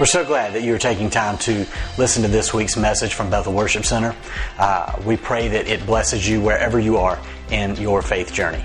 We're 0.00 0.06
so 0.06 0.24
glad 0.24 0.54
that 0.54 0.64
you're 0.64 0.78
taking 0.78 1.08
time 1.08 1.38
to 1.38 1.64
listen 1.98 2.22
to 2.22 2.28
this 2.28 2.52
week's 2.52 2.76
message 2.76 3.14
from 3.14 3.30
Bethel 3.30 3.52
Worship 3.52 3.84
Center. 3.84 4.12
Uh, 4.58 5.00
we 5.06 5.16
pray 5.16 5.46
that 5.46 5.68
it 5.68 5.86
blesses 5.86 6.28
you 6.28 6.40
wherever 6.40 6.80
you 6.80 6.96
are 6.96 7.16
in 7.52 7.76
your 7.76 8.02
faith 8.02 8.32
journey. 8.32 8.64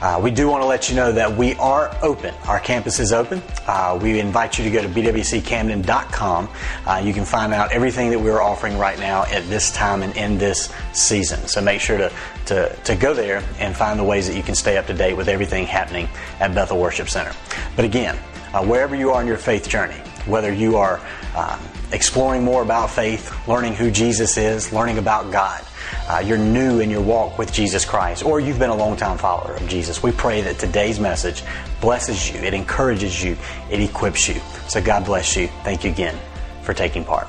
Uh, 0.00 0.18
we 0.22 0.30
do 0.30 0.48
want 0.48 0.62
to 0.62 0.66
let 0.66 0.88
you 0.88 0.96
know 0.96 1.12
that 1.12 1.36
we 1.36 1.54
are 1.56 1.94
open. 2.00 2.34
Our 2.46 2.58
campus 2.58 3.00
is 3.00 3.12
open. 3.12 3.42
Uh, 3.66 3.98
we 4.02 4.18
invite 4.18 4.58
you 4.58 4.64
to 4.64 4.70
go 4.70 4.80
to 4.80 4.88
bwccamden.com. 4.88 6.48
Uh, 6.86 7.02
you 7.04 7.12
can 7.12 7.26
find 7.26 7.52
out 7.52 7.70
everything 7.70 8.08
that 8.08 8.18
we're 8.18 8.40
offering 8.40 8.78
right 8.78 8.98
now 8.98 9.26
at 9.26 9.46
this 9.50 9.72
time 9.72 10.02
and 10.02 10.16
in 10.16 10.38
this 10.38 10.72
season. 10.94 11.46
So 11.48 11.60
make 11.60 11.82
sure 11.82 11.98
to, 11.98 12.10
to, 12.46 12.74
to 12.84 12.96
go 12.96 13.12
there 13.12 13.44
and 13.58 13.76
find 13.76 14.00
the 14.00 14.04
ways 14.04 14.26
that 14.26 14.36
you 14.38 14.42
can 14.42 14.54
stay 14.54 14.78
up 14.78 14.86
to 14.86 14.94
date 14.94 15.18
with 15.18 15.28
everything 15.28 15.66
happening 15.66 16.08
at 16.40 16.54
Bethel 16.54 16.78
Worship 16.78 17.10
Center. 17.10 17.34
But 17.76 17.84
again, 17.84 18.18
uh, 18.54 18.64
wherever 18.64 18.96
you 18.96 19.10
are 19.10 19.20
in 19.20 19.26
your 19.26 19.38
faith 19.38 19.68
journey, 19.68 19.96
whether 20.26 20.52
you 20.52 20.76
are 20.76 21.00
um, 21.36 21.60
exploring 21.92 22.44
more 22.44 22.62
about 22.62 22.90
faith, 22.90 23.32
learning 23.48 23.74
who 23.74 23.90
Jesus 23.90 24.36
is, 24.36 24.72
learning 24.72 24.98
about 24.98 25.30
God, 25.30 25.64
uh, 26.08 26.22
you're 26.24 26.38
new 26.38 26.80
in 26.80 26.90
your 26.90 27.02
walk 27.02 27.38
with 27.38 27.52
Jesus 27.52 27.84
Christ, 27.84 28.24
or 28.24 28.40
you've 28.40 28.58
been 28.58 28.70
a 28.70 28.76
long 28.76 28.96
time 28.96 29.18
follower 29.18 29.54
of 29.54 29.68
Jesus, 29.68 30.02
we 30.02 30.12
pray 30.12 30.40
that 30.42 30.58
today's 30.58 30.98
message 30.98 31.42
blesses 31.80 32.30
you, 32.30 32.38
it 32.40 32.54
encourages 32.54 33.22
you, 33.22 33.36
it 33.70 33.80
equips 33.80 34.28
you. 34.28 34.40
So 34.68 34.82
God 34.82 35.04
bless 35.04 35.36
you. 35.36 35.48
Thank 35.64 35.84
you 35.84 35.90
again 35.90 36.18
for 36.62 36.74
taking 36.74 37.04
part. 37.04 37.28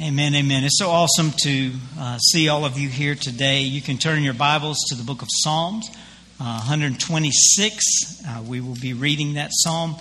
Amen, 0.00 0.34
amen. 0.34 0.64
It's 0.64 0.78
so 0.78 0.90
awesome 0.90 1.30
to 1.42 1.72
uh, 1.98 2.18
see 2.18 2.48
all 2.48 2.64
of 2.64 2.78
you 2.78 2.88
here 2.88 3.14
today. 3.14 3.60
You 3.60 3.80
can 3.80 3.98
turn 3.98 4.22
your 4.22 4.34
Bibles 4.34 4.78
to 4.88 4.96
the 4.96 5.04
book 5.04 5.22
of 5.22 5.28
Psalms, 5.30 5.90
uh, 6.40 6.58
126. 6.58 7.84
Uh, 8.26 8.42
we 8.42 8.60
will 8.60 8.74
be 8.74 8.94
reading 8.94 9.34
that 9.34 9.50
psalm 9.52 9.96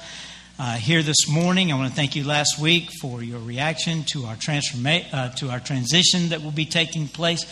uh, 0.59 0.75
here 0.75 1.01
this 1.01 1.27
morning. 1.29 1.71
I 1.71 1.75
want 1.75 1.89
to 1.89 1.95
thank 1.95 2.15
you 2.15 2.23
last 2.23 2.59
week 2.59 2.89
for 3.01 3.21
your 3.23 3.39
reaction 3.39 4.03
to 4.11 4.25
our 4.25 4.35
transforma- 4.35 5.05
uh, 5.11 5.29
to 5.35 5.49
our 5.49 5.59
transition 5.59 6.29
that 6.29 6.43
will 6.43 6.51
be 6.51 6.65
taking 6.65 7.07
place 7.07 7.45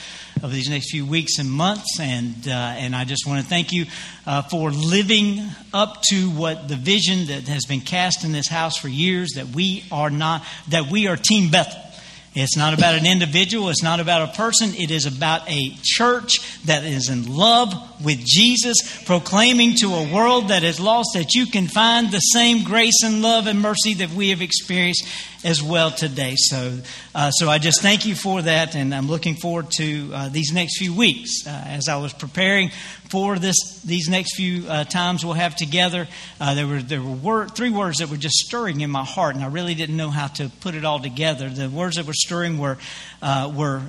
over 0.43 0.53
these 0.53 0.69
next 0.69 0.91
few 0.91 1.05
weeks 1.05 1.39
and 1.39 1.49
months, 1.49 1.99
and 1.99 2.47
uh, 2.47 2.51
and 2.51 2.95
I 2.95 3.05
just 3.05 3.25
want 3.27 3.41
to 3.43 3.49
thank 3.49 3.71
you 3.71 3.85
uh, 4.25 4.43
for 4.43 4.71
living 4.71 5.41
up 5.73 6.01
to 6.09 6.29
what 6.29 6.67
the 6.67 6.75
vision 6.75 7.27
that 7.27 7.47
has 7.47 7.65
been 7.65 7.81
cast 7.81 8.23
in 8.23 8.31
this 8.31 8.47
house 8.47 8.77
for 8.77 8.87
years 8.87 9.31
that 9.35 9.47
we 9.47 9.83
are 9.91 10.09
not 10.09 10.43
that 10.69 10.91
we 10.91 11.07
are 11.07 11.15
Team 11.15 11.51
Bethel. 11.51 11.88
It's 12.35 12.55
not 12.55 12.73
about 12.73 12.95
an 12.95 13.07
individual. 13.07 13.69
It's 13.69 13.81
not 13.81 13.99
about 13.99 14.29
a 14.29 14.33
person. 14.33 14.75
It 14.75 14.91
is 14.91 15.05
about 15.05 15.49
a 15.49 15.73
church 15.81 16.61
that 16.65 16.83
is 16.83 17.09
in 17.09 17.35
love 17.35 17.73
with 18.03 18.23
Jesus, 18.23 19.03
proclaiming 19.05 19.75
to 19.77 19.95
a 19.95 20.13
world 20.13 20.49
that 20.49 20.63
is 20.63 20.79
lost 20.79 21.09
that 21.15 21.33
you 21.33 21.47
can 21.47 21.67
find 21.67 22.11
the 22.11 22.19
same 22.19 22.63
grace 22.63 23.01
and 23.03 23.21
love 23.21 23.47
and 23.47 23.59
mercy 23.59 23.95
that 23.95 24.11
we 24.11 24.29
have 24.29 24.41
experienced 24.41 25.07
as 25.43 25.63
well 25.63 25.91
today. 25.91 26.35
So, 26.35 26.79
uh, 27.15 27.31
so 27.31 27.49
I 27.49 27.59
just 27.59 27.81
thank 27.81 28.05
you 28.05 28.15
for 28.15 28.41
that, 28.41 28.75
and 28.75 28.93
I'm 28.93 29.07
looking 29.07 29.35
forward 29.35 29.71
to 29.77 30.11
uh, 30.13 30.29
these 30.29 30.51
next 30.51 30.77
few 30.77 30.93
weeks. 30.93 31.47
Uh, 31.47 31.49
as 31.49 31.87
I 31.87 31.97
was 31.97 32.13
preparing 32.13 32.71
for 33.09 33.39
this, 33.39 33.81
these 33.83 34.09
next 34.09 34.35
few 34.35 34.67
uh, 34.67 34.83
times 34.83 35.23
we'll 35.23 35.33
have 35.33 35.55
together, 35.55 36.07
uh, 36.39 36.53
there 36.55 36.67
were 36.67 36.81
there 36.81 37.01
were 37.01 37.11
word, 37.11 37.55
three 37.55 37.69
words 37.69 37.99
that 37.99 38.09
were 38.09 38.17
just 38.17 38.35
stirring 38.35 38.81
in 38.81 38.89
my 38.89 39.05
heart, 39.05 39.35
and 39.35 39.43
I 39.43 39.47
really 39.47 39.75
didn't 39.75 39.97
know 39.97 40.09
how 40.09 40.27
to 40.27 40.49
put 40.61 40.75
it 40.75 40.83
all 40.83 40.99
together. 40.99 41.49
The 41.49 41.69
words 41.69 41.95
that 41.95 42.05
were 42.05 42.13
stirring 42.13 42.57
were 42.57 42.77
uh, 43.21 43.51
were 43.55 43.81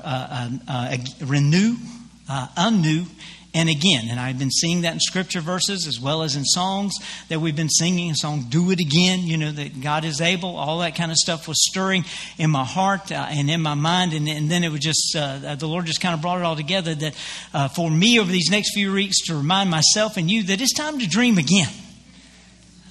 renew, 1.21 1.77
undo, 2.29 3.07
and 3.55 3.69
again. 3.69 4.09
And 4.09 4.21
I've 4.21 4.39
been 4.39 4.51
seeing 4.51 4.83
that 4.83 4.93
in 4.93 5.01
scripture 5.01 5.41
verses 5.41 5.87
as 5.87 6.01
well 6.01 6.23
as 6.23 6.37
in 6.37 6.45
songs 6.45 6.93
that 7.29 7.41
we've 7.41 7.57
been 7.57 7.69
singing. 7.69 8.11
A 8.11 8.15
song, 8.15 8.47
Do 8.49 8.71
It 8.71 8.81
Again, 8.81 9.21
you 9.21 9.37
know, 9.37 9.53
that 9.53 9.81
God 9.81 10.05
is 10.05 10.21
able. 10.21 10.57
All 10.57 10.79
that 10.81 10.95
kind 10.95 11.11
of 11.11 11.17
stuff 11.17 11.49
was 11.49 11.63
stirring 11.69 12.05
in 12.39 12.51
my 12.51 12.65
heart 12.65 13.13
uh, 13.13 13.27
and 13.29 13.51
in 13.51 13.61
my 13.61 13.75
mind. 13.75 14.13
And, 14.13 14.29
and 14.29 14.51
then 14.51 14.65
it 14.65 14.71
was 14.71 14.81
just, 14.81 15.17
uh, 15.17 15.55
the 15.55 15.69
Lord 15.69 15.87
just 15.87 16.01
kind 16.01 16.15
of 16.15 16.23
brought 16.23 16.39
it 16.39 16.45
all 16.45 16.57
together 16.57 16.95
that 16.95 17.15
uh, 17.53 17.69
for 17.69 17.91
me 17.91 18.21
over 18.21 18.31
these 18.31 18.51
next 18.51 18.75
few 18.75 18.93
weeks 18.93 19.27
to 19.27 19.35
remind 19.35 19.71
myself 19.71 20.17
and 20.17 20.31
you 20.31 20.45
that 20.45 20.61
it's 20.61 20.75
time 20.75 20.99
to 20.99 21.07
dream 21.07 21.39
again. 21.39 21.69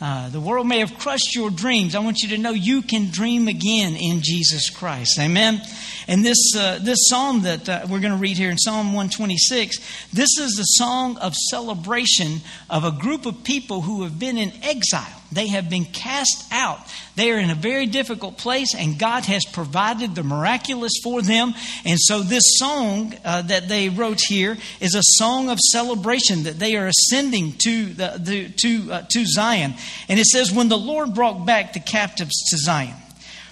Uh, 0.01 0.29
the 0.29 0.39
world 0.39 0.65
may 0.65 0.79
have 0.79 0.97
crushed 0.97 1.35
your 1.35 1.49
dreams. 1.49 1.93
I 1.93 1.99
want 1.99 2.21
you 2.21 2.29
to 2.29 2.37
know 2.37 2.51
you 2.51 2.81
can 2.81 3.09
dream 3.09 3.49
again 3.49 3.97
in 3.97 4.21
Jesus 4.21 4.69
Christ. 4.69 5.19
Amen. 5.19 5.61
And 6.07 6.23
this 6.23 6.55
uh, 6.55 6.79
this 6.81 7.09
psalm 7.09 7.41
that 7.41 7.67
uh, 7.67 7.81
we're 7.89 7.99
going 7.99 8.13
to 8.13 8.17
read 8.17 8.37
here 8.37 8.49
in 8.49 8.57
Psalm 8.57 8.87
126, 8.93 9.77
this 10.13 10.29
is 10.39 10.53
the 10.55 10.63
song 10.63 11.17
of 11.17 11.35
celebration 11.35 12.41
of 12.69 12.85
a 12.85 12.91
group 12.91 13.25
of 13.25 13.43
people 13.43 13.81
who 13.81 14.03
have 14.03 14.17
been 14.17 14.37
in 14.37 14.53
exile. 14.63 15.18
They 15.31 15.47
have 15.47 15.69
been 15.69 15.85
cast 15.85 16.45
out. 16.51 16.79
They 17.15 17.31
are 17.31 17.37
in 17.37 17.51
a 17.51 17.55
very 17.55 17.85
difficult 17.85 18.37
place, 18.37 18.73
and 18.73 18.97
God 18.97 19.25
has 19.25 19.45
provided 19.45 20.15
the 20.15 20.23
miraculous 20.23 20.93
for 21.03 21.21
them. 21.21 21.53
And 21.85 21.99
so, 21.99 22.21
this 22.21 22.43
song 22.57 23.13
uh, 23.23 23.43
that 23.43 23.69
they 23.69 23.89
wrote 23.89 24.21
here 24.27 24.57
is 24.79 24.95
a 24.95 25.03
song 25.03 25.49
of 25.49 25.59
celebration 25.59 26.43
that 26.43 26.57
they 26.57 26.75
are 26.77 26.87
ascending 26.87 27.53
to, 27.63 27.85
the, 27.93 28.19
the 28.19 28.49
to, 28.49 28.91
uh, 28.91 29.01
to 29.09 29.25
Zion. 29.25 29.75
And 30.07 30.19
it 30.19 30.25
says, 30.25 30.51
When 30.51 30.69
the 30.69 30.77
Lord 30.77 31.13
brought 31.13 31.45
back 31.45 31.73
the 31.73 31.79
captives 31.79 32.35
to 32.49 32.57
Zion, 32.57 32.95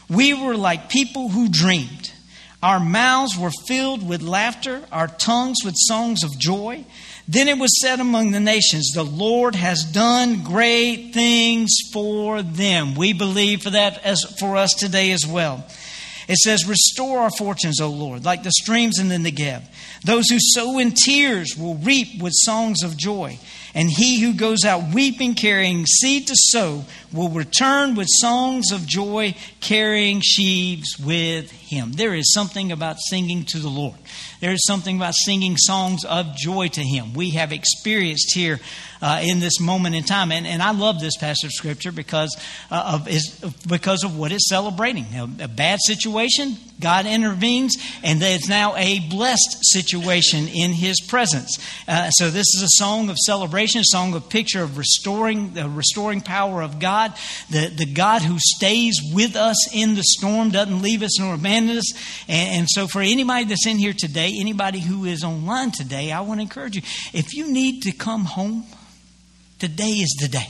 we 0.09 0.33
were 0.33 0.55
like 0.55 0.89
people 0.89 1.29
who 1.29 1.47
dreamed. 1.47 2.11
Our 2.63 2.79
mouths 2.79 3.37
were 3.37 3.51
filled 3.67 4.07
with 4.07 4.23
laughter, 4.23 4.81
our 4.91 5.07
tongues 5.07 5.57
with 5.63 5.75
songs 5.77 6.23
of 6.23 6.39
joy. 6.39 6.85
Then 7.27 7.49
it 7.49 7.59
was 7.59 7.81
said 7.81 7.99
among 7.99 8.31
the 8.31 8.39
nations, 8.39 8.91
The 8.93 9.03
Lord 9.03 9.55
has 9.55 9.83
done 9.83 10.43
great 10.43 11.11
things 11.13 11.71
for 11.91 12.41
them. 12.41 12.95
We 12.95 13.11
believe 13.11 13.63
for 13.63 13.71
that 13.71 14.03
as 14.05 14.23
for 14.39 14.55
us 14.55 14.73
today 14.73 15.11
as 15.11 15.27
well. 15.27 15.65
It 16.27 16.37
says, 16.37 16.67
Restore 16.67 17.19
our 17.19 17.31
fortunes, 17.31 17.79
O 17.79 17.89
Lord, 17.89 18.25
like 18.25 18.43
the 18.43 18.51
streams 18.51 18.99
in 18.99 19.09
the 19.09 19.15
Negeb. 19.15 19.63
Those 20.05 20.29
who 20.29 20.37
sow 20.39 20.77
in 20.77 20.91
tears 20.91 21.55
will 21.57 21.75
reap 21.75 22.21
with 22.21 22.33
songs 22.33 22.83
of 22.83 22.97
joy. 22.97 23.39
And 23.73 23.89
he 23.89 24.21
who 24.21 24.33
goes 24.33 24.65
out 24.65 24.93
weeping, 24.93 25.35
carrying 25.35 25.85
seed 25.85 26.27
to 26.27 26.33
sow, 26.35 26.85
will 27.13 27.29
return 27.29 27.95
with 27.95 28.07
songs 28.09 28.71
of 28.71 28.85
joy, 28.85 29.35
carrying 29.61 30.21
sheaves 30.21 30.97
with 30.99 31.51
him. 31.51 31.91
There 31.93 32.15
is 32.15 32.33
something 32.33 32.71
about 32.71 32.97
singing 32.99 33.45
to 33.45 33.59
the 33.59 33.69
Lord. 33.69 33.95
There 34.39 34.51
is 34.51 34.63
something 34.65 34.97
about 34.97 35.15
singing 35.15 35.57
songs 35.57 36.05
of 36.05 36.35
joy 36.35 36.67
to 36.69 36.81
Him. 36.81 37.13
We 37.13 37.31
have 37.31 37.51
experienced 37.51 38.33
here 38.35 38.59
uh, 39.01 39.21
in 39.23 39.39
this 39.39 39.59
moment 39.59 39.95
in 39.95 40.03
time, 40.03 40.31
and, 40.31 40.47
and 40.47 40.61
I 40.61 40.71
love 40.71 40.99
this 40.99 41.15
passage 41.17 41.45
of 41.45 41.51
Scripture 41.51 41.91
because 41.91 42.35
uh, 42.71 42.99
of 42.99 43.07
is 43.07 43.39
because 43.67 44.03
of 44.03 44.17
what 44.17 44.31
it's 44.31 44.49
celebrating. 44.49 45.05
A, 45.13 45.45
a 45.45 45.47
bad 45.47 45.79
situation, 45.85 46.57
God 46.79 47.05
intervenes, 47.05 47.75
and 48.03 48.21
it's 48.21 48.49
now 48.49 48.75
a 48.75 48.99
blessed 49.09 49.59
situation 49.61 50.47
in 50.47 50.73
His 50.73 50.99
presence. 50.99 51.57
Uh, 51.87 52.09
so 52.09 52.29
this 52.29 52.47
is 52.55 52.63
a 52.63 52.83
song 52.83 53.09
of 53.09 53.17
celebration, 53.17 53.81
a 53.81 53.85
song 53.85 54.13
of 54.15 54.29
picture 54.29 54.63
of 54.63 54.77
restoring 54.77 55.53
the 55.53 55.69
restoring 55.69 56.21
power 56.21 56.61
of 56.61 56.79
God, 56.79 57.13
the 57.49 57.67
the 57.67 57.85
God 57.85 58.23
who 58.23 58.37
stays 58.39 58.99
with 59.13 59.35
us 59.35 59.73
in 59.73 59.95
the 59.95 60.03
storm, 60.03 60.49
doesn't 60.49 60.81
leave 60.81 61.03
us 61.03 61.19
nor 61.19 61.35
abandon 61.35 61.77
us. 61.77 61.93
And, 62.27 62.59
and 62.59 62.67
so 62.69 62.87
for 62.87 63.01
anybody 63.01 63.45
that's 63.45 63.67
in 63.67 63.77
here 63.77 63.93
today 63.93 64.07
today, 64.07 64.33
anybody 64.39 64.79
who 64.79 65.05
is 65.05 65.23
online 65.23 65.71
today, 65.71 66.11
I 66.11 66.21
want 66.21 66.39
to 66.39 66.43
encourage 66.43 66.75
you. 66.75 66.81
If 67.13 67.33
you 67.33 67.51
need 67.51 67.83
to 67.83 67.91
come 67.91 68.25
home, 68.25 68.65
today 69.59 69.91
is 69.91 70.15
the 70.19 70.27
day. 70.27 70.49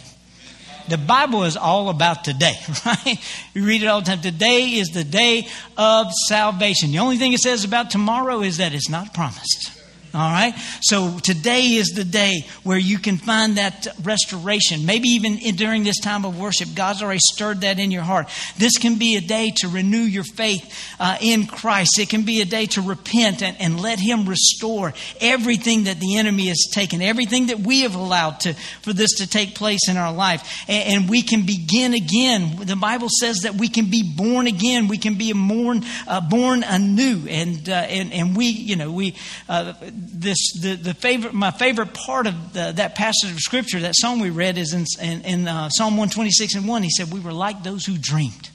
The 0.88 0.98
Bible 0.98 1.44
is 1.44 1.58
all 1.58 1.90
about 1.90 2.24
today, 2.24 2.56
right? 2.86 3.18
You 3.54 3.66
read 3.66 3.84
it 3.84 3.88
all 3.88 4.00
the 4.00 4.06
time. 4.06 4.22
Today 4.22 4.70
is 4.72 4.90
the 4.90 5.04
day 5.04 5.48
of 5.78 6.08
salvation. 6.28 6.92
The 6.92 7.00
only 7.00 7.18
thing 7.18 7.34
it 7.34 7.40
says 7.40 7.66
about 7.66 7.92
tomorrow 7.92 8.42
is 8.42 8.58
that 8.58 8.74
it's 8.74 8.90
not 8.90 9.14
promised. 9.14 9.77
All 10.18 10.32
right? 10.32 10.56
So 10.82 11.20
today 11.20 11.74
is 11.74 11.90
the 11.90 12.04
day 12.04 12.48
where 12.64 12.80
you 12.80 12.98
can 12.98 13.18
find 13.18 13.58
that 13.58 13.86
restoration. 14.02 14.84
Maybe 14.84 15.10
even 15.10 15.38
during 15.56 15.84
this 15.84 16.00
time 16.00 16.26
of 16.26 16.40
worship, 16.40 16.70
God's 16.76 17.04
already 17.04 17.20
stirred 17.22 17.62
that 17.62 17.78
in 17.78 17.92
your 17.92 18.02
heart. 18.02 18.28
This 18.58 18.80
can 18.80 18.98
be 18.98 19.16
a 19.16 19.22
day 19.22 19.52
to 19.58 19.68
renew 19.68 20.00
your 20.00 20.24
faith 20.24 20.74
uh, 21.00 21.18
in 21.22 21.46
Christ. 21.46 22.00
It 22.00 22.10
can 22.10 22.24
be 22.24 22.42
a 22.42 22.46
day 22.46 22.66
to 22.66 22.82
repent 22.82 23.44
and, 23.44 23.56
and 23.60 23.80
let 23.80 24.00
Him 24.00 24.28
restore 24.28 24.96
everything 25.22 25.84
that 25.84 26.00
the 26.00 26.18
enemy 26.18 26.48
has 26.48 26.66
taken, 26.72 27.04
everything 27.04 27.48
that 27.48 27.60
we 27.60 27.82
have 27.82 27.94
allowed 27.94 28.40
to, 28.40 28.56
for 28.82 28.94
this 28.94 29.18
to 29.18 29.30
take 29.30 29.54
place 29.54 29.88
in 29.88 29.98
our 29.98 30.12
life. 30.12 30.66
And, 30.68 31.04
and 31.04 31.10
we 31.10 31.22
can 31.22 31.46
begin 31.46 31.94
again. 31.94 32.56
The 32.66 32.76
Bible 32.76 33.10
says 33.20 33.42
that 33.44 33.54
we 33.54 33.68
can 33.68 33.92
be 33.92 34.16
born 34.16 34.48
again. 34.48 34.88
We 34.88 34.98
can 34.98 35.14
be 35.14 35.32
born, 35.32 35.84
uh, 36.08 36.22
born 36.22 36.64
anew. 36.64 37.28
And, 37.30 37.70
uh, 37.70 37.74
and, 37.74 38.12
and 38.12 38.36
we, 38.36 38.48
you 38.48 38.76
know, 38.76 38.92
we, 38.92 39.14
uh, 39.48 39.74
this 40.08 40.54
the, 40.54 40.76
the 40.76 40.94
favorite 40.94 41.34
my 41.34 41.52
favorite 41.52 41.94
part 41.94 42.28
of 42.28 42.54
the, 42.54 42.74
that 42.76 42.96
passage 42.96 43.32
of 43.32 43.40
scripture 43.40 43.80
that 43.80 43.96
song 43.96 44.20
we 44.20 44.30
read 44.30 44.58
is 44.58 44.74
in, 44.74 44.86
in, 45.02 45.22
in 45.24 45.48
uh, 45.48 45.70
psalm 45.70 45.94
126 45.94 46.56
and 46.56 46.68
1 46.68 46.84
he 46.84 46.90
said 46.90 47.12
we 47.12 47.20
were 47.20 47.34
like 47.34 47.64
those 47.64 47.86
who 47.86 47.98
dreamed. 47.98 48.50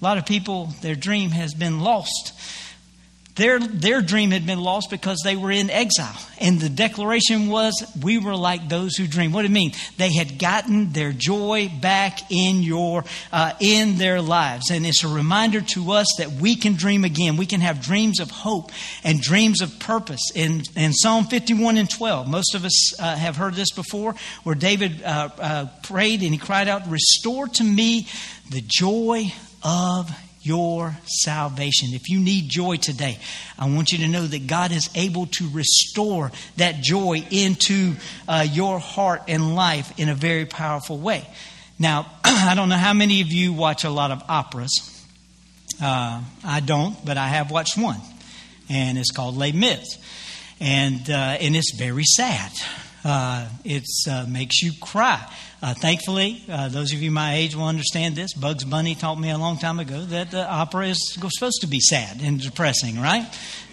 A 0.00 0.04
lot 0.04 0.18
of 0.18 0.26
people 0.26 0.66
their 0.82 0.94
dream 0.94 1.30
has 1.30 1.54
been 1.54 1.80
lost 1.80 2.32
Their, 3.34 3.60
their 3.60 4.02
dream 4.02 4.30
had 4.30 4.44
been 4.44 4.60
lost 4.60 4.90
because 4.90 5.18
they 5.24 5.36
were 5.36 5.50
in 5.50 5.70
exile. 5.70 6.18
And 6.38 6.60
the 6.60 6.68
declaration 6.68 7.48
was, 7.48 7.72
We 8.02 8.18
were 8.18 8.36
like 8.36 8.68
those 8.68 8.96
who 8.96 9.06
dream. 9.06 9.32
What 9.32 9.42
did 9.42 9.50
it 9.50 9.54
mean? 9.54 9.72
They 9.96 10.12
had 10.12 10.38
gotten 10.38 10.92
their 10.92 11.12
joy 11.12 11.72
back 11.80 12.30
in, 12.30 12.62
your, 12.62 13.04
uh, 13.32 13.52
in 13.58 13.96
their 13.96 14.20
lives. 14.20 14.70
And 14.70 14.84
it's 14.84 15.02
a 15.02 15.08
reminder 15.08 15.62
to 15.62 15.92
us 15.92 16.06
that 16.18 16.32
we 16.32 16.56
can 16.56 16.74
dream 16.74 17.04
again. 17.04 17.38
We 17.38 17.46
can 17.46 17.62
have 17.62 17.80
dreams 17.80 18.20
of 18.20 18.30
hope 18.30 18.70
and 19.02 19.18
dreams 19.18 19.62
of 19.62 19.78
purpose. 19.78 20.30
In, 20.34 20.62
in 20.76 20.92
Psalm 20.92 21.24
51 21.24 21.78
and 21.78 21.88
12, 21.88 22.28
most 22.28 22.54
of 22.54 22.66
us 22.66 23.00
uh, 23.00 23.16
have 23.16 23.36
heard 23.36 23.54
this 23.54 23.72
before, 23.72 24.14
where 24.42 24.54
David 24.54 25.02
uh, 25.02 25.30
uh 25.38 25.66
prayed 25.82 26.20
and 26.20 26.32
he 26.32 26.38
cried 26.38 26.68
out, 26.68 26.86
Restore 26.86 27.48
to 27.48 27.64
me 27.64 28.08
the 28.50 28.62
joy 28.66 29.32
of 29.62 30.10
your 30.42 30.96
salvation. 31.04 31.90
If 31.92 32.08
you 32.08 32.18
need 32.18 32.48
joy 32.48 32.76
today, 32.76 33.18
I 33.58 33.68
want 33.68 33.92
you 33.92 33.98
to 33.98 34.08
know 34.08 34.26
that 34.26 34.46
God 34.46 34.72
is 34.72 34.90
able 34.94 35.26
to 35.26 35.48
restore 35.50 36.32
that 36.56 36.82
joy 36.82 37.24
into 37.30 37.94
uh, 38.28 38.46
your 38.50 38.78
heart 38.78 39.22
and 39.28 39.54
life 39.54 39.98
in 39.98 40.08
a 40.08 40.14
very 40.14 40.46
powerful 40.46 40.98
way. 40.98 41.26
Now, 41.78 42.06
I 42.24 42.54
don't 42.54 42.68
know 42.68 42.76
how 42.76 42.92
many 42.92 43.20
of 43.20 43.28
you 43.28 43.52
watch 43.52 43.84
a 43.84 43.90
lot 43.90 44.10
of 44.10 44.22
operas. 44.28 44.88
Uh, 45.82 46.22
I 46.44 46.60
don't, 46.60 47.02
but 47.04 47.16
I 47.16 47.28
have 47.28 47.50
watched 47.50 47.76
one, 47.76 48.00
and 48.68 48.98
it's 48.98 49.10
called 49.10 49.36
Les 49.36 49.52
Mis, 49.52 49.98
and 50.60 51.08
uh, 51.10 51.38
and 51.40 51.56
it's 51.56 51.74
very 51.74 52.04
sad. 52.04 52.52
Uh, 53.04 53.48
it 53.64 53.84
uh, 54.08 54.26
makes 54.28 54.62
you 54.62 54.72
cry. 54.80 55.20
Uh, 55.62 55.74
thankfully, 55.74 56.42
uh, 56.50 56.68
those 56.68 56.92
of 56.92 57.00
you 57.00 57.12
my 57.12 57.34
age 57.36 57.54
will 57.54 57.68
understand 57.68 58.16
this. 58.16 58.34
Bugs 58.34 58.64
Bunny 58.64 58.96
taught 58.96 59.20
me 59.20 59.30
a 59.30 59.38
long 59.38 59.58
time 59.58 59.78
ago 59.78 60.00
that 60.06 60.32
the 60.32 60.44
opera 60.44 60.88
is 60.88 61.14
supposed 61.14 61.60
to 61.60 61.68
be 61.68 61.78
sad 61.78 62.20
and 62.20 62.40
depressing, 62.40 62.98
right? 62.98 63.24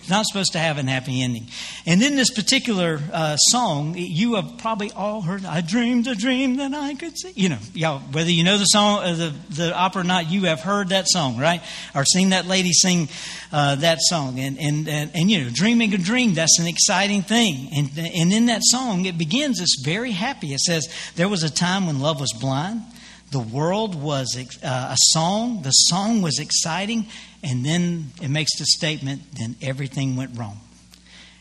Not 0.07 0.25
supposed 0.25 0.51
to 0.51 0.59
have 0.59 0.77
an 0.77 0.87
happy 0.87 1.23
ending. 1.23 1.47
And 1.85 2.01
in 2.03 2.15
this 2.15 2.29
particular 2.29 2.99
uh, 3.11 3.37
song, 3.37 3.95
you 3.97 4.35
have 4.35 4.59
probably 4.59 4.91
all 4.91 5.21
heard, 5.21 5.45
I 5.45 5.61
dreamed 5.61 6.07
a 6.07 6.15
dream 6.15 6.57
that 6.57 6.73
I 6.73 6.93
could 6.93 7.17
see. 7.17 7.31
You 7.35 7.49
know, 7.49 7.57
y'all, 7.73 7.99
whether 7.99 8.29
you 8.29 8.43
know 8.43 8.57
the 8.57 8.65
song, 8.65 9.03
uh, 9.03 9.13
the, 9.15 9.33
the 9.49 9.75
opera 9.75 10.01
or 10.01 10.05
not, 10.05 10.29
you 10.29 10.43
have 10.43 10.61
heard 10.61 10.89
that 10.89 11.07
song, 11.07 11.37
right? 11.37 11.61
Or 11.95 12.05
seen 12.05 12.29
that 12.29 12.45
lady 12.45 12.71
sing 12.71 13.09
uh, 13.51 13.75
that 13.75 13.97
song. 14.01 14.39
And, 14.39 14.59
and, 14.59 14.87
and, 14.87 15.11
and, 15.15 15.31
you 15.31 15.43
know, 15.43 15.49
dreaming 15.51 15.93
a 15.93 15.97
dream, 15.97 16.35
that's 16.35 16.59
an 16.59 16.67
exciting 16.67 17.23
thing. 17.23 17.69
And, 17.73 17.89
and 17.97 18.31
in 18.31 18.45
that 18.45 18.61
song, 18.63 19.05
it 19.05 19.17
begins, 19.17 19.59
it's 19.59 19.81
very 19.83 20.11
happy. 20.11 20.53
It 20.53 20.59
says, 20.59 20.87
There 21.15 21.27
was 21.27 21.43
a 21.43 21.51
time 21.51 21.87
when 21.87 21.99
love 21.99 22.19
was 22.19 22.33
blind. 22.33 22.83
The 23.31 23.39
world 23.39 23.95
was 23.95 24.35
uh, 24.63 24.67
a 24.67 24.97
song. 24.97 25.61
The 25.61 25.71
song 25.71 26.21
was 26.21 26.39
exciting. 26.39 27.07
And 27.43 27.63
then 27.63 28.11
it 28.21 28.29
makes 28.29 28.57
the 28.57 28.65
statement, 28.65 29.21
then 29.37 29.55
everything 29.61 30.15
went 30.15 30.37
wrong. 30.37 30.59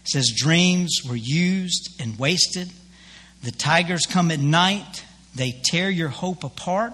It 0.02 0.08
says, 0.08 0.32
Dreams 0.36 1.00
were 1.08 1.16
used 1.16 2.00
and 2.00 2.18
wasted. 2.18 2.70
The 3.42 3.52
tigers 3.52 4.02
come 4.08 4.30
at 4.30 4.40
night. 4.40 5.04
They 5.34 5.60
tear 5.64 5.90
your 5.90 6.08
hope 6.08 6.44
apart. 6.44 6.92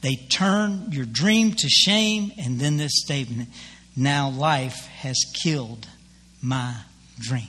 They 0.00 0.16
turn 0.16 0.88
your 0.90 1.04
dream 1.04 1.52
to 1.52 1.68
shame. 1.68 2.32
And 2.38 2.58
then 2.58 2.78
this 2.78 2.92
statement, 3.04 3.50
Now 3.96 4.30
life 4.30 4.86
has 4.86 5.16
killed 5.42 5.86
my 6.40 6.74
dream. 7.18 7.48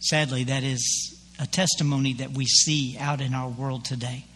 Sadly, 0.00 0.44
that 0.44 0.62
is 0.62 1.18
a 1.40 1.46
testimony 1.46 2.12
that 2.14 2.32
we 2.32 2.44
see 2.44 2.96
out 2.98 3.20
in 3.20 3.34
our 3.34 3.48
world 3.48 3.84
today. 3.84 4.26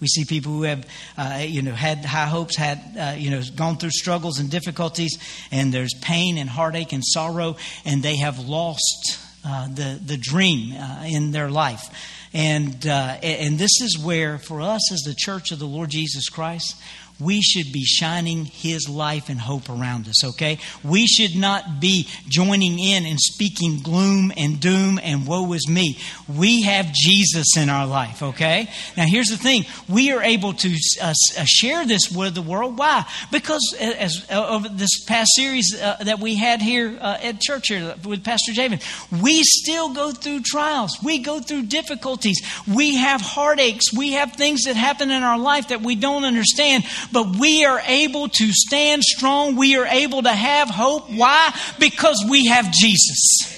We 0.00 0.08
see 0.08 0.24
people 0.24 0.52
who 0.52 0.62
have, 0.64 0.86
uh, 1.16 1.42
you 1.46 1.62
know, 1.62 1.72
had 1.72 2.04
high 2.04 2.26
hopes, 2.26 2.56
had, 2.56 2.78
uh, 2.98 3.14
you 3.16 3.30
know, 3.30 3.42
gone 3.54 3.78
through 3.78 3.90
struggles 3.90 4.38
and 4.38 4.50
difficulties, 4.50 5.16
and 5.50 5.72
there's 5.72 5.94
pain 6.02 6.36
and 6.36 6.50
heartache 6.50 6.92
and 6.92 7.02
sorrow, 7.04 7.56
and 7.84 8.02
they 8.02 8.16
have 8.16 8.38
lost 8.38 9.18
uh, 9.44 9.68
the 9.68 9.98
the 10.04 10.16
dream 10.16 10.76
uh, 10.76 11.04
in 11.06 11.30
their 11.30 11.48
life. 11.48 11.88
And 12.34 12.86
uh, 12.86 13.16
and 13.22 13.58
this 13.58 13.80
is 13.80 13.98
where, 13.98 14.38
for 14.38 14.60
us 14.60 14.92
as 14.92 15.00
the 15.00 15.14
Church 15.16 15.52
of 15.52 15.58
the 15.58 15.66
Lord 15.66 15.90
Jesus 15.90 16.28
Christ, 16.28 16.76
we 17.18 17.40
should 17.40 17.72
be 17.72 17.84
shining 17.84 18.44
His 18.44 18.88
life 18.88 19.28
and 19.28 19.40
hope 19.40 19.68
around 19.68 20.08
us, 20.08 20.24
okay? 20.24 20.58
We 20.84 21.06
should 21.06 21.36
not 21.36 21.80
be 21.80 22.08
joining 22.28 22.78
in 22.78 23.06
and 23.06 23.18
speaking 23.18 23.80
gloom 23.82 24.32
and 24.36 24.60
doom 24.60 25.00
and 25.02 25.26
woe 25.26 25.52
is 25.52 25.68
me. 25.68 25.98
We 26.28 26.62
have 26.62 26.92
Jesus 26.92 27.56
in 27.56 27.68
our 27.68 27.86
life, 27.86 28.22
okay? 28.22 28.68
Now, 28.96 29.04
here's 29.06 29.28
the 29.28 29.36
thing 29.36 29.64
we 29.88 30.12
are 30.12 30.22
able 30.22 30.52
to 30.54 30.76
uh, 31.02 31.12
uh 31.38 31.44
share 31.44 31.86
this 31.86 32.10
with 32.10 32.34
the 32.34 32.42
world. 32.42 32.78
Why? 32.78 33.04
Because 33.32 33.62
uh, 33.80 33.84
as 33.84 34.26
uh, 34.30 34.46
over 34.48 34.68
this 34.68 35.04
past 35.04 35.30
series 35.34 35.74
uh, 35.80 35.96
that 36.00 36.20
we 36.20 36.36
had 36.36 36.60
here 36.60 36.98
uh, 37.00 37.18
at 37.22 37.40
church 37.40 37.68
here 37.68 37.94
with 38.04 38.24
Pastor 38.24 38.52
Javen, 38.52 38.82
we 39.22 39.42
still 39.42 39.92
go 39.94 40.12
through 40.12 40.40
trials, 40.42 40.98
we 41.02 41.18
go 41.18 41.40
through 41.40 41.64
difficulties, 41.64 42.40
we 42.66 42.96
have 42.96 43.20
heartaches, 43.20 43.90
we 43.96 44.12
have 44.12 44.32
things 44.32 44.64
that 44.64 44.76
happen 44.76 45.10
in 45.10 45.22
our 45.22 45.38
life 45.38 45.68
that 45.68 45.80
we 45.80 45.94
don't 45.94 46.24
understand 46.24 46.84
but 47.12 47.36
we 47.36 47.64
are 47.64 47.80
able 47.86 48.28
to 48.28 48.52
stand 48.52 49.02
strong. 49.02 49.56
We 49.56 49.76
are 49.76 49.86
able 49.86 50.22
to 50.22 50.32
have 50.32 50.68
hope. 50.68 51.10
Why? 51.10 51.54
Because 51.78 52.24
we 52.28 52.46
have 52.46 52.70
Jesus. 52.72 53.56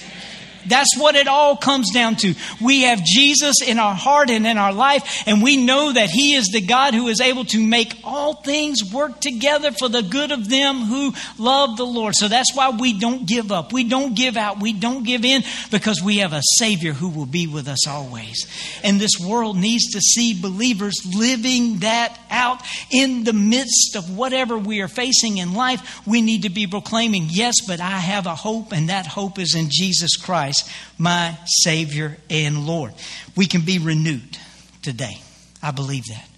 That's 0.69 0.97
what 0.97 1.17
it 1.17 1.29
all 1.29 1.57
comes 1.57 1.91
down 1.93 2.17
to. 2.17 2.35
We 2.61 2.83
have 2.83 3.05
Jesus 3.05 3.57
in 3.67 3.79
our 3.79 3.95
heart 3.95 4.31
and 4.31 4.47
in 4.47 4.59
our 4.59 4.73
life, 4.73 5.25
and 5.27 5.43
we 5.43 5.57
know 5.57 5.93
that 5.93 6.11
He 6.11 6.35
is 6.35 6.47
the 6.49 6.61
God 6.61 6.95
who 6.95 7.09
is 7.09 7.21
able 7.21 7.45
to 7.47 7.65
make 7.65 7.95
all 8.05 8.35
things 8.35 8.93
work 8.93 9.21
together 9.21 9.73
for 9.73 9.89
the 9.89 10.03
good 10.03 10.33
of 10.33 10.49
them 10.49 10.77
who 10.83 11.13
love 11.39 11.77
the 11.77 11.87
Lord. 11.87 12.15
So 12.15 12.29
that's 12.29 12.55
why 12.55 12.71
we 12.71 12.99
don't 12.99 13.27
give 13.27 13.53
up. 13.53 13.73
We 13.73 13.85
don't 13.85 14.15
give 14.15 14.37
out. 14.37 14.61
We 14.61 14.73
don't 14.73 15.05
give 15.05 15.25
in 15.25 15.43
because 15.71 16.03
we 16.03 16.19
have 16.19 16.33
a 16.33 16.43
Savior 16.59 16.93
who 16.93 17.09
will 17.09 17.27
be 17.27 17.47
with 17.47 17.69
us 17.69 17.87
always. 17.87 18.47
And 18.83 19.01
this 19.01 19.19
world 19.21 19.57
needs 19.57 19.93
to 19.93 20.01
see 20.01 20.41
believers 20.41 20.95
living 21.17 21.79
that 21.79 22.19
out 22.31 22.63
in 22.91 23.25
the 23.25 23.33
midst 23.33 23.97
of 23.97 24.17
whatever 24.17 24.57
we 24.57 24.81
are 24.81 24.89
facing 24.89 25.39
in 25.39 25.55
life. 25.55 26.07
We 26.07 26.23
need 26.23 26.43
to 26.43 26.51
be 26.51 26.67
proclaiming, 26.67 27.27
yes, 27.29 27.55
but 27.67 27.81
I 27.81 27.99
have 27.99 28.27
a 28.27 28.35
hope, 28.35 28.73
and 28.73 28.89
that 28.89 29.07
hope 29.07 29.39
is 29.39 29.55
in 29.55 29.69
Jesus 29.71 30.17
Christ. 30.17 30.58
Christ, 30.63 30.71
my 30.99 31.37
Savior 31.47 32.17
and 32.31 32.67
Lord. 32.67 32.93
We 33.37 33.47
can 33.47 33.63
be 33.63 33.79
renewed 33.79 34.39
today. 34.83 35.21
I 35.63 35.71
believe 35.71 36.05
that. 36.07 36.29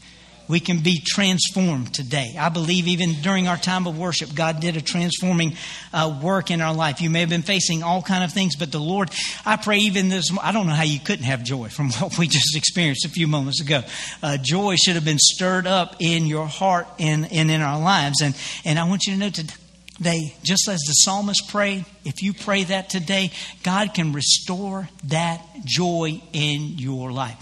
We 0.49 0.58
can 0.58 0.81
be 0.81 1.00
transformed 1.06 1.94
today. 1.94 2.34
I 2.37 2.49
believe 2.49 2.88
even 2.88 3.12
during 3.22 3.46
our 3.46 3.56
time 3.56 3.87
of 3.87 3.96
worship, 3.96 4.34
God 4.34 4.58
did 4.58 4.76
a 4.76 4.81
transforming 4.81 5.56
uh, 5.93 6.19
work 6.20 6.50
in 6.50 6.61
our 6.61 6.75
life. 6.75 7.00
You 7.00 7.08
may 7.08 7.20
have 7.20 7.28
been 7.28 7.43
facing 7.43 7.84
all 7.84 8.02
kind 8.02 8.25
of 8.25 8.32
things, 8.32 8.56
but 8.56 8.72
the 8.72 8.81
Lord, 8.81 9.11
I 9.46 9.56
pray 9.56 9.78
even 9.78 10.08
this, 10.08 10.28
I 10.43 10.50
don't 10.50 10.67
know 10.67 10.72
how 10.72 10.82
you 10.82 10.99
couldn't 10.99 11.26
have 11.26 11.44
joy 11.44 11.69
from 11.69 11.90
what 12.00 12.19
we 12.19 12.26
just 12.26 12.56
experienced 12.56 13.05
a 13.05 13.11
few 13.11 13.28
moments 13.28 13.61
ago. 13.61 13.82
Uh, 14.25 14.38
joy 14.43 14.75
should 14.75 14.96
have 14.96 15.05
been 15.05 15.20
stirred 15.20 15.69
up 15.69 15.94
in 16.00 16.26
your 16.26 16.46
heart 16.46 16.88
and, 16.99 17.31
and 17.31 17.48
in 17.48 17.60
our 17.60 17.81
lives. 17.81 18.20
And, 18.20 18.36
and 18.65 18.77
I 18.77 18.89
want 18.89 19.06
you 19.06 19.12
to 19.12 19.20
know 19.20 19.31
today, 19.31 19.55
they, 20.00 20.34
just 20.42 20.66
as 20.69 20.80
the 20.80 20.92
psalmist 20.92 21.50
prayed, 21.50 21.84
if 22.04 22.22
you 22.22 22.32
pray 22.32 22.64
that 22.64 22.88
today, 22.88 23.30
God 23.62 23.92
can 23.94 24.12
restore 24.12 24.88
that 25.04 25.44
joy 25.64 26.22
in 26.32 26.78
your 26.78 27.12
life. 27.12 27.36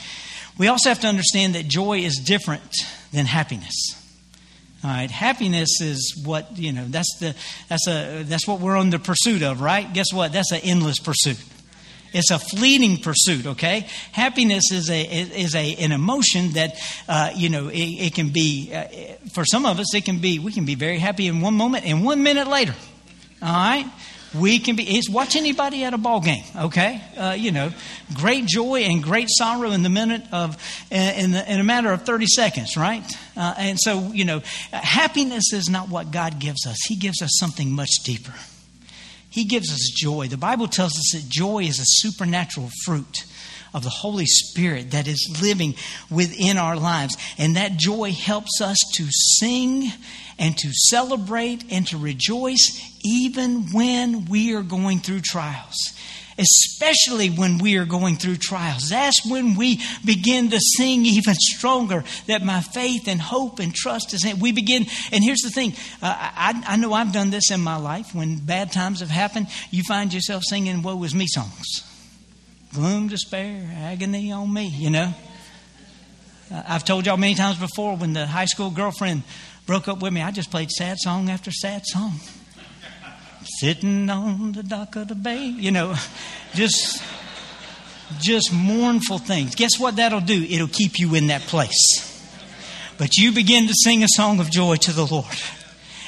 We 0.59 0.67
also 0.67 0.89
have 0.89 1.01
to 1.01 1.07
understand 1.07 1.55
that 1.55 1.69
joy 1.69 1.99
is 1.99 2.17
different 2.17 2.75
than 3.13 3.27
happiness. 3.27 3.95
All 4.83 4.91
right, 4.91 5.11
happiness 5.11 5.81
is 5.81 6.21
what 6.25 6.57
you 6.57 6.73
know. 6.73 6.85
That's 6.87 7.17
the 7.19 7.35
that's 7.69 7.89
a 7.89 8.23
that's 8.23 8.47
what 8.47 8.61
we're 8.61 8.77
on 8.77 8.91
the 8.91 9.01
pursuit 9.01 9.43
of, 9.43 9.61
right? 9.61 9.93
Guess 9.93 10.13
what? 10.13 10.33
That's 10.33 10.53
an 10.53 10.61
endless 10.63 11.01
pursuit. 11.01 11.39
It's 12.13 12.31
a 12.31 12.39
fleeting 12.39 12.99
pursuit, 12.99 13.47
okay? 13.47 13.87
Happiness 14.13 14.73
is 14.73 14.91
a 14.91 15.03
is 15.03 15.55
a 15.55 15.75
an 15.77 15.93
emotion 15.93 16.53
that 16.53 16.77
uh, 17.09 17.31
you 17.35 17.49
know 17.49 17.69
it, 17.69 17.77
it 17.77 18.15
can 18.15 18.31
be 18.31 18.73
uh, 18.73 18.85
for 19.33 19.45
some 19.45 19.67
of 19.67 19.79
us. 19.79 19.95
It 19.95 20.05
can 20.05 20.19
be 20.21 20.39
we 20.39 20.53
can 20.53 20.65
be 20.65 20.75
very 20.75 20.99
happy 20.99 21.27
in 21.27 21.41
one 21.41 21.55
moment 21.55 21.85
and 21.85 22.05
one 22.05 22.23
minute 22.23 22.49
later. 22.49 22.75
All 23.43 23.53
right, 23.53 23.87
we 24.35 24.59
can 24.59 24.75
be. 24.75 24.85
It's 24.85 25.09
watch 25.09 25.37
anybody 25.37 25.85
at 25.85 25.95
a 25.95 25.99
ball 25.99 26.21
game, 26.21 26.45
okay? 26.57 27.01
Uh, 27.17 27.37
you 27.39 27.53
know, 27.53 27.71
great 28.15 28.47
joy 28.47 28.81
and 28.81 29.03
great 29.03 29.29
sorrow 29.31 29.71
in 29.71 29.83
the 29.83 29.91
minute 29.91 30.23
of 30.33 30.57
in, 30.91 31.33
the, 31.33 31.53
in 31.53 31.61
a 31.61 31.65
matter 31.65 31.93
of 31.93 32.03
thirty 32.03 32.27
seconds, 32.27 32.77
right? 32.77 33.05
Uh, 33.37 33.55
and 33.59 33.79
so 33.79 34.13
you 34.13 34.25
know, 34.25 34.41
happiness 34.73 35.53
is 35.53 35.69
not 35.69 35.89
what 35.89 36.11
God 36.11 36.39
gives 36.39 36.67
us. 36.67 36.79
He 36.87 36.97
gives 36.97 37.23
us 37.23 37.31
something 37.39 37.71
much 37.71 37.91
deeper. 38.03 38.35
He 39.31 39.45
gives 39.45 39.73
us 39.73 39.91
joy. 39.95 40.29
The 40.29 40.37
Bible 40.37 40.69
tells 40.69 40.93
us 40.93 41.13
that 41.13 41.29
joy 41.29 41.65
is 41.65 41.79
a 41.79 41.85
supernatural 41.85 42.71
fruit 42.85 43.25
of 43.75 43.85
the 43.85 43.91
Holy 43.91 44.27
Spirit 44.27 44.93
that 44.93 45.07
is 45.07 45.39
living 45.43 45.75
within 46.11 46.57
our 46.57 46.77
lives. 46.77 47.17
And 47.37 47.57
that 47.57 47.77
joy 47.77 48.13
helps 48.13 48.61
us 48.61 48.79
to 48.95 49.07
sing 49.11 49.93
and 50.39 50.57
to 50.59 50.71
celebrate 50.73 51.65
and 51.71 51.87
to 51.89 51.99
rejoice 51.99 52.81
even 53.03 53.73
when 53.73 54.25
we 54.27 54.55
are 54.55 54.63
going 54.63 55.01
through 55.01 55.21
trials 55.21 55.77
especially 56.39 57.29
when 57.29 57.59
we 57.59 57.77
are 57.77 57.85
going 57.85 58.17
through 58.17 58.37
trials. 58.37 58.89
That's 58.89 59.27
when 59.27 59.57
we 59.57 59.81
begin 60.05 60.51
to 60.51 60.61
sing 60.61 61.05
even 61.05 61.35
stronger 61.35 62.05
that 62.27 62.43
my 62.43 62.61
faith 62.61 63.09
and 63.09 63.21
hope 63.21 63.59
and 63.59 63.75
trust 63.75 64.15
is 64.15 64.25
in. 64.25 64.39
We 64.39 64.53
begin, 64.53 64.87
and 65.13 65.25
here's 65.25 65.41
the 65.41 65.51
thing 65.51 65.73
uh, 66.01 66.15
I, 66.17 66.63
I 66.67 66.77
know 66.77 66.93
I've 66.93 67.13
done 67.13 67.31
this 67.31 67.51
in 67.51 67.61
my 67.61 67.77
life. 67.77 68.15
When 68.15 68.37
bad 68.39 68.73
times 68.73 69.01
have 69.01 69.11
happened, 69.11 69.49
you 69.71 69.83
find 69.83 70.13
yourself 70.13 70.43
singing 70.49 70.83
Woe 70.83 71.03
is 71.03 71.15
Me 71.15 71.27
songs. 71.27 71.85
Gloom, 72.75 73.09
despair, 73.09 73.71
agony 73.77 74.31
on 74.31 74.53
me, 74.53 74.69
you 74.69 74.91
know. 74.91 75.13
I've 76.51 76.85
told 76.85 77.07
y'all 77.07 77.17
many 77.17 77.35
times 77.35 77.59
before 77.59 77.97
when 77.97 78.13
the 78.13 78.27
high 78.27 78.47
school 78.47 78.71
girlfriend 78.71 79.23
broke 79.67 79.89
up 79.89 80.01
with 80.01 80.13
me, 80.13 80.23
I 80.23 80.31
just 80.31 80.51
played 80.51 80.71
sad 80.71 80.99
song 80.99 81.29
after 81.29 81.51
sad 81.51 81.85
song 81.85 82.21
sitting 83.49 84.09
on 84.11 84.53
the 84.53 84.63
dock 84.63 84.97
of 84.97 85.09
the 85.09 85.15
bay. 85.15 85.47
You 85.47 85.71
know, 85.71 85.95
just 86.55 87.03
just 88.21 88.53
mournful 88.53 89.19
things. 89.19 89.55
Guess 89.55 89.79
what 89.79 89.97
that'll 89.97 90.21
do? 90.21 90.47
It'll 90.49 90.69
keep 90.69 90.99
you 90.99 91.15
in 91.15 91.29
that 91.29 91.43
place. 91.43 92.07
But 92.99 93.17
you 93.17 93.33
begin 93.33 93.67
to 93.69 93.75
sing 93.85 94.03
a 94.03 94.09
song 94.09 94.41
of 94.41 94.51
joy 94.51 94.77
to 94.77 94.93
the 94.93 95.07
Lord. 95.07 95.27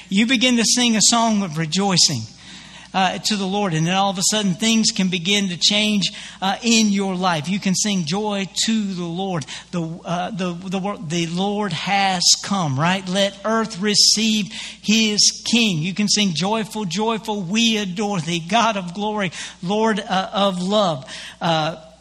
You 0.08 0.26
begin 0.26 0.56
to 0.56 0.64
sing 0.64 0.96
a 0.96 1.00
song 1.02 1.42
of 1.42 1.56
rejoicing 1.56 2.22
uh, 2.92 3.18
to 3.18 3.36
the 3.36 3.46
Lord, 3.46 3.74
and 3.74 3.86
then 3.86 3.94
all 3.94 4.10
of 4.10 4.18
a 4.18 4.22
sudden 4.30 4.54
things 4.54 4.90
can 4.90 5.08
begin 5.08 5.48
to 5.48 5.56
change 5.56 6.10
uh, 6.42 6.56
in 6.62 6.88
your 6.88 7.14
life. 7.14 7.48
You 7.48 7.60
can 7.60 7.74
sing 7.74 8.04
joy 8.04 8.48
to 8.66 8.94
the 8.94 9.04
Lord. 9.04 9.46
The, 9.70 9.82
uh, 10.04 10.30
the, 10.30 10.52
the, 10.52 10.98
the 11.06 11.26
Lord 11.26 11.72
has 11.72 12.22
come, 12.42 12.78
right? 12.78 13.06
Let 13.08 13.38
earth 13.44 13.80
receive 13.80 14.52
his 14.82 15.42
King. 15.44 15.78
You 15.78 15.94
can 15.94 16.08
sing 16.08 16.32
joyful, 16.34 16.84
joyful, 16.84 17.42
we 17.42 17.76
adore 17.78 18.20
thee, 18.20 18.40
God 18.40 18.76
of 18.76 18.94
glory, 18.94 19.32
Lord 19.62 20.00
uh, 20.00 20.30
of 20.32 20.62
love. 20.62 21.10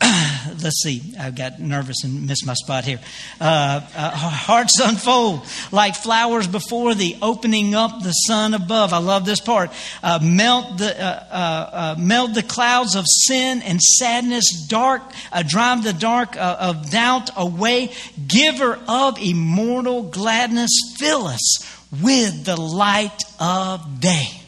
Let's 0.63 0.81
see, 0.81 1.13
I 1.19 1.31
got 1.31 1.59
nervous 1.59 2.03
and 2.03 2.25
missed 2.25 2.45
my 2.45 2.53
spot 2.53 2.85
here. 2.85 2.99
Uh, 3.39 3.81
uh, 3.95 4.09
hearts 4.11 4.79
unfold 4.79 5.45
like 5.71 5.95
flowers 5.95 6.47
before 6.47 6.95
the 6.95 7.17
opening 7.21 7.75
up 7.75 8.01
the 8.01 8.11
sun 8.11 8.53
above. 8.53 8.93
I 8.93 8.99
love 8.99 9.25
this 9.25 9.41
part. 9.41 9.71
Uh, 10.01 10.19
melt 10.21 10.77
the 10.77 10.97
uh, 10.97 11.23
uh, 11.31 11.69
uh, 11.71 11.95
melt 11.99 12.33
the 12.33 12.43
clouds 12.43 12.95
of 12.95 13.05
sin 13.07 13.61
and 13.61 13.81
sadness, 13.81 14.65
dark, 14.67 15.01
drive 15.47 15.83
the 15.83 15.93
dark 15.93 16.35
of 16.37 16.89
doubt 16.89 17.31
away. 17.35 17.91
Giver 18.27 18.79
of 18.87 19.17
immortal 19.21 20.03
gladness, 20.03 20.71
fill 20.97 21.27
us 21.27 21.85
with 22.01 22.45
the 22.45 22.59
light 22.59 23.23
of 23.39 23.99
day. 23.99 24.38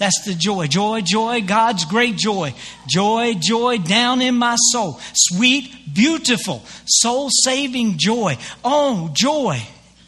That's 0.00 0.24
the 0.24 0.34
joy. 0.34 0.66
Joy, 0.66 1.02
joy, 1.02 1.42
God's 1.42 1.84
great 1.84 2.16
joy. 2.16 2.54
Joy, 2.88 3.34
joy 3.34 3.76
down 3.76 4.22
in 4.22 4.34
my 4.34 4.56
soul. 4.72 4.98
Sweet, 5.14 5.70
beautiful, 5.92 6.62
soul 6.86 7.28
saving 7.30 7.98
joy. 7.98 8.38
Oh, 8.64 9.10
joy 9.12 9.60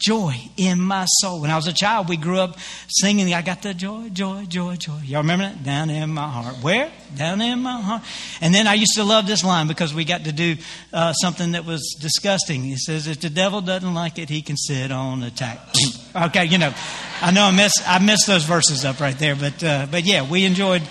joy 0.03 0.35
in 0.57 0.81
my 0.81 1.05
soul. 1.07 1.41
When 1.41 1.51
I 1.51 1.57
was 1.57 1.67
a 1.67 1.73
child, 1.73 2.09
we 2.09 2.17
grew 2.17 2.39
up 2.39 2.59
singing, 2.89 3.33
I 3.33 3.43
got 3.43 3.63
the 3.63 3.73
joy, 3.73 4.09
joy, 4.09 4.45
joy, 4.47 4.77
joy. 4.77 4.99
Y'all 5.05 5.23
remember 5.23 5.45
that? 5.45 5.63
Down 5.63 5.91
in 5.91 6.11
my 6.11 6.29
heart. 6.29 6.57
Where? 6.57 6.91
Down 7.17 7.41
in 7.41 7.61
my 7.61 7.81
heart. 7.81 8.03
And 8.41 8.55
then 8.55 8.67
I 8.67 8.75
used 8.75 8.95
to 8.97 9.05
love 9.05 9.27
this 9.27 9.45
line 9.45 9.69
because 9.69 9.95
we 9.95 10.05
got 10.05 10.25
to 10.25 10.33
do 10.33 10.57
uh, 10.93 11.13
something 11.13 11.53
that 11.53 11.65
was 11.65 11.97
disgusting. 12.01 12.63
He 12.63 12.77
says, 12.77 13.07
if 13.07 13.21
the 13.21 13.31
devil 13.31 13.61
doesn't 13.61 13.95
like 13.95 14.19
it, 14.19 14.29
he 14.29 14.43
can 14.43 14.57
sit 14.57 14.91
on 14.91 15.23
attack. 15.23 15.61
okay, 16.17 16.45
you 16.45 16.59
know, 16.59 16.75
I 17.21 17.31
know 17.31 17.45
I 17.45 17.51
miss 17.53 17.73
I 17.87 17.99
missed 18.01 18.27
those 18.27 18.45
verses 18.45 18.85
up 18.85 18.99
right 18.99 19.17
there, 19.17 19.37
but 19.37 19.63
uh, 19.63 19.87
but 19.91 20.05
yeah, 20.05 20.29
we 20.29 20.45
enjoyed 20.45 20.83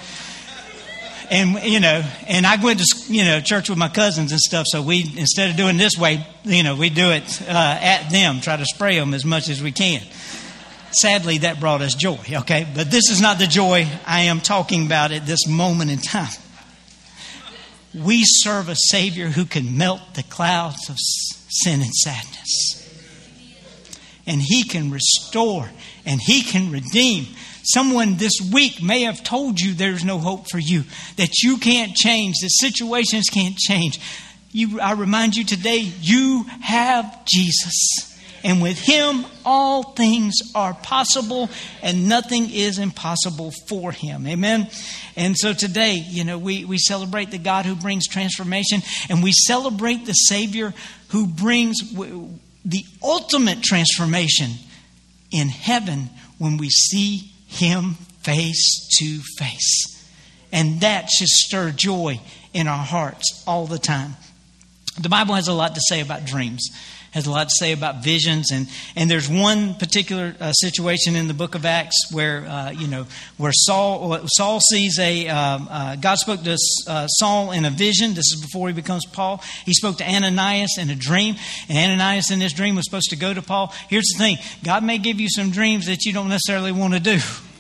and 1.32 1.64
you 1.64 1.80
know, 1.80 2.04
and 2.28 2.46
I 2.46 2.62
went 2.62 2.80
to 2.80 3.14
you 3.14 3.24
know 3.24 3.40
church 3.40 3.70
with 3.70 3.78
my 3.78 3.88
cousins 3.88 4.32
and 4.32 4.40
stuff. 4.40 4.66
So 4.68 4.82
we 4.82 5.02
instead 5.18 5.50
of 5.50 5.56
doing 5.56 5.78
this 5.78 5.98
way, 5.98 6.28
you 6.44 6.62
know, 6.62 6.76
we 6.76 6.90
do 6.90 7.12
it 7.12 7.42
uh, 7.44 7.80
at 7.82 8.12
them, 8.12 8.42
try 8.42 8.58
to 8.58 8.66
spray 8.66 9.00
them 9.00 9.14
as 9.14 9.24
much 9.24 9.50
as 9.50 9.64
we 9.64 9.72
can. 9.72 10.02
Sadly, 10.92 11.40
that 11.40 11.62
brought 11.62 11.82
us 11.82 11.96
joy. 11.96 12.20
Okay, 12.30 12.68
but 12.76 12.92
this 12.92 13.10
is 13.10 13.22
not 13.22 13.40
the 13.40 13.48
joy 13.48 13.88
I 14.06 14.24
am 14.24 14.42
talking 14.42 14.86
about 14.86 15.14
at 15.14 15.26
this 15.26 15.48
moment 15.48 15.90
in 15.90 16.00
time. 16.00 16.36
We 17.96 18.24
serve 18.26 18.68
a 18.68 18.76
Savior 18.76 19.28
who 19.28 19.46
can 19.46 19.78
melt 19.78 20.02
the 20.16 20.24
clouds 20.24 20.90
of 20.90 20.98
sin 21.00 21.82
and 21.82 21.94
sadness, 21.94 22.78
and 24.28 24.42
He 24.42 24.66
can 24.66 24.92
restore 24.92 25.70
and 26.06 26.20
He 26.20 26.42
can 26.42 26.72
redeem 26.72 27.28
Someone 27.64 28.18
this 28.18 28.34
week 28.52 28.82
may 28.82 29.02
have 29.02 29.24
told 29.24 29.60
you 29.60 29.74
there's 29.74 30.04
no 30.04 30.18
hope 30.18 30.50
for 30.50 30.60
you, 30.60 30.84
that 31.18 31.44
you 31.44 31.58
can't 31.58 31.96
change, 31.96 32.36
that 32.42 32.52
situations 32.52 33.30
can't 33.30 33.58
change. 33.58 34.00
You, 34.52 34.80
I 34.82 34.94
remind 34.94 35.36
you 35.36 35.46
today, 35.46 35.80
you 36.02 36.46
have 36.62 37.26
Jesus. 37.26 38.08
And 38.44 38.62
with 38.62 38.80
him, 38.80 39.26
all 39.46 39.84
things 39.84 40.34
are 40.56 40.74
possible, 40.74 41.50
and 41.84 42.10
nothing 42.10 42.50
is 42.52 42.80
impossible 42.80 43.52
for 43.68 43.92
him. 43.92 44.26
Amen. 44.26 44.68
And 45.16 45.38
so 45.38 45.54
today, 45.54 46.04
you 46.08 46.24
know, 46.24 46.40
we, 46.40 46.66
we 46.66 46.80
celebrate 46.80 47.30
the 47.30 47.38
God 47.38 47.66
who 47.66 47.76
brings 47.76 48.08
transformation, 48.08 48.82
and 49.10 49.22
we 49.22 49.32
celebrate 49.32 50.06
the 50.06 50.14
Savior 50.14 50.74
who 51.10 51.28
brings 51.28 51.78
the 52.66 52.86
ultimate 53.04 53.62
transformation 53.62 54.52
in 55.32 55.48
heaven 55.48 56.10
when 56.40 56.58
we 56.58 56.70
see 56.70 57.32
him 57.52 57.96
face 58.24 58.88
to 59.00 59.20
face. 59.38 60.10
And 60.52 60.82
that 60.82 61.10
should 61.10 61.28
stir 61.28 61.72
joy 61.72 62.20
in 62.54 62.68
our 62.68 62.84
hearts 62.84 63.44
all 63.46 63.68
the 63.68 63.80
time. 63.80 64.16
The 65.00 65.10
Bible 65.10 65.36
has 65.36 65.48
a 65.48 65.54
lot 65.54 65.76
to 65.76 65.82
say 65.82 66.02
about 66.02 66.26
dreams 66.26 66.70
has 67.12 67.28
a 67.28 67.32
lot 67.32 67.50
to 67.50 67.56
say 67.58 67.72
about 67.72 68.04
visions 68.04 68.52
and 68.52 68.68
and 68.96 69.10
there's 69.10 69.30
one 69.30 69.76
particular 69.76 70.36
uh, 70.40 70.52
situation 70.54 71.16
in 71.16 71.28
the 71.28 71.34
book 71.34 71.56
of 71.56 71.66
Acts 71.66 72.12
where 72.12 72.46
uh, 72.48 72.72
you 72.72 72.88
know 72.88 73.06
where 73.38 73.52
Saul 73.54 74.20
Saul 74.28 74.60
sees 74.60 74.98
a 75.00 75.28
um, 75.28 75.68
uh, 75.70 75.96
God 75.98 76.16
spoke 76.16 76.44
to 76.44 76.58
uh, 76.88 77.08
Saul 77.08 77.52
in 77.52 77.66
a 77.66 77.70
vision. 77.70 78.14
This 78.14 78.32
is 78.34 78.42
before 78.42 78.68
he 78.68 78.74
becomes 78.74 79.06
Paul. 79.06 79.42
He 79.66 79.74
spoke 79.74 79.98
to 79.98 80.10
Ananias 80.10 80.78
in 80.80 80.90
a 80.90 80.96
dream, 80.96 81.36
and 81.70 81.78
Ananias 81.78 82.32
in 82.32 82.40
this 82.40 82.54
dream 82.54 82.76
was 82.76 82.86
supposed 82.86 83.10
to 83.10 83.16
go 83.16 83.34
to 83.34 83.42
Paul. 83.42 83.74
Here's 83.90 84.08
the 84.14 84.18
thing: 84.18 84.38
God 84.64 84.84
may 84.84 84.98
give 84.98 85.20
you 85.20 85.28
some 85.30 85.52
dreams 85.52 85.88
that 85.88 86.06
you 86.06 86.14
don't 86.14 86.30
necessarily 86.30 86.72
want 86.72 86.94
to 86.94 87.00
do. 87.00 87.20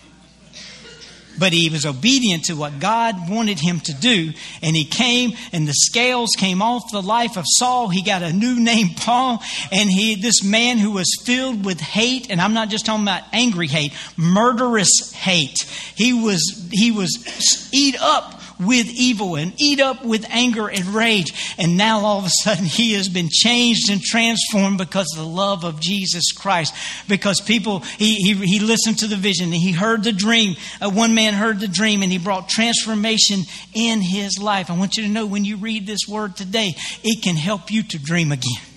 But 1.39 1.53
he 1.53 1.69
was 1.69 1.85
obedient 1.85 2.45
to 2.45 2.53
what 2.53 2.79
God 2.79 3.29
wanted 3.29 3.59
him 3.59 3.79
to 3.81 3.93
do. 3.93 4.33
And 4.61 4.75
he 4.75 4.85
came, 4.85 5.33
and 5.51 5.67
the 5.67 5.73
scales 5.73 6.31
came 6.37 6.61
off 6.61 6.91
the 6.91 7.01
life 7.01 7.37
of 7.37 7.45
Saul. 7.47 7.89
He 7.89 8.01
got 8.01 8.23
a 8.23 8.33
new 8.33 8.59
name, 8.59 8.89
Paul. 8.97 9.41
And 9.71 9.89
he, 9.89 10.15
this 10.15 10.43
man 10.43 10.77
who 10.77 10.91
was 10.91 11.07
filled 11.25 11.65
with 11.65 11.79
hate, 11.79 12.29
and 12.29 12.41
I'm 12.41 12.53
not 12.53 12.69
just 12.69 12.85
talking 12.85 13.03
about 13.03 13.23
angry 13.33 13.67
hate, 13.67 13.93
murderous 14.17 15.11
hate. 15.13 15.57
He 15.95 16.13
was, 16.13 16.69
he 16.71 16.91
was 16.91 17.69
eat 17.71 17.95
up 17.99 18.41
with 18.61 18.87
evil 18.87 19.35
and 19.35 19.53
eat 19.59 19.79
up 19.79 20.05
with 20.05 20.25
anger 20.29 20.69
and 20.69 20.85
rage. 20.87 21.55
And 21.57 21.77
now 21.77 22.01
all 22.01 22.19
of 22.19 22.25
a 22.25 22.29
sudden 22.29 22.65
he 22.65 22.93
has 22.93 23.09
been 23.09 23.29
changed 23.31 23.89
and 23.89 24.01
transformed 24.01 24.77
because 24.77 25.07
of 25.13 25.23
the 25.23 25.29
love 25.29 25.63
of 25.63 25.79
Jesus 25.79 26.31
Christ. 26.31 26.73
Because 27.07 27.41
people, 27.41 27.79
he, 27.79 28.15
he, 28.15 28.33
he 28.45 28.59
listened 28.59 28.99
to 28.99 29.07
the 29.07 29.15
vision 29.15 29.45
and 29.45 29.55
he 29.55 29.71
heard 29.71 30.03
the 30.03 30.11
dream. 30.11 30.55
Uh, 30.79 30.89
one 30.89 31.15
man 31.15 31.20
heard 31.29 31.59
the 31.59 31.67
dream 31.67 32.01
and 32.01 32.11
he 32.11 32.17
brought 32.17 32.49
transformation 32.49 33.41
in 33.73 34.01
his 34.01 34.39
life. 34.39 34.69
I 34.69 34.77
want 34.77 34.97
you 34.97 35.03
to 35.03 35.09
know 35.09 35.25
when 35.25 35.45
you 35.45 35.57
read 35.57 35.85
this 35.85 36.07
word 36.07 36.35
today, 36.35 36.73
it 37.03 37.23
can 37.23 37.35
help 37.35 37.71
you 37.71 37.83
to 37.83 37.99
dream 37.99 38.31
again. 38.31 38.70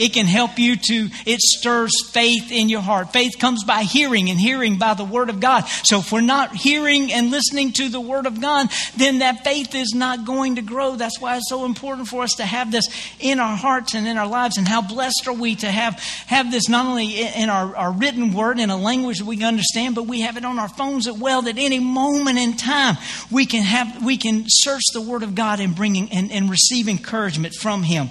It 0.00 0.14
can 0.14 0.24
help 0.24 0.58
you 0.58 0.76
to, 0.76 1.10
it 1.26 1.40
stirs 1.40 1.92
faith 2.08 2.50
in 2.50 2.70
your 2.70 2.80
heart. 2.80 3.12
Faith 3.12 3.38
comes 3.38 3.64
by 3.64 3.82
hearing 3.82 4.30
and 4.30 4.40
hearing 4.40 4.78
by 4.78 4.94
the 4.94 5.04
Word 5.04 5.28
of 5.28 5.40
God. 5.40 5.64
So 5.84 5.98
if 5.98 6.10
we're 6.10 6.22
not 6.22 6.56
hearing 6.56 7.12
and 7.12 7.30
listening 7.30 7.72
to 7.72 7.90
the 7.90 8.00
Word 8.00 8.24
of 8.24 8.40
God, 8.40 8.68
then 8.96 9.18
that 9.18 9.44
faith 9.44 9.74
is 9.74 9.92
not 9.94 10.24
going 10.24 10.56
to 10.56 10.62
grow. 10.62 10.96
That's 10.96 11.20
why 11.20 11.36
it's 11.36 11.50
so 11.50 11.66
important 11.66 12.08
for 12.08 12.22
us 12.22 12.32
to 12.36 12.46
have 12.46 12.72
this 12.72 12.86
in 13.18 13.38
our 13.40 13.54
hearts 13.54 13.94
and 13.94 14.08
in 14.08 14.16
our 14.16 14.26
lives. 14.26 14.56
And 14.56 14.66
how 14.66 14.80
blessed 14.80 15.24
are 15.26 15.34
we 15.34 15.54
to 15.56 15.70
have, 15.70 15.98
have 16.28 16.50
this 16.50 16.70
not 16.70 16.86
only 16.86 17.20
in 17.20 17.50
our, 17.50 17.76
our 17.76 17.92
written 17.92 18.32
Word 18.32 18.58
in 18.58 18.70
a 18.70 18.78
language 18.78 19.18
that 19.18 19.26
we 19.26 19.36
can 19.36 19.48
understand, 19.48 19.96
but 19.96 20.06
we 20.06 20.22
have 20.22 20.38
it 20.38 20.46
on 20.46 20.58
our 20.58 20.70
phones 20.70 21.08
as 21.08 21.18
well 21.18 21.42
that 21.42 21.58
any 21.58 21.78
moment 21.78 22.38
in 22.38 22.56
time 22.56 22.96
we 23.30 23.44
can 23.44 23.62
have, 23.62 24.02
we 24.02 24.16
can 24.16 24.44
search 24.48 24.82
the 24.94 25.02
Word 25.02 25.22
of 25.22 25.34
God 25.34 25.60
and 25.60 25.76
bring 25.76 26.10
and, 26.10 26.32
and 26.32 26.48
receive 26.48 26.88
encouragement 26.88 27.52
from 27.54 27.82
Him 27.82 28.08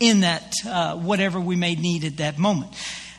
in 0.00 0.20
that 0.20 0.54
uh, 0.66 0.96
whatever 0.96 1.40
we 1.40 1.56
may 1.56 1.74
need 1.74 2.04
at 2.04 2.18
that 2.18 2.38
moment. 2.38 2.72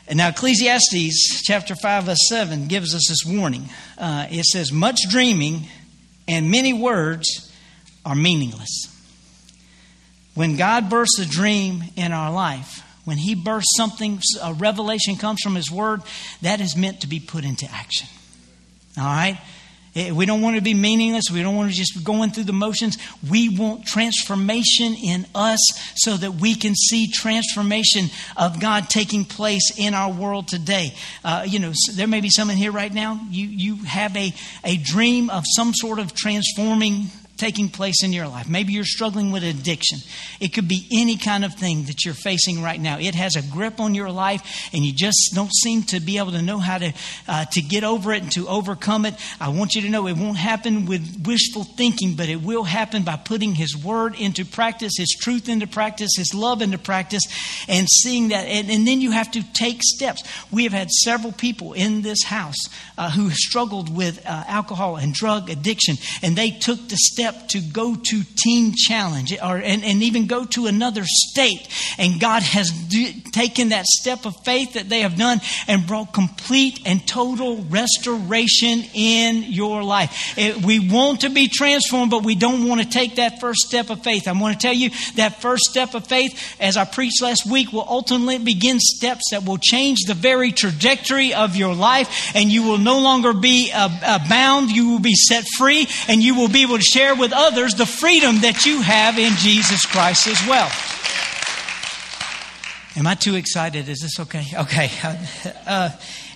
And 0.08 0.16
now, 0.16 0.30
Ecclesiastes 0.30 1.42
chapter 1.44 1.76
5, 1.76 2.04
verse 2.04 2.28
7 2.28 2.66
gives 2.66 2.94
us 2.94 3.06
this 3.08 3.24
warning. 3.24 3.68
Uh, 3.96 4.26
it 4.30 4.44
says, 4.44 4.72
Much 4.72 4.98
dreaming 5.08 5.62
and 6.26 6.50
many 6.50 6.72
words 6.72 7.52
are 8.04 8.14
meaningless. 8.14 8.86
When 10.34 10.56
God 10.56 10.90
bursts 10.90 11.18
a 11.20 11.26
dream 11.26 11.84
in 11.96 12.12
our 12.12 12.32
life, 12.32 12.82
when 13.04 13.18
He 13.18 13.34
bursts 13.34 13.76
something, 13.76 14.20
a 14.42 14.54
revelation 14.54 15.16
comes 15.16 15.40
from 15.42 15.54
His 15.54 15.70
Word, 15.70 16.02
that 16.42 16.60
is 16.60 16.76
meant 16.76 17.02
to 17.02 17.06
be 17.06 17.20
put 17.20 17.44
into 17.44 17.70
action. 17.70 18.08
All 18.98 19.04
right? 19.04 19.38
Eh, 19.96 20.12
we 20.12 20.24
don't 20.24 20.40
want 20.40 20.56
to 20.56 20.62
be 20.62 20.72
meaningless. 20.72 21.30
We 21.32 21.42
don't 21.42 21.56
want 21.56 21.70
to 21.70 21.76
just 21.76 22.04
going 22.04 22.30
through 22.30 22.44
the 22.44 22.52
motions. 22.52 22.96
We 23.28 23.48
want 23.48 23.86
transformation 23.86 24.94
in 24.94 25.26
us 25.34 25.58
so 25.96 26.16
that 26.16 26.34
we 26.34 26.54
can 26.54 26.74
see 26.76 27.10
transformation 27.10 28.06
of 28.36 28.60
God 28.60 28.88
taking 28.88 29.24
place 29.24 29.72
in 29.76 29.94
our 29.94 30.12
world 30.12 30.46
today. 30.46 30.94
Uh, 31.24 31.44
you 31.46 31.58
know, 31.58 31.72
there 31.94 32.06
may 32.06 32.20
be 32.20 32.30
someone 32.30 32.56
here 32.56 32.72
right 32.72 32.92
now. 32.92 33.20
You, 33.30 33.46
you 33.46 33.76
have 33.84 34.16
a, 34.16 34.32
a 34.64 34.76
dream 34.76 35.28
of 35.28 35.44
some 35.56 35.74
sort 35.74 35.98
of 35.98 36.14
transforming 36.14 37.06
taking 37.40 37.70
place 37.70 38.04
in 38.04 38.12
your 38.12 38.28
life. 38.28 38.48
Maybe 38.48 38.74
you're 38.74 38.84
struggling 38.84 39.32
with 39.32 39.42
addiction. 39.42 39.98
It 40.40 40.52
could 40.52 40.68
be 40.68 40.86
any 40.92 41.16
kind 41.16 41.42
of 41.42 41.54
thing 41.54 41.84
that 41.84 42.04
you're 42.04 42.12
facing 42.12 42.62
right 42.62 42.78
now. 42.78 42.98
It 42.98 43.14
has 43.14 43.34
a 43.34 43.42
grip 43.42 43.80
on 43.80 43.94
your 43.94 44.10
life, 44.10 44.68
and 44.74 44.84
you 44.84 44.92
just 44.92 45.32
don't 45.34 45.52
seem 45.52 45.84
to 45.84 46.00
be 46.00 46.18
able 46.18 46.32
to 46.32 46.42
know 46.42 46.58
how 46.58 46.76
to 46.76 46.92
uh, 47.26 47.46
to 47.46 47.62
get 47.62 47.82
over 47.82 48.12
it 48.12 48.22
and 48.22 48.32
to 48.32 48.46
overcome 48.46 49.06
it. 49.06 49.14
I 49.40 49.48
want 49.48 49.74
you 49.74 49.80
to 49.82 49.88
know 49.88 50.06
it 50.06 50.18
won't 50.18 50.36
happen 50.36 50.84
with 50.84 51.24
wishful 51.26 51.64
thinking, 51.64 52.14
but 52.14 52.28
it 52.28 52.42
will 52.42 52.64
happen 52.64 53.04
by 53.04 53.16
putting 53.16 53.54
His 53.54 53.74
Word 53.74 54.14
into 54.16 54.44
practice, 54.44 54.92
His 54.98 55.16
truth 55.18 55.48
into 55.48 55.66
practice, 55.66 56.10
His 56.18 56.34
love 56.34 56.60
into 56.60 56.78
practice, 56.78 57.22
and 57.68 57.88
seeing 57.88 58.28
that. 58.28 58.44
And, 58.44 58.70
and 58.70 58.86
then 58.86 59.00
you 59.00 59.12
have 59.12 59.30
to 59.30 59.42
take 59.54 59.82
steps. 59.82 60.22
We 60.50 60.64
have 60.64 60.74
had 60.74 60.90
several 60.90 61.32
people 61.32 61.72
in 61.72 62.02
this 62.02 62.22
house 62.22 62.68
uh, 62.98 63.10
who 63.10 63.30
struggled 63.30 63.96
with 63.96 64.24
uh, 64.26 64.44
alcohol 64.46 64.96
and 64.96 65.14
drug 65.14 65.48
addiction, 65.48 65.96
and 66.22 66.36
they 66.36 66.50
took 66.50 66.88
the 66.88 66.96
step 66.98 67.29
step 67.30 67.48
to 67.48 67.60
go 67.60 67.94
to 67.94 68.22
Teen 68.36 68.74
Challenge 68.76 69.32
or, 69.42 69.56
and, 69.56 69.84
and 69.84 70.02
even 70.02 70.26
go 70.26 70.44
to 70.46 70.66
another 70.66 71.02
state. 71.04 71.68
And 71.98 72.20
God 72.20 72.42
has 72.42 72.70
taken 73.32 73.70
that 73.70 73.86
step 73.86 74.26
of 74.26 74.36
faith 74.44 74.74
that 74.74 74.88
they 74.88 75.00
have 75.00 75.16
done 75.16 75.40
and 75.66 75.86
brought 75.86 76.12
complete 76.12 76.80
and 76.86 77.06
total 77.06 77.62
restoration 77.64 78.84
in 78.94 79.44
your 79.44 79.82
life. 79.82 80.38
It, 80.38 80.64
we 80.64 80.78
want 80.78 81.22
to 81.22 81.30
be 81.30 81.48
transformed, 81.48 82.10
but 82.10 82.24
we 82.24 82.34
don't 82.34 82.68
want 82.68 82.82
to 82.82 82.88
take 82.88 83.16
that 83.16 83.40
first 83.40 83.60
step 83.60 83.90
of 83.90 84.02
faith. 84.02 84.28
I 84.28 84.32
want 84.32 84.58
to 84.58 84.66
tell 84.66 84.74
you 84.74 84.90
that 85.16 85.40
first 85.40 85.64
step 85.64 85.94
of 85.94 86.06
faith, 86.06 86.56
as 86.60 86.76
I 86.76 86.84
preached 86.84 87.22
last 87.22 87.46
week, 87.50 87.72
will 87.72 87.86
ultimately 87.86 88.38
begin 88.38 88.78
steps 88.80 89.30
that 89.30 89.44
will 89.44 89.58
change 89.58 90.00
the 90.06 90.14
very 90.14 90.52
trajectory 90.52 91.34
of 91.34 91.56
your 91.56 91.74
life, 91.74 92.32
and 92.34 92.50
you 92.50 92.62
will 92.62 92.78
no 92.78 93.00
longer 93.00 93.32
be 93.32 93.70
uh, 93.72 93.88
uh, 94.02 94.28
bound. 94.28 94.70
You 94.70 94.90
will 94.90 95.00
be 95.00 95.14
set 95.14 95.44
free, 95.56 95.86
and 96.08 96.22
you 96.22 96.34
will 96.34 96.48
be 96.48 96.62
able 96.62 96.78
to 96.78 96.82
share 96.82 97.14
with 97.20 97.32
others 97.32 97.74
the 97.74 97.86
freedom 97.86 98.40
that 98.40 98.64
you 98.64 98.80
have 98.80 99.18
in 99.18 99.34
Jesus 99.36 99.86
Christ 99.86 100.26
as 100.26 100.40
well. 100.48 100.70
Am 102.96 103.06
I 103.06 103.14
too 103.14 103.36
excited? 103.36 103.88
Is 103.88 104.00
this 104.00 104.18
okay? 104.20 104.44
Okay. 104.54 104.90
Uh, 105.66 105.90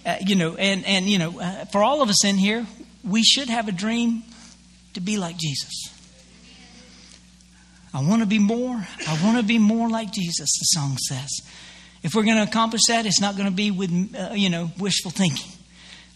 uh, 0.06 0.16
you 0.24 0.36
know, 0.36 0.54
and, 0.54 0.84
and 0.86 1.06
you 1.06 1.18
know, 1.18 1.40
uh, 1.40 1.64
for 1.66 1.82
all 1.82 2.02
of 2.02 2.08
us 2.08 2.24
in 2.24 2.36
here, 2.36 2.66
we 3.02 3.22
should 3.22 3.48
have 3.48 3.68
a 3.68 3.72
dream 3.72 4.22
to 4.92 5.00
be 5.00 5.16
like 5.16 5.36
Jesus. 5.36 5.90
I 7.92 8.02
want 8.02 8.20
to 8.20 8.26
be 8.26 8.38
more. 8.38 8.86
I 9.08 9.24
want 9.24 9.38
to 9.38 9.42
be 9.42 9.58
more 9.58 9.88
like 9.88 10.12
Jesus, 10.12 10.50
the 10.58 10.64
song 10.78 10.98
says. 10.98 11.30
If 12.02 12.14
we're 12.14 12.24
going 12.24 12.36
to 12.36 12.42
accomplish 12.42 12.82
that, 12.88 13.06
it's 13.06 13.20
not 13.20 13.36
going 13.36 13.48
to 13.48 13.54
be 13.54 13.70
with, 13.70 14.14
uh, 14.14 14.34
you 14.34 14.50
know, 14.50 14.70
wishful 14.78 15.10
thinking. 15.10 15.50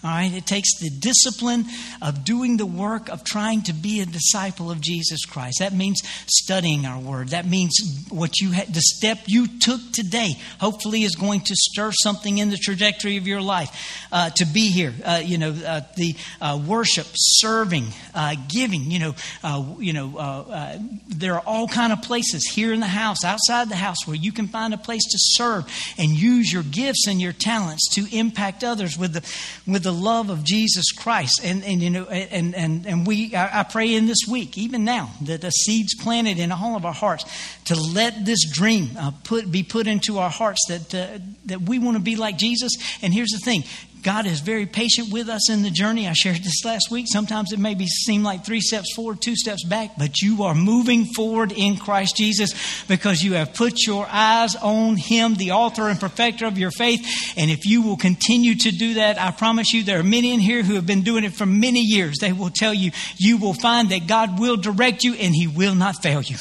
All 0.05 0.11
right, 0.11 0.33
it 0.33 0.47
takes 0.47 0.79
the 0.79 0.91
discipline 0.91 1.65
of 2.01 2.25
doing 2.25 2.57
the 2.57 2.67
work 2.67 3.09
of 3.09 3.25
trying 3.25 3.63
to 3.63 3.73
be 3.73 4.01
a 4.01 4.07
disciple 4.07 4.71
of 4.71 4.81
Jesus 4.81 5.25
Christ. 5.25 5.57
That 5.59 5.73
means 5.73 6.01
studying 6.29 6.87
our 6.87 7.01
word. 7.01 7.31
That 7.31 7.47
means 7.47 8.07
what 8.09 8.39
you 8.41 8.51
the 8.51 8.81
step 8.81 9.19
you 9.27 9.49
took 9.59 9.81
today. 9.93 10.35
Hopefully, 10.61 11.03
is 11.03 11.17
going 11.17 11.41
to 11.41 11.55
stir 11.57 11.91
something 11.91 12.39
in 12.39 12.51
the 12.51 12.57
trajectory 12.57 13.17
of 13.17 13.27
your 13.27 13.41
life. 13.41 14.07
Uh, 14.13 14.31
to 14.37 14.47
be 14.47 14.71
here, 14.71 14.95
uh, 15.05 15.21
you 15.25 15.37
know, 15.37 15.51
uh, 15.51 15.81
the 15.97 16.15
uh, 16.41 16.61
worship, 16.65 17.07
serving, 17.13 17.89
uh, 18.15 18.37
giving. 18.49 18.93
You 18.93 19.01
know, 19.01 19.15
uh, 19.43 19.65
you 19.81 19.93
know, 19.93 20.79
there 21.09 21.35
are 21.35 21.43
all 21.45 21.67
kind 21.67 21.93
of 21.93 22.03
places 22.03 22.47
here 22.47 22.73
in 22.73 22.79
the 22.79 22.87
house, 22.87 23.25
outside 23.25 23.69
the 23.69 23.75
house, 23.75 24.07
where 24.07 24.17
you 24.17 24.31
can 24.31 24.47
find 24.47 24.73
a 24.73 24.79
place 24.79 25.03
to 25.03 25.19
serve 25.19 25.67
and 25.99 26.11
use 26.11 26.53
your 26.53 26.63
gifts 26.63 27.09
and 27.09 27.21
your 27.21 27.33
talents 27.33 27.89
to 27.97 28.07
impact 28.17 28.63
others 28.63 28.97
with 28.97 29.15
the 29.15 29.71
with 29.71 29.83
the 29.83 29.88
the 29.89 29.93
love 29.95 30.29
of 30.29 30.45
Jesus 30.45 30.93
Christ. 30.93 31.41
And, 31.43 31.65
and 31.65 31.81
you 31.81 31.89
know, 31.89 32.05
and, 32.05 32.55
and, 32.55 32.87
and 32.87 33.07
we, 33.07 33.35
I, 33.35 33.63
pray 33.63 33.95
in 33.95 34.07
this 34.07 34.27
week, 34.31 34.59
even 34.59 34.85
now, 34.85 35.13
that 35.23 35.41
the 35.41 35.49
seeds 35.51 35.95
planted 35.95 36.39
in 36.39 36.53
all 36.53 36.77
of 36.77 36.85
our 36.85 36.93
hearts 36.93 37.25
to 37.65 37.75
let 37.75 38.27
this 38.27 38.41
dream 38.51 38.91
uh, 38.99 39.13
put, 39.25 39.51
be 39.51 39.63
put 39.63 39.87
into 39.87 40.19
our 40.19 40.29
hearts 40.29 40.61
that, 40.69 40.95
uh, 40.95 41.19
that 41.47 41.63
we 41.63 41.79
want 41.79 41.97
to 41.97 42.03
be 42.03 42.17
like 42.17 42.37
Jesus. 42.37 42.73
And 43.01 43.15
here's 43.15 43.31
the 43.31 43.39
thing 43.39 43.65
God 44.03 44.27
is 44.27 44.41
very 44.41 44.67
patient 44.67 45.13
with 45.13 45.29
us 45.29 45.51
in 45.51 45.63
the 45.63 45.71
journey. 45.71 46.07
I 46.07 46.13
shared 46.13 46.39
this 46.39 46.65
last 46.65 46.89
week. 46.91 47.07
Sometimes 47.09 47.53
it 47.53 47.59
may 47.59 47.75
be, 47.75 47.87
seem 47.87 48.23
like 48.23 48.45
three 48.45 48.61
steps 48.61 48.95
forward, 48.95 49.21
two 49.21 49.35
steps 49.35 49.65
back, 49.65 49.93
but 49.99 50.21
you 50.21 50.45
are 50.45 50.55
moving 50.55 51.05
forward 51.05 51.53
in 51.53 51.77
Christ 51.77 52.17
Jesus 52.17 52.85
because 52.87 53.23
you 53.23 53.35
have 53.35 53.55
put 53.55 53.87
your 53.87 54.07
eyes 54.09 54.55
on 54.57 54.97
Him, 54.97 55.35
the 55.35 55.53
author 55.53 55.89
and 55.89 55.99
perfecter 55.99 56.47
of 56.47 56.59
your 56.59 56.71
faith. 56.71 57.35
And 57.37 57.51
if 57.51 57.67
you 57.67 57.83
will 57.83 57.97
continue 57.97 58.55
to 58.55 58.71
do 58.71 58.95
that, 58.95 59.21
I 59.21 59.31
promise 59.33 59.73
you 59.73 59.83
there 59.83 60.01
are 60.01 60.05
many 60.05 60.33
in 60.33 60.41
here 60.41 60.63
who 60.63 60.75
have 60.75 60.87
been 60.87 61.03
doing 61.03 61.25
it 61.25 61.33
for 61.33 61.47
many 61.47 61.81
years. 61.81 62.19
They 62.21 62.33
will 62.33 62.51
tell 62.51 62.75
you, 62.75 62.93
you 63.17 63.37
will 63.37 63.55
find 63.55 63.91
that 63.91 64.07
God 64.07 64.39
will 64.39 64.57
direct 64.57 65.03
you 65.03 65.15
and 65.15 65.35
He 65.35 65.47
will 65.47 65.75
not 65.75 66.03
fail 66.03 66.23
you. 66.23 66.37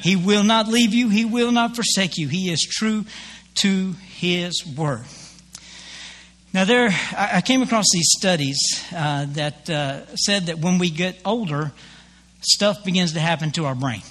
He 0.00 0.16
will 0.16 0.44
not 0.44 0.68
leave 0.68 0.94
you, 0.94 1.08
He 1.08 1.24
will 1.24 1.50
not 1.50 1.74
forsake 1.74 2.18
you. 2.18 2.28
He 2.28 2.50
is 2.50 2.60
true 2.60 3.04
to 3.56 3.92
His 4.16 4.64
word. 4.76 5.04
Now, 6.54 6.64
there, 6.64 6.90
I 7.18 7.40
came 7.40 7.62
across 7.62 7.86
these 7.92 8.06
studies 8.16 8.56
uh, 8.94 9.26
that 9.30 9.68
uh, 9.68 10.06
said 10.14 10.46
that 10.46 10.60
when 10.60 10.78
we 10.78 10.88
get 10.88 11.20
older, 11.24 11.72
stuff 12.42 12.84
begins 12.84 13.14
to 13.14 13.20
happen 13.20 13.50
to 13.52 13.64
our 13.64 13.74
brain. 13.74 14.02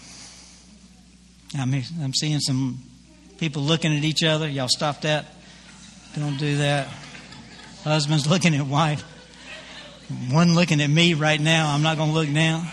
I'm, 1.57 1.73
I'm 2.01 2.13
seeing 2.13 2.41
some 2.41 2.79
people 3.37 3.61
looking 3.61 3.95
at 3.95 4.03
each 4.03 4.25
other. 4.25 4.49
Y'all 4.49 4.67
stop 4.67 4.99
that. 5.03 5.25
Don't 6.19 6.37
do 6.37 6.57
that. 6.57 6.89
Husband's 7.85 8.27
looking 8.29 8.53
at 8.55 8.67
wife. 8.67 9.03
One 10.29 10.53
looking 10.53 10.81
at 10.81 10.89
me 10.89 11.13
right 11.13 11.39
now. 11.39 11.73
I'm 11.73 11.81
not 11.81 11.95
going 11.95 12.09
to 12.09 12.13
look 12.13 12.27
now. 12.27 12.69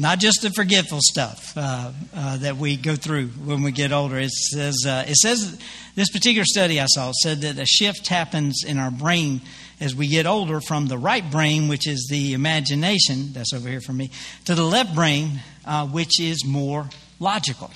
Not 0.00 0.18
just 0.18 0.40
the 0.40 0.50
forgetful 0.50 1.00
stuff 1.02 1.52
uh, 1.56 1.92
uh, 2.14 2.36
that 2.38 2.56
we 2.56 2.76
go 2.76 2.96
through 2.96 3.26
when 3.28 3.62
we 3.62 3.70
get 3.70 3.92
older. 3.92 4.18
It 4.18 4.30
says 4.30 4.74
uh, 4.86 5.04
it 5.06 5.16
says 5.16 5.60
this 5.94 6.10
particular 6.10 6.46
study 6.46 6.80
I 6.80 6.86
saw 6.86 7.12
said 7.12 7.42
that 7.42 7.58
a 7.58 7.66
shift 7.66 8.08
happens 8.08 8.64
in 8.66 8.78
our 8.78 8.90
brain 8.90 9.42
as 9.78 9.94
we 9.94 10.08
get 10.08 10.26
older 10.26 10.60
from 10.62 10.86
the 10.86 10.96
right 10.96 11.30
brain, 11.30 11.68
which 11.68 11.86
is 11.86 12.08
the 12.10 12.32
imagination 12.32 13.32
that's 13.32 13.52
over 13.52 13.68
here 13.68 13.82
for 13.82 13.92
me, 13.92 14.10
to 14.46 14.54
the 14.54 14.64
left 14.64 14.94
brain, 14.94 15.40
uh, 15.66 15.86
which 15.86 16.18
is 16.18 16.46
more 16.46 16.88
logical. 17.18 17.70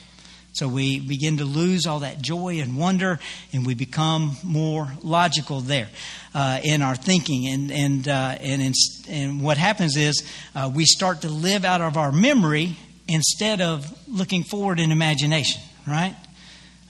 So 0.54 0.68
we 0.68 1.00
begin 1.00 1.38
to 1.38 1.44
lose 1.44 1.84
all 1.84 1.98
that 2.00 2.22
joy 2.22 2.60
and 2.60 2.78
wonder, 2.78 3.18
and 3.52 3.66
we 3.66 3.74
become 3.74 4.36
more 4.44 4.88
logical 5.02 5.60
there 5.60 5.88
uh, 6.32 6.60
in 6.62 6.80
our 6.80 6.94
thinking. 6.94 7.48
And 7.48 7.72
and 7.72 8.08
uh, 8.08 8.38
and 8.40 8.62
in, 8.62 8.72
and 9.08 9.42
what 9.42 9.58
happens 9.58 9.96
is 9.96 10.22
uh, 10.54 10.70
we 10.72 10.84
start 10.84 11.22
to 11.22 11.28
live 11.28 11.64
out 11.64 11.80
of 11.80 11.96
our 11.96 12.12
memory 12.12 12.76
instead 13.08 13.60
of 13.60 13.92
looking 14.08 14.44
forward 14.44 14.78
in 14.78 14.92
imagination, 14.92 15.60
right? 15.86 16.14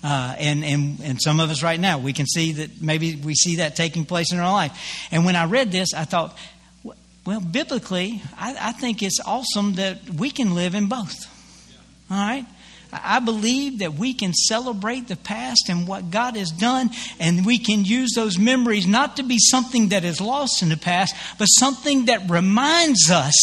Uh, 0.02 0.34
and, 0.38 0.62
and, 0.62 1.00
and 1.02 1.22
some 1.22 1.40
of 1.40 1.50
us 1.50 1.62
right 1.62 1.80
now, 1.80 1.98
we 1.98 2.12
can 2.12 2.26
see 2.26 2.52
that 2.52 2.82
maybe 2.82 3.16
we 3.16 3.34
see 3.34 3.56
that 3.56 3.74
taking 3.74 4.04
place 4.04 4.32
in 4.32 4.38
our 4.38 4.52
life. 4.52 5.08
And 5.10 5.24
when 5.24 5.34
I 5.34 5.46
read 5.46 5.72
this, 5.72 5.94
I 5.94 6.04
thought, 6.04 6.36
well, 7.24 7.40
biblically, 7.40 8.20
I, 8.36 8.54
I 8.60 8.72
think 8.72 9.02
it's 9.02 9.18
awesome 9.24 9.76
that 9.76 10.10
we 10.10 10.30
can 10.30 10.54
live 10.54 10.74
in 10.74 10.88
both. 10.88 11.14
All 12.10 12.18
right? 12.18 12.44
I 13.02 13.20
believe 13.20 13.78
that 13.78 13.94
we 13.94 14.14
can 14.14 14.32
celebrate 14.32 15.08
the 15.08 15.16
past 15.16 15.68
and 15.68 15.88
what 15.88 16.10
God 16.10 16.36
has 16.36 16.50
done, 16.50 16.90
and 17.18 17.44
we 17.44 17.58
can 17.58 17.84
use 17.84 18.12
those 18.14 18.38
memories 18.38 18.86
not 18.86 19.16
to 19.16 19.22
be 19.22 19.38
something 19.38 19.88
that 19.88 20.04
is 20.04 20.20
lost 20.20 20.62
in 20.62 20.68
the 20.68 20.76
past, 20.76 21.14
but 21.38 21.46
something 21.46 22.06
that 22.06 22.28
reminds 22.30 23.10
us 23.10 23.34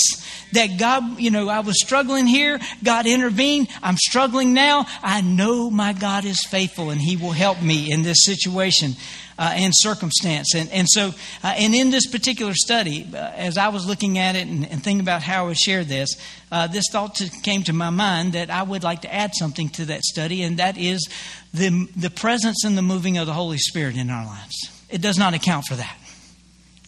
that 0.53 0.77
God, 0.77 1.19
you 1.19 1.31
know, 1.31 1.49
I 1.49 1.61
was 1.61 1.81
struggling 1.81 2.27
here, 2.27 2.59
God 2.83 3.07
intervened, 3.07 3.69
I'm 3.81 3.97
struggling 3.97 4.53
now. 4.53 4.85
I 5.01 5.21
know 5.21 5.69
my 5.69 5.93
God 5.93 6.25
is 6.25 6.45
faithful 6.45 6.89
and 6.89 7.01
He 7.01 7.17
will 7.17 7.31
help 7.31 7.61
me 7.61 7.91
in 7.91 8.03
this 8.03 8.25
situation 8.25 8.95
uh, 9.41 9.53
and 9.55 9.73
circumstance. 9.75 10.53
And, 10.53 10.69
and 10.69 10.87
so, 10.87 11.07
uh, 11.43 11.53
and 11.57 11.73
in 11.73 11.89
this 11.89 12.05
particular 12.05 12.53
study, 12.53 13.07
uh, 13.11 13.17
as 13.17 13.57
I 13.57 13.69
was 13.69 13.87
looking 13.87 14.19
at 14.19 14.35
it 14.35 14.47
and, 14.47 14.67
and, 14.69 14.83
thinking 14.83 14.99
about 14.99 15.23
how 15.23 15.45
I 15.45 15.47
would 15.47 15.57
share 15.57 15.83
this, 15.83 16.15
uh, 16.51 16.67
this 16.67 16.85
thought 16.91 17.15
to, 17.15 17.27
came 17.41 17.63
to 17.63 17.73
my 17.73 17.89
mind 17.89 18.33
that 18.33 18.51
I 18.51 18.61
would 18.61 18.83
like 18.83 19.01
to 19.01 19.11
add 19.11 19.31
something 19.33 19.69
to 19.69 19.85
that 19.85 20.03
study, 20.03 20.43
and 20.43 20.57
that 20.57 20.77
is 20.77 21.09
the, 21.55 21.89
the 21.95 22.11
presence 22.11 22.63
and 22.63 22.77
the 22.77 22.83
moving 22.83 23.17
of 23.17 23.25
the 23.25 23.33
Holy 23.33 23.57
Spirit 23.57 23.97
in 23.97 24.11
our 24.11 24.27
lives. 24.27 24.55
It 24.91 25.01
does 25.01 25.17
not 25.17 25.33
account 25.33 25.65
for 25.65 25.73
that. 25.73 25.97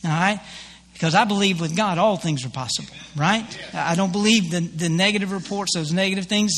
All 0.06 0.12
right? 0.12 0.40
Because 0.94 1.16
I 1.16 1.26
believe 1.26 1.60
with 1.60 1.76
God 1.76 1.98
all 1.98 2.18
things 2.18 2.46
are 2.46 2.50
possible, 2.50 2.94
right? 3.16 3.44
I 3.74 3.96
don't 3.96 4.12
believe 4.12 4.52
the, 4.52 4.60
the 4.60 4.90
negative 4.90 5.32
reports, 5.32 5.74
those 5.74 5.92
negative 5.92 6.28
things 6.28 6.54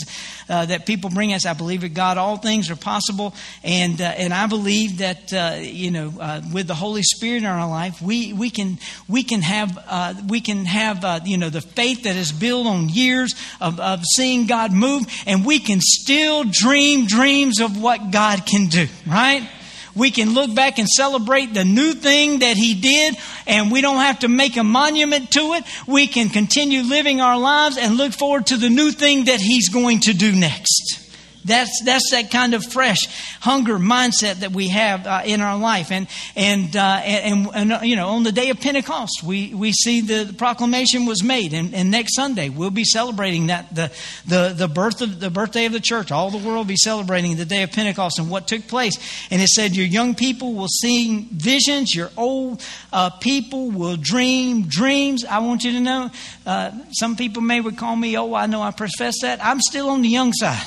uh, 0.49 0.65
that 0.65 0.85
people 0.85 1.09
bring 1.09 1.31
us. 1.33 1.45
I 1.45 1.53
believe 1.53 1.83
with 1.83 1.95
God 1.95 2.17
all 2.17 2.35
things 2.35 2.69
are 2.69 2.75
possible, 2.75 3.33
and 3.63 3.99
uh, 3.99 4.03
and 4.03 4.33
I 4.33 4.47
believe 4.47 4.99
that 4.99 5.33
uh, 5.33 5.55
you 5.61 5.89
know 5.89 6.13
uh, 6.19 6.41
with 6.53 6.67
the 6.67 6.75
Holy 6.75 7.01
Spirit 7.01 7.37
in 7.37 7.45
our 7.45 7.67
life, 7.67 8.01
we 8.01 8.33
we 8.33 8.49
can 8.49 8.77
we 9.07 9.23
can 9.23 9.41
have 9.41 9.79
uh, 9.87 10.13
we 10.27 10.41
can 10.41 10.65
have 10.65 11.03
uh, 11.05 11.21
you 11.23 11.37
know 11.37 11.49
the 11.49 11.61
faith 11.61 12.03
that 12.03 12.17
is 12.17 12.33
built 12.33 12.67
on 12.67 12.89
years 12.89 13.33
of, 13.61 13.79
of 13.79 14.03
seeing 14.03 14.47
God 14.47 14.73
move, 14.73 15.05
and 15.25 15.45
we 15.45 15.59
can 15.59 15.79
still 15.81 16.43
dream 16.43 17.07
dreams 17.07 17.61
of 17.61 17.81
what 17.81 18.11
God 18.11 18.45
can 18.45 18.67
do, 18.67 18.87
right? 19.07 19.49
We 19.95 20.11
can 20.11 20.33
look 20.33 20.53
back 20.53 20.77
and 20.77 20.87
celebrate 20.87 21.53
the 21.53 21.63
new 21.63 21.93
thing 21.93 22.39
that 22.39 22.57
He 22.57 22.73
did, 22.73 23.15
and 23.47 23.71
we 23.71 23.81
don't 23.81 23.97
have 23.97 24.19
to 24.19 24.27
make 24.27 24.57
a 24.57 24.63
monument 24.63 25.31
to 25.31 25.53
it. 25.53 25.63
We 25.87 26.07
can 26.07 26.29
continue 26.29 26.81
living 26.81 27.21
our 27.21 27.37
lives 27.37 27.77
and 27.77 27.95
look 27.95 28.13
forward 28.13 28.47
to 28.47 28.57
the 28.57 28.69
new 28.69 28.91
thing 28.91 29.25
that 29.25 29.39
He's 29.39 29.69
going 29.69 30.01
to 30.01 30.13
do 30.13 30.33
next. 30.33 31.04
That's 31.45 31.81
that's 31.85 32.11
that 32.11 32.31
kind 32.31 32.53
of 32.53 32.65
fresh 32.65 33.07
hunger 33.39 33.77
mindset 33.77 34.39
that 34.39 34.51
we 34.51 34.69
have 34.69 35.05
uh, 35.07 35.21
in 35.25 35.41
our 35.41 35.57
life, 35.57 35.91
and 35.91 36.07
and, 36.35 36.75
uh, 36.75 37.01
and 37.03 37.47
and, 37.53 37.73
uh, 37.73 37.79
you 37.83 37.95
know 37.95 38.09
on 38.09 38.23
the 38.23 38.31
day 38.31 38.49
of 38.49 38.59
Pentecost, 38.59 39.23
we, 39.23 39.53
we 39.53 39.71
see 39.71 40.01
the, 40.01 40.33
proclamation 40.37 41.05
was 41.05 41.23
made, 41.23 41.53
and, 41.53 41.73
and, 41.73 41.91
next 41.91 42.15
Sunday 42.15 42.49
we'll 42.49 42.71
be 42.71 42.83
celebrating 42.83 43.47
that 43.47 43.73
the, 43.73 43.91
the 44.25 44.53
the 44.55 44.67
birth 44.67 45.01
of 45.01 45.19
the 45.19 45.29
birthday 45.29 45.65
of 45.65 45.71
the 45.71 45.79
church. 45.79 46.11
All 46.11 46.31
the 46.31 46.37
world 46.37 46.57
will 46.57 46.65
be 46.65 46.75
celebrating 46.75 47.35
the 47.37 47.45
day 47.45 47.63
of 47.63 47.71
Pentecost 47.71 48.19
and 48.19 48.29
what 48.29 48.47
took 48.47 48.67
place. 48.67 48.97
And 49.29 49.41
it 49.41 49.47
said, 49.49 49.75
your 49.75 49.85
young 49.85 50.15
people 50.15 50.53
will 50.53 50.67
see 50.67 51.27
visions, 51.31 51.93
your 51.93 52.09
old 52.17 52.63
uh, 52.91 53.09
people 53.11 53.69
will 53.69 53.97
dream 53.97 54.63
dreams. 54.67 55.25
I 55.25 55.39
want 55.39 55.63
you 55.63 55.73
to 55.73 55.79
know, 55.79 56.11
uh, 56.45 56.71
some 56.91 57.15
people 57.15 57.41
may 57.41 57.61
recall 57.61 57.95
me. 57.95 58.17
Oh, 58.17 58.33
I 58.33 58.47
know 58.47 58.61
I 58.61 58.71
profess 58.71 59.15
that. 59.21 59.43
I'm 59.43 59.61
still 59.61 59.89
on 59.89 60.01
the 60.01 60.09
young 60.09 60.33
side. 60.33 60.65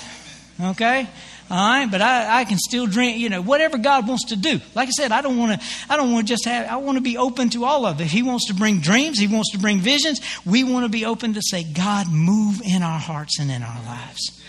Okay? 0.60 1.08
All 1.50 1.56
right, 1.56 1.90
but 1.90 2.02
I, 2.02 2.40
I 2.40 2.44
can 2.44 2.58
still 2.58 2.86
drink, 2.86 3.18
you 3.18 3.30
know, 3.30 3.40
whatever 3.40 3.78
God 3.78 4.06
wants 4.06 4.26
to 4.26 4.36
do. 4.36 4.60
Like 4.74 4.88
I 4.88 4.90
said, 4.90 5.12
I 5.12 5.22
don't 5.22 5.38
want 5.38 5.58
to, 5.58 5.66
I 5.88 5.96
don't 5.96 6.12
want 6.12 6.26
to 6.26 6.32
just 6.32 6.44
have, 6.44 6.66
I 6.66 6.76
want 6.76 6.98
to 6.98 7.02
be 7.02 7.16
open 7.16 7.48
to 7.50 7.64
all 7.64 7.86
of 7.86 8.00
it. 8.00 8.08
He 8.08 8.22
wants 8.22 8.48
to 8.48 8.54
bring 8.54 8.80
dreams, 8.80 9.18
He 9.18 9.28
wants 9.28 9.52
to 9.52 9.58
bring 9.58 9.80
visions, 9.80 10.20
we 10.44 10.64
want 10.64 10.84
to 10.84 10.90
be 10.90 11.06
open 11.06 11.34
to 11.34 11.42
say, 11.42 11.64
God, 11.64 12.10
move 12.10 12.60
in 12.62 12.82
our 12.82 12.98
hearts 12.98 13.38
and 13.38 13.50
in 13.50 13.62
our 13.62 13.82
lives. 13.84 14.42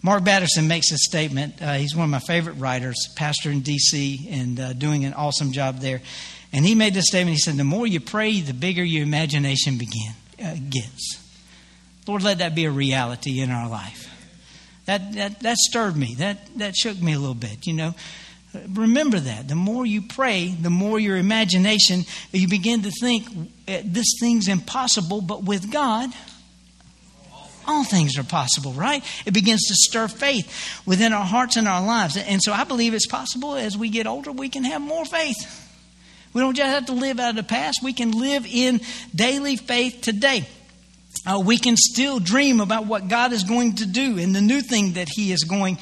Mark 0.00 0.24
Batterson 0.24 0.68
makes 0.68 0.92
a 0.92 0.96
statement. 0.96 1.60
Uh, 1.60 1.74
he's 1.74 1.94
one 1.94 2.04
of 2.04 2.10
my 2.10 2.20
favorite 2.20 2.54
writers, 2.54 2.96
pastor 3.16 3.50
in 3.50 3.60
D.C., 3.60 4.28
and 4.30 4.60
uh, 4.60 4.72
doing 4.72 5.04
an 5.04 5.12
awesome 5.12 5.50
job 5.50 5.80
there. 5.80 6.00
And 6.52 6.64
he 6.64 6.74
made 6.74 6.94
this 6.94 7.08
statement. 7.08 7.34
He 7.34 7.40
said, 7.40 7.56
The 7.56 7.64
more 7.64 7.86
you 7.86 8.00
pray, 8.00 8.40
the 8.40 8.54
bigger 8.54 8.84
your 8.84 9.02
imagination 9.02 9.76
begin, 9.76 10.12
uh, 10.42 10.54
gets. 10.70 11.22
Lord, 12.06 12.22
let 12.22 12.38
that 12.38 12.54
be 12.54 12.64
a 12.64 12.70
reality 12.70 13.40
in 13.40 13.50
our 13.50 13.68
life. 13.68 14.08
That, 14.88 15.12
that, 15.16 15.40
that 15.40 15.58
stirred 15.58 15.98
me. 15.98 16.14
That, 16.14 16.38
that 16.56 16.74
shook 16.74 16.98
me 16.98 17.12
a 17.12 17.18
little 17.18 17.34
bit, 17.34 17.66
you 17.66 17.74
know. 17.74 17.94
Remember 18.70 19.20
that. 19.20 19.46
The 19.46 19.54
more 19.54 19.84
you 19.84 20.00
pray, 20.00 20.48
the 20.48 20.70
more 20.70 20.98
your 20.98 21.18
imagination, 21.18 22.06
you 22.32 22.48
begin 22.48 22.80
to 22.84 22.90
think 22.90 23.26
eh, 23.68 23.82
this 23.84 24.06
thing's 24.18 24.48
impossible, 24.48 25.20
but 25.20 25.44
with 25.44 25.70
God, 25.70 26.08
all 27.66 27.84
things 27.84 28.16
are 28.16 28.24
possible, 28.24 28.72
right? 28.72 29.04
It 29.26 29.34
begins 29.34 29.60
to 29.68 29.74
stir 29.74 30.08
faith 30.08 30.80
within 30.86 31.12
our 31.12 31.26
hearts 31.26 31.58
and 31.58 31.68
our 31.68 31.84
lives. 31.84 32.16
And 32.16 32.42
so 32.42 32.54
I 32.54 32.64
believe 32.64 32.94
it's 32.94 33.06
possible 33.06 33.56
as 33.56 33.76
we 33.76 33.90
get 33.90 34.06
older, 34.06 34.32
we 34.32 34.48
can 34.48 34.64
have 34.64 34.80
more 34.80 35.04
faith. 35.04 35.66
We 36.32 36.40
don't 36.40 36.54
just 36.54 36.66
have 36.66 36.86
to 36.86 36.92
live 36.92 37.20
out 37.20 37.30
of 37.30 37.36
the 37.36 37.42
past, 37.42 37.80
we 37.82 37.92
can 37.92 38.12
live 38.12 38.46
in 38.46 38.80
daily 39.14 39.56
faith 39.56 40.00
today 40.00 40.48
uh, 41.26 41.40
we 41.44 41.58
can 41.58 41.76
still 41.76 42.18
dream 42.18 42.60
about 42.60 42.86
what 42.86 43.08
God 43.08 43.32
is 43.32 43.44
going 43.44 43.76
to 43.76 43.86
do 43.86 44.18
and 44.18 44.34
the 44.34 44.40
new 44.40 44.60
thing 44.60 44.94
that 44.94 45.08
He 45.08 45.32
is 45.32 45.44
going 45.44 45.78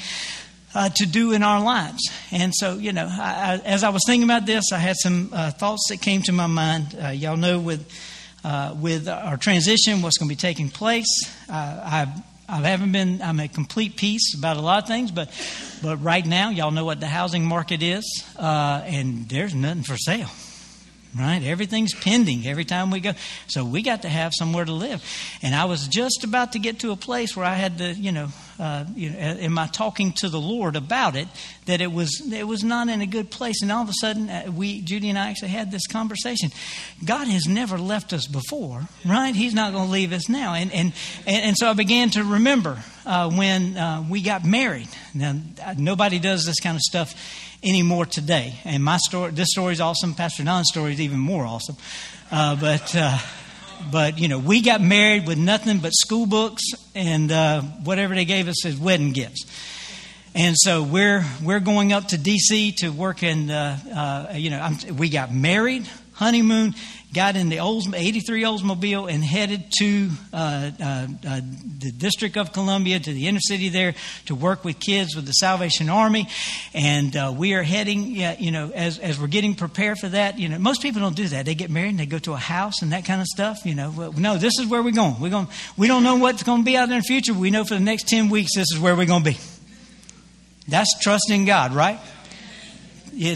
uh, 0.74 0.90
to 0.90 1.06
do 1.06 1.32
in 1.32 1.42
our 1.42 1.62
lives. 1.62 2.02
And 2.30 2.54
so, 2.54 2.74
you 2.74 2.92
know, 2.92 3.08
I, 3.10 3.54
I, 3.54 3.60
as 3.64 3.82
I 3.82 3.88
was 3.88 4.02
thinking 4.06 4.24
about 4.24 4.46
this, 4.46 4.72
I 4.72 4.78
had 4.78 4.96
some 4.96 5.30
uh, 5.32 5.50
thoughts 5.50 5.86
that 5.88 6.02
came 6.02 6.22
to 6.22 6.32
my 6.32 6.46
mind. 6.46 6.96
Uh, 7.00 7.08
y'all 7.08 7.36
know 7.36 7.58
with 7.58 7.90
uh, 8.44 8.76
with 8.80 9.08
our 9.08 9.36
transition, 9.36 10.02
what's 10.02 10.18
going 10.18 10.28
to 10.28 10.32
be 10.32 10.38
taking 10.40 10.68
place. 10.68 11.06
Uh, 11.48 11.80
I've 11.84 12.08
I 12.48 12.60
haven't 12.60 12.92
been. 12.92 13.22
I'm 13.22 13.40
at 13.40 13.52
complete 13.54 13.96
peace 13.96 14.36
about 14.38 14.56
a 14.56 14.60
lot 14.60 14.82
of 14.82 14.88
things, 14.88 15.10
but 15.10 15.30
but 15.82 15.96
right 15.96 16.24
now, 16.24 16.50
y'all 16.50 16.70
know 16.70 16.84
what 16.84 17.00
the 17.00 17.08
housing 17.08 17.44
market 17.44 17.82
is, 17.82 18.24
and 18.38 19.28
there's 19.28 19.52
nothing 19.52 19.82
for 19.82 19.96
sale 19.96 20.30
right? 21.18 21.42
Everything's 21.42 21.94
pending 21.94 22.46
every 22.46 22.64
time 22.64 22.90
we 22.90 23.00
go. 23.00 23.12
So 23.46 23.64
we 23.64 23.82
got 23.82 24.02
to 24.02 24.08
have 24.08 24.32
somewhere 24.34 24.64
to 24.64 24.72
live. 24.72 25.02
And 25.42 25.54
I 25.54 25.64
was 25.64 25.88
just 25.88 26.24
about 26.24 26.52
to 26.52 26.58
get 26.58 26.80
to 26.80 26.92
a 26.92 26.96
place 26.96 27.36
where 27.36 27.46
I 27.46 27.54
had 27.54 27.78
to, 27.78 27.92
you 27.92 28.12
know, 28.12 28.28
uh, 28.58 28.84
you 28.94 29.10
know, 29.10 29.18
in 29.18 29.52
my 29.52 29.66
talking 29.66 30.12
to 30.12 30.28
the 30.28 30.40
Lord 30.40 30.76
about 30.76 31.14
it, 31.16 31.28
that 31.66 31.80
it 31.80 31.92
was 31.92 32.22
it 32.32 32.46
was 32.46 32.64
not 32.64 32.88
in 32.88 33.00
a 33.02 33.06
good 33.06 33.30
place. 33.30 33.62
And 33.62 33.70
all 33.70 33.82
of 33.82 33.88
a 33.88 33.94
sudden, 34.00 34.30
uh, 34.30 34.50
we 34.54 34.80
Judy 34.80 35.10
and 35.10 35.18
I 35.18 35.30
actually 35.30 35.48
had 35.48 35.70
this 35.70 35.86
conversation. 35.86 36.50
God 37.04 37.28
has 37.28 37.46
never 37.46 37.78
left 37.78 38.12
us 38.12 38.26
before, 38.26 38.88
right? 39.04 39.34
He's 39.34 39.54
not 39.54 39.72
going 39.72 39.86
to 39.86 39.92
leave 39.92 40.12
us 40.12 40.28
now. 40.28 40.54
And 40.54 40.72
and 40.72 40.92
and, 41.26 41.56
so 41.56 41.68
I 41.68 41.72
began 41.74 42.10
to 42.10 42.24
remember 42.24 42.82
uh, 43.04 43.30
when 43.30 43.76
uh, 43.76 44.04
we 44.08 44.22
got 44.22 44.44
married. 44.44 44.88
Now 45.14 45.36
nobody 45.76 46.18
does 46.18 46.44
this 46.44 46.60
kind 46.60 46.76
of 46.76 46.82
stuff 46.82 47.14
anymore 47.62 48.06
today. 48.06 48.54
And 48.64 48.82
my 48.82 48.96
story, 48.98 49.32
this 49.32 49.48
story 49.50 49.72
is 49.72 49.80
awesome. 49.80 50.14
Pastor 50.14 50.44
Don's 50.44 50.68
story 50.70 50.92
is 50.92 51.00
even 51.00 51.18
more 51.18 51.44
awesome. 51.44 51.76
Uh, 52.30 52.56
but, 52.56 52.94
uh, 52.96 53.18
but 53.90 54.18
you 54.18 54.28
know, 54.28 54.38
we 54.38 54.62
got 54.62 54.80
married 54.80 55.26
with 55.26 55.38
nothing 55.38 55.78
but 55.78 55.92
school 55.94 56.26
books 56.26 56.62
and 56.94 57.30
uh, 57.30 57.60
whatever 57.60 58.14
they 58.14 58.24
gave 58.24 58.48
us 58.48 58.64
as 58.66 58.76
wedding 58.76 59.12
gifts. 59.12 59.44
And 60.34 60.54
so 60.58 60.82
we're 60.82 61.24
we're 61.42 61.60
going 61.60 61.94
up 61.94 62.08
to 62.08 62.18
D.C. 62.18 62.72
to 62.72 62.90
work 62.90 63.22
in. 63.22 63.50
Uh, 63.50 64.26
uh, 64.30 64.36
you 64.36 64.50
know, 64.50 64.60
I'm, 64.60 64.96
we 64.96 65.08
got 65.08 65.32
married, 65.32 65.88
honeymoon, 66.12 66.74
got 67.16 67.34
in 67.34 67.48
the 67.48 67.60
Olds, 67.60 67.88
83 67.92 68.42
Oldsmobile 68.42 69.10
and 69.10 69.24
headed 69.24 69.72
to 69.78 70.10
uh, 70.34 70.70
uh, 70.78 71.06
uh, 71.26 71.40
the 71.78 71.90
District 71.96 72.36
of 72.36 72.52
Columbia, 72.52 73.00
to 73.00 73.12
the 73.12 73.26
inner 73.26 73.40
city 73.40 73.70
there, 73.70 73.94
to 74.26 74.34
work 74.34 74.66
with 74.66 74.78
kids 74.78 75.16
with 75.16 75.24
the 75.24 75.32
Salvation 75.32 75.88
Army. 75.88 76.28
And 76.74 77.16
uh, 77.16 77.34
we 77.34 77.54
are 77.54 77.62
heading, 77.62 78.16
you 78.38 78.50
know, 78.50 78.70
as, 78.70 78.98
as 78.98 79.18
we're 79.18 79.28
getting 79.28 79.54
prepared 79.54 79.98
for 79.98 80.10
that, 80.10 80.38
you 80.38 80.50
know, 80.50 80.58
most 80.58 80.82
people 80.82 81.00
don't 81.00 81.16
do 81.16 81.26
that. 81.28 81.46
They 81.46 81.54
get 81.54 81.70
married 81.70 81.90
and 81.90 81.98
they 81.98 82.06
go 82.06 82.18
to 82.18 82.34
a 82.34 82.36
house 82.36 82.82
and 82.82 82.92
that 82.92 83.06
kind 83.06 83.22
of 83.22 83.26
stuff. 83.28 83.64
You 83.64 83.74
know, 83.74 84.12
no, 84.14 84.36
this 84.36 84.58
is 84.58 84.66
where 84.66 84.82
we're 84.82 84.92
going. 84.92 85.18
We're 85.18 85.30
going. 85.30 85.48
We 85.78 85.88
don't 85.88 86.02
know 86.02 86.16
what's 86.16 86.42
going 86.42 86.60
to 86.60 86.64
be 86.66 86.76
out 86.76 86.90
there 86.90 86.98
in 86.98 87.02
the 87.02 87.06
future. 87.06 87.32
We 87.32 87.50
know 87.50 87.64
for 87.64 87.74
the 87.74 87.80
next 87.80 88.08
10 88.08 88.28
weeks 88.28 88.54
this 88.54 88.66
is 88.74 88.78
where 88.78 88.94
we're 88.94 89.06
going 89.06 89.24
to 89.24 89.30
be. 89.30 89.38
That's 90.68 90.98
trusting 91.00 91.46
God, 91.46 91.72
right? 91.72 91.98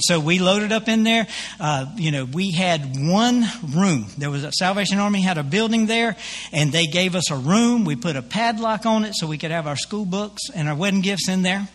So 0.01 0.21
we 0.21 0.39
loaded 0.39 0.73
up 0.73 0.89
in 0.89 1.05
there. 1.05 1.27
Uh, 1.59 1.87
you 1.97 2.11
know, 2.11 2.25
we 2.25 2.53
had 2.53 2.97
one 2.97 3.45
room. 3.75 4.07
There 4.19 4.31
was 4.31 4.45
a 4.45 4.53
Salvation 4.53 4.99
Army 4.99 5.23
had 5.23 5.39
a 5.39 5.43
building 5.43 5.87
there, 5.87 6.17
and 6.53 6.73
they 6.73 6.87
gave 6.87 7.15
us 7.15 7.31
a 7.31 7.37
room. 7.37 7.85
We 7.85 7.97
put 7.97 8.17
a 8.17 8.23
padlock 8.23 8.87
on 8.87 9.05
it 9.05 9.15
so 9.15 9.27
we 9.27 9.39
could 9.39 9.51
have 9.51 9.67
our 9.67 9.77
school 9.77 10.05
books 10.05 10.43
and 10.55 10.69
our 10.69 10.75
wedding 10.75 11.01
gifts 11.01 11.29
in 11.29 11.43
there. 11.43 11.69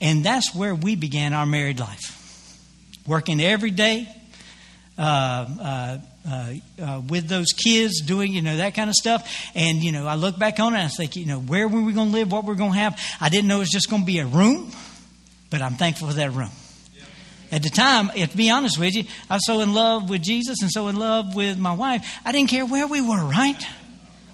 And 0.00 0.24
that's 0.24 0.54
where 0.54 0.74
we 0.74 0.96
began 0.96 1.34
our 1.34 1.46
married 1.46 1.78
life. 1.78 2.16
Working 3.06 3.40
every 3.40 3.70
day, 3.70 4.08
uh, 4.96 5.02
uh, 5.60 5.98
uh, 6.28 6.52
uh, 6.82 7.02
with 7.08 7.28
those 7.28 7.52
kids, 7.52 8.02
doing 8.02 8.32
you 8.32 8.42
know 8.42 8.58
that 8.58 8.74
kind 8.74 8.88
of 8.88 8.94
stuff. 8.94 9.50
And 9.54 9.82
you 9.82 9.92
know, 9.92 10.06
I 10.06 10.14
look 10.14 10.38
back 10.38 10.60
on 10.60 10.74
it 10.74 10.78
and 10.78 10.84
I 10.84 10.88
think, 10.88 11.16
you 11.16 11.26
know, 11.26 11.40
where 11.40 11.68
were 11.68 11.80
we 11.80 11.92
going 11.92 12.08
to 12.08 12.12
live? 12.12 12.32
What 12.32 12.44
we're 12.44 12.54
going 12.54 12.72
to 12.72 12.78
have? 12.78 13.00
I 13.20 13.28
didn't 13.28 13.48
know 13.48 13.56
it 13.56 13.60
was 13.60 13.70
just 13.70 13.90
going 13.90 14.02
to 14.02 14.06
be 14.06 14.18
a 14.18 14.26
room, 14.26 14.70
but 15.50 15.60
I'm 15.60 15.74
thankful 15.74 16.08
for 16.08 16.14
that 16.14 16.32
room. 16.32 16.50
At 17.52 17.62
the 17.62 17.70
time, 17.70 18.10
to 18.10 18.36
be 18.36 18.50
honest 18.50 18.78
with 18.78 18.94
you, 18.94 19.04
I 19.28 19.34
was 19.34 19.46
so 19.46 19.60
in 19.60 19.74
love 19.74 20.08
with 20.08 20.22
Jesus 20.22 20.62
and 20.62 20.70
so 20.70 20.88
in 20.88 20.96
love 20.96 21.34
with 21.34 21.58
my 21.58 21.72
wife, 21.72 22.20
I 22.24 22.32
didn't 22.32 22.50
care 22.50 22.64
where 22.64 22.86
we 22.86 23.00
were, 23.00 23.24
right? 23.24 23.60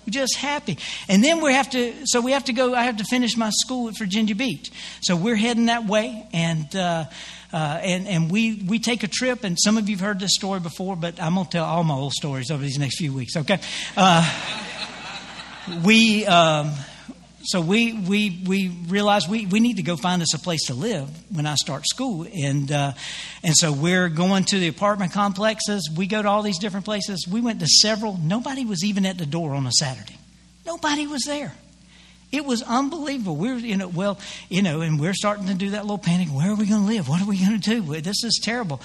We're 0.07 0.13
just 0.13 0.37
happy. 0.37 0.79
And 1.09 1.25
then 1.25 1.41
we 1.41 1.53
have 1.53 1.71
to, 1.71 1.93
so 2.05 2.21
we 2.21 2.33
have 2.33 2.45
to 2.45 2.53
go, 2.53 2.75
I 2.75 2.83
have 2.85 2.99
to 2.99 3.05
finish 3.05 3.37
my 3.37 3.51
school 3.51 3.89
at 3.89 3.99
Virginia 3.99 4.35
Beach. 4.35 4.71
So 5.01 5.17
we're 5.17 5.37
heading 5.37 5.67
that 5.67 5.87
way. 5.87 6.27
And, 6.33 6.75
uh, 6.77 7.07
uh, 7.53 7.81
and, 7.83 8.07
and 8.07 8.31
we, 8.31 8.63
we 8.67 8.79
take 8.79 9.03
a 9.03 9.09
trip, 9.09 9.43
and 9.43 9.57
some 9.59 9.79
of 9.79 9.89
you 9.89 9.97
have 9.97 10.05
heard 10.05 10.21
this 10.21 10.35
story 10.35 10.61
before, 10.61 10.95
but 10.95 11.21
I'm 11.21 11.35
going 11.35 11.47
to 11.47 11.53
tell 11.53 11.65
all 11.65 11.85
my 11.85 11.95
old 11.95 12.13
stories 12.13 12.51
over 12.51 12.63
these 12.63 12.79
next 12.79 12.99
few 12.99 13.13
weeks, 13.13 13.37
okay? 13.37 13.61
Uh, 13.97 14.29
we, 15.85 16.27
um, 16.27 16.73
so 17.47 17.61
we, 17.61 17.93
we, 17.93 18.43
we 18.47 18.69
realized 18.89 19.31
we, 19.31 19.47
we 19.47 19.61
need 19.61 19.77
to 19.77 19.83
go 19.83 19.97
find 19.97 20.21
us 20.21 20.35
a 20.35 20.39
place 20.39 20.67
to 20.67 20.75
live 20.75 21.09
when 21.35 21.47
I 21.47 21.55
start 21.55 21.87
school. 21.87 22.27
And, 22.35 22.71
uh, 22.73 22.93
and 23.43 23.55
so 23.57 23.73
we're 23.73 24.09
going 24.09 24.45
to 24.47 24.59
the 24.59 24.69
apartment 24.69 25.13
complexes. 25.13 25.89
We 25.95 26.07
go 26.07 26.23
to 26.23 26.29
all 26.29 26.43
these 26.43 26.59
different 26.59 26.85
places. 26.85 27.27
We 27.31 27.41
went 27.41 27.61
to 27.61 27.67
several. 27.67 28.17
Nobody 28.19 28.65
was 28.65 28.85
even 28.85 29.07
at 29.07 29.19
the 29.19 29.27
door 29.27 29.55
on 29.55 29.67
a 29.67 29.73
Saturday. 29.73 30.17
Nobody 30.65 31.07
was 31.07 31.23
there. 31.23 31.55
It 32.37 32.45
was 32.45 32.63
unbelievable. 32.63 33.35
We 33.37 33.51
were, 33.51 33.59
you 33.59 33.77
know, 33.77 33.89
well, 33.89 34.19
you 34.51 34.61
know, 34.61 34.83
and 34.83 35.01
we're 35.01 35.15
starting 35.15 35.47
to 35.47 35.55
do 35.55 35.71
that 35.71 35.83
little 35.83 35.99
panic. 35.99 36.29
Where 36.29 36.51
are 36.51 36.55
we 36.55 36.67
going 36.67 36.83
to 36.83 36.87
live? 36.87 37.09
What 37.09 37.23
are 37.23 37.27
we 37.27 37.39
going 37.39 37.59
to 37.59 37.81
do? 37.81 38.01
This 38.01 38.25
is 38.25 38.39
terrible. 38.43 38.81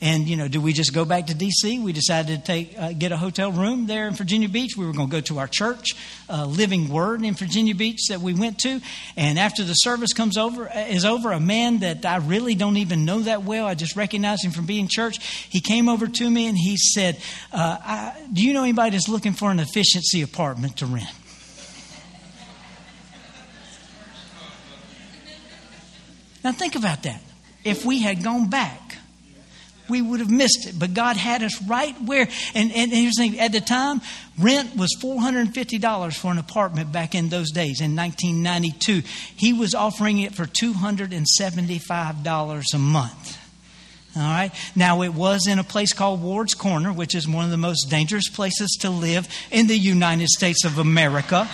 And 0.00 0.28
you 0.28 0.36
know, 0.36 0.48
do 0.48 0.60
we 0.60 0.72
just 0.72 0.92
go 0.92 1.04
back 1.04 1.28
to 1.28 1.34
D.C.? 1.34 1.78
We 1.80 1.92
decided 1.92 2.40
to 2.40 2.44
take 2.44 2.78
uh, 2.78 2.92
get 2.92 3.12
a 3.12 3.16
hotel 3.16 3.52
room 3.52 3.86
there 3.86 4.08
in 4.08 4.14
Virginia 4.14 4.48
Beach. 4.48 4.72
We 4.76 4.86
were 4.86 4.92
going 4.92 5.08
to 5.08 5.12
go 5.12 5.20
to 5.20 5.38
our 5.38 5.46
church, 5.46 5.94
uh, 6.28 6.46
Living 6.46 6.88
Word 6.88 7.24
in 7.24 7.34
Virginia 7.34 7.74
Beach 7.74 8.08
that 8.08 8.20
we 8.20 8.34
went 8.34 8.58
to. 8.60 8.80
And 9.16 9.38
after 9.38 9.62
the 9.64 9.74
service 9.74 10.12
comes 10.12 10.36
over 10.36 10.68
uh, 10.68 10.86
is 10.88 11.04
over, 11.04 11.32
a 11.32 11.40
man 11.40 11.78
that 11.80 12.04
I 12.04 12.16
really 12.16 12.54
don't 12.54 12.76
even 12.78 13.04
know 13.04 13.20
that 13.20 13.44
well. 13.44 13.66
I 13.66 13.74
just 13.74 13.96
recognize 13.96 14.42
him 14.42 14.50
from 14.50 14.66
being 14.66 14.88
church. 14.88 15.24
He 15.24 15.60
came 15.60 15.88
over 15.88 16.06
to 16.06 16.30
me 16.30 16.48
and 16.48 16.58
he 16.58 16.76
said, 16.76 17.18
uh, 17.52 17.78
I, 17.80 18.26
"Do 18.32 18.42
you 18.42 18.52
know 18.52 18.62
anybody 18.62 18.90
that's 18.90 19.08
looking 19.08 19.32
for 19.32 19.50
an 19.50 19.60
efficiency 19.60 20.22
apartment 20.22 20.78
to 20.78 20.86
rent?" 20.86 21.12
Now 26.44 26.52
think 26.52 26.76
about 26.76 27.02
that. 27.04 27.22
If 27.64 27.84
we 27.84 28.02
had 28.02 28.22
gone 28.22 28.50
back 28.50 28.84
we 29.88 30.02
would 30.02 30.20
have 30.20 30.30
missed 30.30 30.66
it. 30.66 30.78
But 30.78 30.94
God 30.94 31.16
had 31.16 31.42
us 31.42 31.60
right 31.62 32.00
where. 32.02 32.28
And, 32.54 32.70
and, 32.72 32.92
here's 32.92 33.14
the 33.14 33.28
thing 33.28 33.40
at 33.40 33.50
the 33.52 33.60
time, 33.60 34.00
rent 34.38 34.76
was 34.76 34.96
$450 35.00 36.16
for 36.16 36.30
an 36.30 36.38
apartment 36.38 36.92
back 36.92 37.14
in 37.14 37.28
those 37.28 37.50
days 37.50 37.80
in 37.80 37.96
1992. 37.96 39.02
He 39.36 39.52
was 39.52 39.74
offering 39.74 40.20
it 40.20 40.34
for 40.34 40.46
$275 40.46 42.74
a 42.74 42.78
month. 42.78 43.40
All 44.16 44.22
right. 44.22 44.52
Now, 44.76 45.02
it 45.02 45.12
was 45.12 45.48
in 45.48 45.58
a 45.58 45.64
place 45.64 45.92
called 45.92 46.22
Ward's 46.22 46.54
Corner, 46.54 46.92
which 46.92 47.16
is 47.16 47.26
one 47.26 47.44
of 47.44 47.50
the 47.50 47.56
most 47.56 47.90
dangerous 47.90 48.28
places 48.28 48.78
to 48.82 48.90
live 48.90 49.26
in 49.50 49.66
the 49.66 49.76
United 49.76 50.28
States 50.28 50.64
of 50.64 50.78
America. 50.78 51.48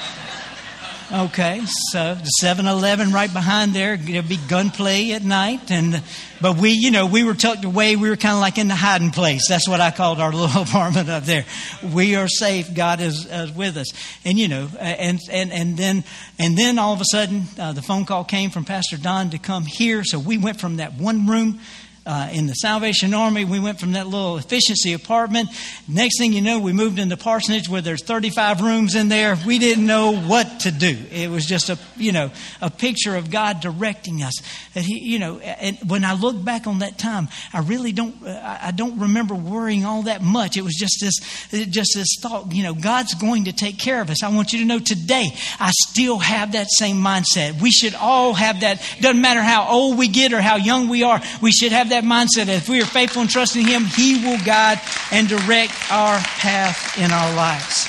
Okay, 1.12 1.60
so 1.90 2.14
the 2.14 2.30
7-Eleven 2.40 3.10
right 3.12 3.32
behind 3.32 3.74
there. 3.74 3.96
there'd 3.96 4.28
be 4.28 4.38
gunplay 4.48 5.10
at 5.10 5.24
night, 5.24 5.72
and 5.72 6.04
but 6.40 6.56
we, 6.56 6.70
you 6.70 6.92
know, 6.92 7.06
we 7.06 7.24
were 7.24 7.34
tucked 7.34 7.64
away. 7.64 7.96
We 7.96 8.08
were 8.08 8.16
kind 8.16 8.34
of 8.34 8.40
like 8.40 8.58
in 8.58 8.68
the 8.68 8.76
hiding 8.76 9.10
place. 9.10 9.48
That's 9.48 9.68
what 9.68 9.80
I 9.80 9.90
called 9.90 10.20
our 10.20 10.30
little 10.32 10.62
apartment 10.62 11.08
up 11.08 11.24
there. 11.24 11.44
We 11.82 12.14
are 12.14 12.28
safe. 12.28 12.72
God 12.74 13.00
is, 13.00 13.26
is 13.26 13.50
with 13.50 13.76
us, 13.76 13.88
and 14.24 14.38
you 14.38 14.46
know, 14.46 14.68
and 14.78 15.18
and 15.28 15.50
and 15.50 15.76
then 15.76 16.04
and 16.38 16.56
then 16.56 16.78
all 16.78 16.92
of 16.92 17.00
a 17.00 17.06
sudden, 17.10 17.42
uh, 17.58 17.72
the 17.72 17.82
phone 17.82 18.04
call 18.04 18.22
came 18.22 18.50
from 18.50 18.64
Pastor 18.64 18.96
Don 18.96 19.30
to 19.30 19.38
come 19.38 19.64
here. 19.64 20.04
So 20.04 20.20
we 20.20 20.38
went 20.38 20.60
from 20.60 20.76
that 20.76 20.94
one 20.94 21.26
room 21.26 21.58
uh, 22.06 22.28
in 22.32 22.46
the 22.46 22.54
Salvation 22.54 23.14
Army. 23.14 23.44
We 23.44 23.60
went 23.60 23.78
from 23.78 23.92
that 23.92 24.06
little 24.06 24.38
efficiency 24.38 24.92
apartment. 24.92 25.50
Next 25.86 26.18
thing 26.18 26.32
you 26.32 26.40
know, 26.40 26.58
we 26.58 26.72
moved 26.72 26.98
into 26.98 27.16
parsonage 27.16 27.68
where 27.68 27.82
there's 27.82 28.02
35 28.02 28.62
rooms 28.62 28.94
in 28.94 29.08
there. 29.08 29.36
We 29.46 29.58
didn't 29.58 29.86
know 29.86 30.16
what 30.16 30.60
to 30.60 30.72
do. 30.72 30.96
It 31.10 31.30
was 31.30 31.44
just 31.44 31.68
a 31.68 31.78
you 31.96 32.12
know 32.12 32.30
a 32.60 32.70
picture 32.70 33.16
of 33.16 33.30
God 33.30 33.60
directing 33.60 34.22
us. 34.22 34.34
That 34.74 34.84
He 34.84 34.98
you 34.98 35.18
know, 35.18 35.38
and 35.38 35.78
when 35.88 36.04
I 36.04 36.14
look 36.14 36.42
back 36.42 36.66
on 36.66 36.80
that 36.80 36.98
time, 36.98 37.28
I 37.52 37.60
really 37.60 37.92
don't 37.92 38.16
I 38.26 38.72
don't 38.74 39.00
remember 39.00 39.34
worrying 39.34 39.84
all 39.84 40.02
that 40.02 40.22
much. 40.22 40.56
It 40.56 40.62
was 40.62 40.74
just 40.74 40.98
this 41.00 41.66
just 41.66 41.92
this 41.94 42.16
thought. 42.20 42.52
You 42.52 42.62
know, 42.62 42.74
God's 42.74 43.14
going 43.14 43.44
to 43.44 43.52
take 43.52 43.78
care 43.78 44.00
of 44.00 44.10
us. 44.10 44.22
I 44.22 44.28
want 44.28 44.52
you 44.52 44.60
to 44.60 44.64
know 44.64 44.78
today, 44.78 45.28
I 45.58 45.70
still 45.88 46.18
have 46.18 46.52
that 46.52 46.68
same 46.70 46.96
mindset. 46.96 47.60
We 47.60 47.70
should 47.70 47.94
all 47.94 48.32
have 48.34 48.60
that. 48.60 48.82
Doesn't 49.00 49.20
matter 49.20 49.42
how 49.42 49.68
old 49.68 49.98
we 49.98 50.08
get 50.08 50.32
or 50.32 50.40
how 50.40 50.56
young 50.56 50.88
we 50.88 51.02
are. 51.02 51.20
We 51.42 51.52
should 51.52 51.72
have 51.72 51.89
that 51.90 52.04
mindset 52.04 52.46
that 52.46 52.56
if 52.56 52.68
we 52.68 52.80
are 52.80 52.86
faithful 52.86 53.22
and 53.22 53.30
trusting 53.30 53.64
Him, 53.66 53.84
He 53.84 54.24
will 54.24 54.42
guide 54.44 54.80
and 55.12 55.28
direct 55.28 55.72
our 55.90 56.18
path 56.18 56.98
in 56.98 57.10
our 57.12 57.34
lives. 57.36 57.88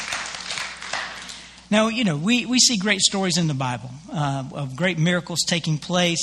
Now, 1.72 1.88
you 1.88 2.04
know, 2.04 2.18
we, 2.18 2.46
we 2.46 2.60
see 2.60 2.76
great 2.76 3.00
stories 3.00 3.38
in 3.38 3.48
the 3.48 3.54
Bible 3.54 3.90
uh, 4.12 4.44
of 4.52 4.76
great 4.76 5.00
miracles 5.00 5.40
taking 5.48 5.78
place. 5.78 6.20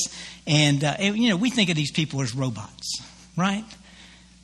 And, 0.46 0.84
uh, 0.84 0.96
you 1.00 1.30
know, 1.30 1.36
we 1.36 1.48
think 1.48 1.70
of 1.70 1.76
these 1.76 1.90
people 1.90 2.20
as 2.20 2.34
robots, 2.34 3.02
right? 3.34 3.64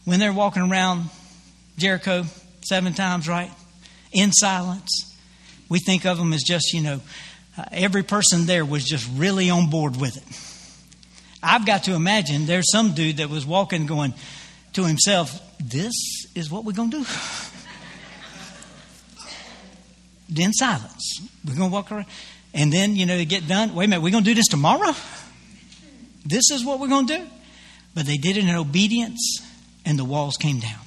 When 0.06 0.18
they're 0.18 0.32
walking 0.32 0.62
around 0.62 1.10
Jericho 1.76 2.24
seven 2.62 2.94
times, 2.94 3.28
right? 3.28 3.50
In 4.12 4.32
silence. 4.32 5.14
We 5.68 5.78
think 5.78 6.06
of 6.06 6.16
them 6.16 6.32
as 6.32 6.42
just, 6.42 6.72
you 6.72 6.82
know, 6.82 7.00
uh, 7.58 7.64
every 7.70 8.02
person 8.02 8.46
there 8.46 8.64
was 8.64 8.84
just 8.84 9.08
really 9.14 9.50
on 9.50 9.68
board 9.68 9.96
with 9.96 10.16
it. 10.16 10.53
I've 11.44 11.66
got 11.66 11.84
to 11.84 11.94
imagine 11.94 12.46
there's 12.46 12.70
some 12.70 12.94
dude 12.94 13.18
that 13.18 13.28
was 13.28 13.44
walking 13.44 13.86
going 13.86 14.14
to 14.72 14.84
himself, 14.84 15.40
This 15.58 15.92
is 16.34 16.50
what 16.50 16.64
we're 16.64 16.72
going 16.72 16.90
to 16.90 16.98
do. 16.98 17.06
then 20.28 20.52
silence. 20.52 21.20
We're 21.44 21.54
going 21.54 21.70
to 21.70 21.74
walk 21.74 21.92
around. 21.92 22.06
And 22.52 22.72
then, 22.72 22.96
you 22.96 23.06
know, 23.06 23.16
they 23.16 23.24
get 23.24 23.46
done. 23.46 23.74
Wait 23.74 23.84
a 23.86 23.88
minute, 23.88 24.02
we're 24.02 24.10
going 24.10 24.24
to 24.24 24.30
do 24.30 24.34
this 24.34 24.48
tomorrow? 24.48 24.94
This 26.24 26.50
is 26.50 26.64
what 26.64 26.80
we're 26.80 26.88
going 26.88 27.06
to 27.08 27.18
do? 27.18 27.26
But 27.94 28.06
they 28.06 28.16
did 28.16 28.36
it 28.36 28.44
in 28.44 28.54
obedience, 28.54 29.40
and 29.84 29.98
the 29.98 30.04
walls 30.04 30.36
came 30.36 30.60
down. 30.60 30.80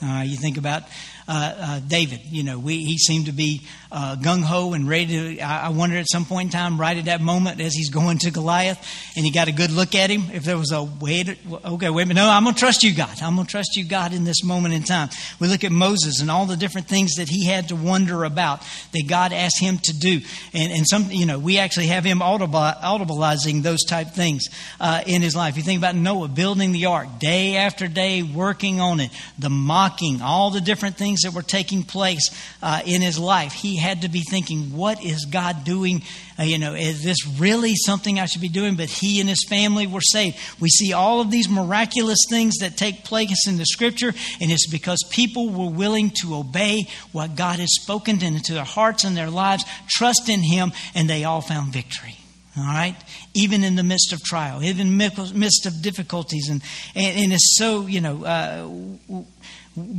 Uh, 0.00 0.22
you 0.22 0.36
think 0.36 0.58
about 0.58 0.84
uh, 1.26 1.54
uh, 1.58 1.80
David. 1.80 2.20
You 2.24 2.44
know, 2.44 2.58
we, 2.58 2.84
he 2.84 2.98
seemed 2.98 3.26
to 3.26 3.32
be 3.32 3.62
uh, 3.90 4.16
gung 4.16 4.42
ho 4.42 4.72
and 4.72 4.88
ready 4.88 5.36
to. 5.36 5.40
I, 5.40 5.68
wonder 5.70 5.96
at 5.96 6.06
some 6.10 6.24
point 6.24 6.46
in 6.46 6.58
time, 6.58 6.80
right 6.80 6.96
at 6.96 7.06
that 7.06 7.20
moment, 7.20 7.60
as 7.60 7.74
he's 7.74 7.90
going 7.90 8.18
to 8.18 8.30
Goliath, 8.30 8.78
and 9.16 9.24
he 9.24 9.32
got 9.32 9.48
a 9.48 9.52
good 9.52 9.70
look 9.70 9.94
at 9.94 10.10
him. 10.10 10.24
If 10.32 10.44
there 10.44 10.56
was 10.56 10.72
a 10.72 10.82
wait, 10.82 11.36
okay, 11.50 11.90
wait 11.90 12.02
a 12.02 12.06
minute. 12.06 12.20
No, 12.20 12.28
I'm 12.28 12.44
going 12.44 12.54
to 12.54 12.58
trust 12.58 12.82
you, 12.82 12.94
God. 12.94 13.20
I'm 13.22 13.34
going 13.34 13.46
to 13.46 13.50
trust 13.50 13.76
you, 13.76 13.84
God, 13.84 14.14
in 14.14 14.24
this 14.24 14.44
moment 14.44 14.74
in 14.74 14.84
time. 14.84 15.08
We 15.40 15.48
look 15.48 15.64
at 15.64 15.72
Moses 15.72 16.20
and 16.20 16.30
all 16.30 16.46
the 16.46 16.56
different 16.56 16.86
things 16.86 17.14
that 17.16 17.28
he 17.28 17.46
had 17.46 17.68
to 17.68 17.76
wonder 17.76 18.24
about 18.24 18.62
that 18.92 19.04
God 19.08 19.32
asked 19.32 19.60
him 19.60 19.78
to 19.78 19.92
do, 19.92 20.20
and 20.54 20.72
and 20.72 20.86
some, 20.88 21.10
you 21.10 21.26
know, 21.26 21.38
we 21.38 21.58
actually 21.58 21.88
have 21.88 22.04
him 22.04 22.20
audibilizing 22.20 23.62
those 23.62 23.84
type 23.84 24.08
things 24.10 24.44
uh, 24.80 25.02
in 25.06 25.20
his 25.20 25.34
life. 25.34 25.56
You 25.56 25.62
think 25.62 25.78
about 25.78 25.96
Noah 25.96 26.28
building 26.28 26.72
the 26.72 26.86
ark 26.86 27.18
day 27.18 27.56
after 27.56 27.88
day, 27.88 28.22
working 28.22 28.80
on 28.80 29.00
it, 29.00 29.10
the 29.38 29.50
mocking, 29.50 30.22
all 30.22 30.50
the 30.50 30.60
different 30.60 30.96
things 30.96 31.08
things 31.08 31.20
that 31.22 31.34
were 31.34 31.42
taking 31.42 31.82
place 31.82 32.30
uh, 32.62 32.82
in 32.84 33.00
his 33.00 33.18
life. 33.18 33.52
He 33.52 33.76
had 33.78 34.02
to 34.02 34.08
be 34.08 34.20
thinking, 34.20 34.76
what 34.76 35.02
is 35.02 35.24
God 35.24 35.64
doing? 35.64 36.02
Uh, 36.38 36.42
you 36.42 36.58
know, 36.58 36.74
is 36.74 37.02
this 37.02 37.26
really 37.38 37.74
something 37.74 38.20
I 38.20 38.26
should 38.26 38.42
be 38.42 38.48
doing? 38.48 38.76
But 38.76 38.90
he 38.90 39.20
and 39.20 39.28
his 39.28 39.44
family 39.48 39.86
were 39.86 40.00
saved. 40.00 40.36
We 40.60 40.68
see 40.68 40.92
all 40.92 41.20
of 41.20 41.30
these 41.30 41.48
miraculous 41.48 42.18
things 42.28 42.58
that 42.58 42.76
take 42.76 43.04
place 43.04 43.46
in 43.46 43.56
the 43.56 43.64
scripture, 43.64 44.12
and 44.40 44.52
it's 44.52 44.68
because 44.68 45.02
people 45.10 45.48
were 45.48 45.70
willing 45.70 46.10
to 46.22 46.34
obey 46.34 46.86
what 47.12 47.36
God 47.36 47.58
has 47.58 47.74
spoken 47.74 48.22
into 48.22 48.52
their 48.52 48.64
hearts 48.64 49.04
and 49.04 49.16
their 49.16 49.30
lives, 49.30 49.64
trust 49.88 50.28
in 50.28 50.42
him, 50.42 50.72
and 50.94 51.08
they 51.08 51.24
all 51.24 51.40
found 51.40 51.72
victory. 51.72 52.16
All 52.56 52.64
right? 52.64 52.96
Even 53.34 53.62
in 53.62 53.76
the 53.76 53.84
midst 53.84 54.12
of 54.12 54.20
trial, 54.22 54.62
even 54.64 54.88
in 54.88 54.98
the 54.98 55.32
midst 55.34 55.66
of 55.66 55.80
difficulties. 55.80 56.48
And, 56.48 56.60
and, 56.94 57.18
and 57.18 57.32
it's 57.32 57.56
so, 57.56 57.86
you 57.86 58.00
know, 58.00 58.24
uh, 58.24 59.22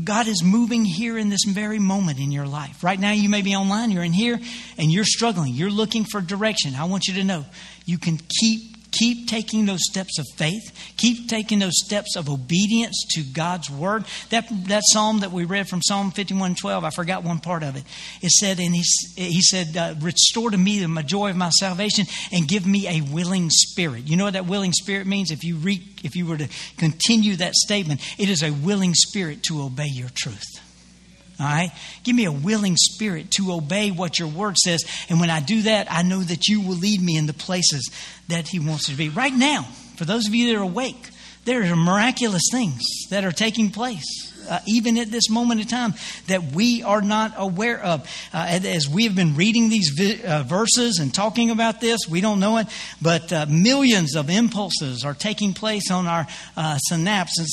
God 0.04 0.28
is 0.28 0.44
moving 0.44 0.86
here 0.86 1.18
in 1.18 1.30
this 1.30 1.44
very 1.48 1.80
moment 1.80 2.20
in 2.20 2.32
your 2.32 2.46
life. 2.46 2.84
Right 2.84 3.00
now, 3.00 3.12
you 3.12 3.30
may 3.30 3.42
be 3.42 3.56
online, 3.56 3.92
you're 3.92 4.04
in 4.04 4.14
here, 4.14 4.40
and 4.78 4.92
you're 4.92 5.04
struggling. 5.04 5.54
You're 5.54 5.70
looking 5.70 6.06
for 6.06 6.22
direction. 6.22 6.76
I 6.76 6.86
want 6.86 7.08
you 7.08 7.16
to 7.16 7.24
know 7.24 7.46
you 7.86 7.98
can 7.98 8.18
keep 8.40 8.79
Keep 8.92 9.28
taking 9.28 9.66
those 9.66 9.82
steps 9.90 10.18
of 10.18 10.26
faith. 10.36 10.94
Keep 10.98 11.30
taking 11.30 11.60
those 11.60 11.78
steps 11.86 12.16
of 12.16 12.30
obedience 12.30 13.06
to 13.12 13.24
God's 13.24 13.70
word. 13.70 14.06
That, 14.30 14.48
that 14.68 14.84
psalm 14.92 15.20
that 15.20 15.32
we 15.32 15.46
read 15.46 15.70
from 15.70 15.82
Psalm 15.82 16.12
51:12, 16.12 16.84
I 16.84 16.90
forgot 16.90 17.24
one 17.24 17.40
part 17.40 17.64
of 17.64 17.76
it. 17.76 17.84
It 18.22 18.32
said, 18.32 18.60
and 18.60 18.74
he, 18.74 18.84
he 19.16 19.42
said, 19.42 19.78
uh, 19.78 19.96
Restore 20.00 20.52
to 20.52 20.58
me 20.58 20.80
the 20.80 21.04
joy 21.04 21.30
of 21.30 21.36
my 21.36 21.50
salvation 21.50 22.06
and 22.32 22.48
give 22.48 22.66
me 22.66 22.88
a 22.88 23.02
willing 23.02 23.50
spirit. 23.50 24.08
You 24.08 24.18
know 24.18 24.26
what 24.26 24.34
that 24.34 24.48
willing 24.48 24.74
spirit 24.74 25.08
means? 25.08 25.32
If 25.32 25.44
you, 25.44 25.58
re, 25.58 25.84
if 26.04 26.16
you 26.16 26.26
were 26.26 26.38
to 26.38 26.50
continue 26.78 27.36
that 27.38 27.56
statement, 27.56 28.02
it 28.18 28.30
is 28.30 28.44
a 28.44 28.52
willing 28.52 28.94
spirit 28.94 29.44
to 29.44 29.62
obey 29.62 29.88
your 29.88 30.10
truth. 30.14 30.69
All 31.40 31.46
right? 31.46 31.72
Give 32.04 32.16
me 32.16 32.26
a 32.26 32.32
willing 32.32 32.76
spirit 32.76 33.32
to 33.32 33.54
obey 33.54 33.92
what 33.92 34.20
your 34.20 34.28
word 34.28 34.58
says. 34.58 34.84
And 35.08 35.20
when 35.20 35.30
I 35.30 35.40
do 35.40 35.62
that, 35.64 35.88
I 35.90 36.02
know 36.02 36.20
that 36.20 36.48
you 36.48 36.62
will 36.62 36.76
lead 36.76 37.02
me 37.02 37.16
in 37.16 37.28
the 37.28 37.34
places 37.34 37.90
that 38.28 38.48
He 38.48 38.60
wants 38.60 38.88
to 38.88 38.96
be. 38.96 39.10
Right 39.10 39.34
now, 39.34 39.64
for 39.96 40.06
those 40.06 40.28
of 40.28 40.36
you 40.36 40.48
that 40.48 40.60
are 40.60 40.64
awake, 40.64 41.10
there 41.46 41.64
are 41.64 41.76
miraculous 41.76 42.44
things 42.52 42.82
that 43.10 43.24
are 43.24 43.32
taking 43.32 43.72
place 43.72 44.29
uh, 44.50 44.60
even 44.68 44.98
at 44.98 45.12
this 45.12 45.30
moment 45.30 45.62
in 45.62 45.68
time, 45.68 45.94
that 46.28 46.52
we 46.52 46.84
are 46.84 47.02
not 47.02 47.34
aware 47.38 47.80
of. 47.82 48.10
Uh, 48.34 48.60
as 48.66 48.90
we 48.90 49.06
have 49.06 49.16
been 49.16 49.36
reading 49.36 49.70
these 49.70 49.90
vi- 49.96 50.24
uh, 50.24 50.44
verses 50.44 51.00
and 51.00 51.14
talking 51.14 51.52
about 51.52 51.82
this, 51.82 52.00
we 52.10 52.22
don't 52.22 52.40
know 52.40 52.58
it, 52.58 52.68
but 53.02 53.32
uh, 53.32 53.46
millions 53.48 54.16
of 54.16 54.30
impulses 54.30 55.06
are 55.06 55.14
taking 55.14 55.54
place 55.54 55.92
on 55.92 56.08
our 56.08 56.28
uh, 56.58 56.78
synapses, 56.92 57.48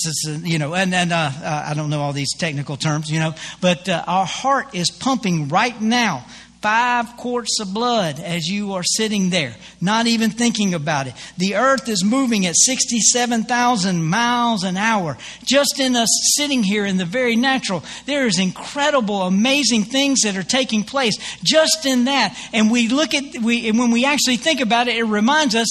you 0.46 0.58
know, 0.58 0.74
and, 0.74 0.94
and 0.94 1.12
uh, 1.12 1.30
I 1.42 1.74
don't 1.74 1.90
know 1.90 2.00
all 2.00 2.12
these 2.12 2.34
technical 2.36 2.76
terms, 2.76 3.10
you 3.10 3.20
know, 3.20 3.34
but 3.60 3.88
our 3.88 4.26
heart 4.26 4.74
is 4.74 4.90
pumping 4.90 5.48
right 5.48 5.80
now 5.80 6.24
five 6.60 7.16
quarts 7.16 7.60
of 7.60 7.72
blood 7.72 8.18
as 8.18 8.48
you 8.48 8.72
are 8.72 8.82
sitting 8.82 9.30
there, 9.30 9.54
not 9.80 10.06
even 10.06 10.30
thinking 10.30 10.74
about 10.74 11.06
it. 11.06 11.14
The 11.36 11.54
earth 11.56 11.88
is 11.88 12.04
moving 12.04 12.46
at 12.46 12.56
67,000 12.56 14.04
miles 14.04 14.64
an 14.64 14.76
hour. 14.76 15.16
Just 15.44 15.78
in 15.78 15.96
us 15.96 16.08
sitting 16.36 16.62
here 16.62 16.84
in 16.84 16.96
the 16.96 17.04
very 17.04 17.36
natural, 17.36 17.84
there 18.06 18.26
is 18.26 18.38
incredible, 18.38 19.22
amazing 19.22 19.84
things 19.84 20.22
that 20.22 20.36
are 20.36 20.42
taking 20.42 20.82
place 20.82 21.16
just 21.42 21.86
in 21.86 22.04
that. 22.06 22.36
And 22.52 22.70
we 22.70 22.88
look 22.88 23.14
at, 23.14 23.42
we, 23.42 23.68
and 23.68 23.78
when 23.78 23.90
we 23.90 24.04
actually 24.04 24.38
think 24.38 24.60
about 24.60 24.88
it, 24.88 24.96
it 24.96 25.04
reminds 25.04 25.54
us 25.54 25.68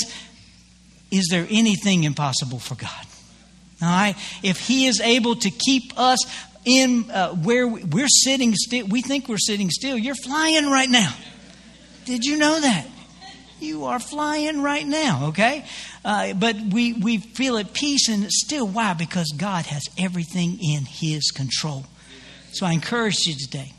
is 1.11 1.27
there 1.29 1.47
anything 1.49 2.03
impossible 2.03 2.59
for 2.59 2.75
God? 2.75 3.05
All 3.81 3.87
right? 3.87 4.15
If 4.43 4.59
He 4.59 4.85
is 4.87 4.99
able 4.99 5.35
to 5.37 5.49
keep 5.49 5.97
us 5.97 6.19
in 6.65 7.09
uh, 7.11 7.29
where 7.35 7.67
we're 7.67 8.07
sitting 8.07 8.53
still. 8.55 8.87
We 8.87 9.01
think 9.01 9.29
we're 9.29 9.37
sitting 9.37 9.69
still. 9.69 9.97
You're 9.97 10.15
flying 10.15 10.65
right 10.69 10.89
now. 10.89 11.13
Did 12.05 12.25
you 12.25 12.37
know 12.37 12.59
that? 12.59 12.87
You 13.59 13.85
are 13.85 13.99
flying 13.99 14.61
right 14.61 14.85
now, 14.85 15.27
okay? 15.29 15.65
Uh, 16.03 16.33
but 16.33 16.55
we, 16.71 16.93
we 16.93 17.17
feel 17.17 17.57
at 17.57 17.73
peace 17.73 18.09
and 18.09 18.29
still. 18.31 18.67
Why? 18.67 18.93
Because 18.93 19.31
God 19.35 19.65
has 19.67 19.83
everything 19.97 20.59
in 20.61 20.85
His 20.85 21.31
control. 21.31 21.85
So 22.51 22.65
I 22.65 22.73
encourage 22.73 23.25
you 23.25 23.35
today 23.35 23.73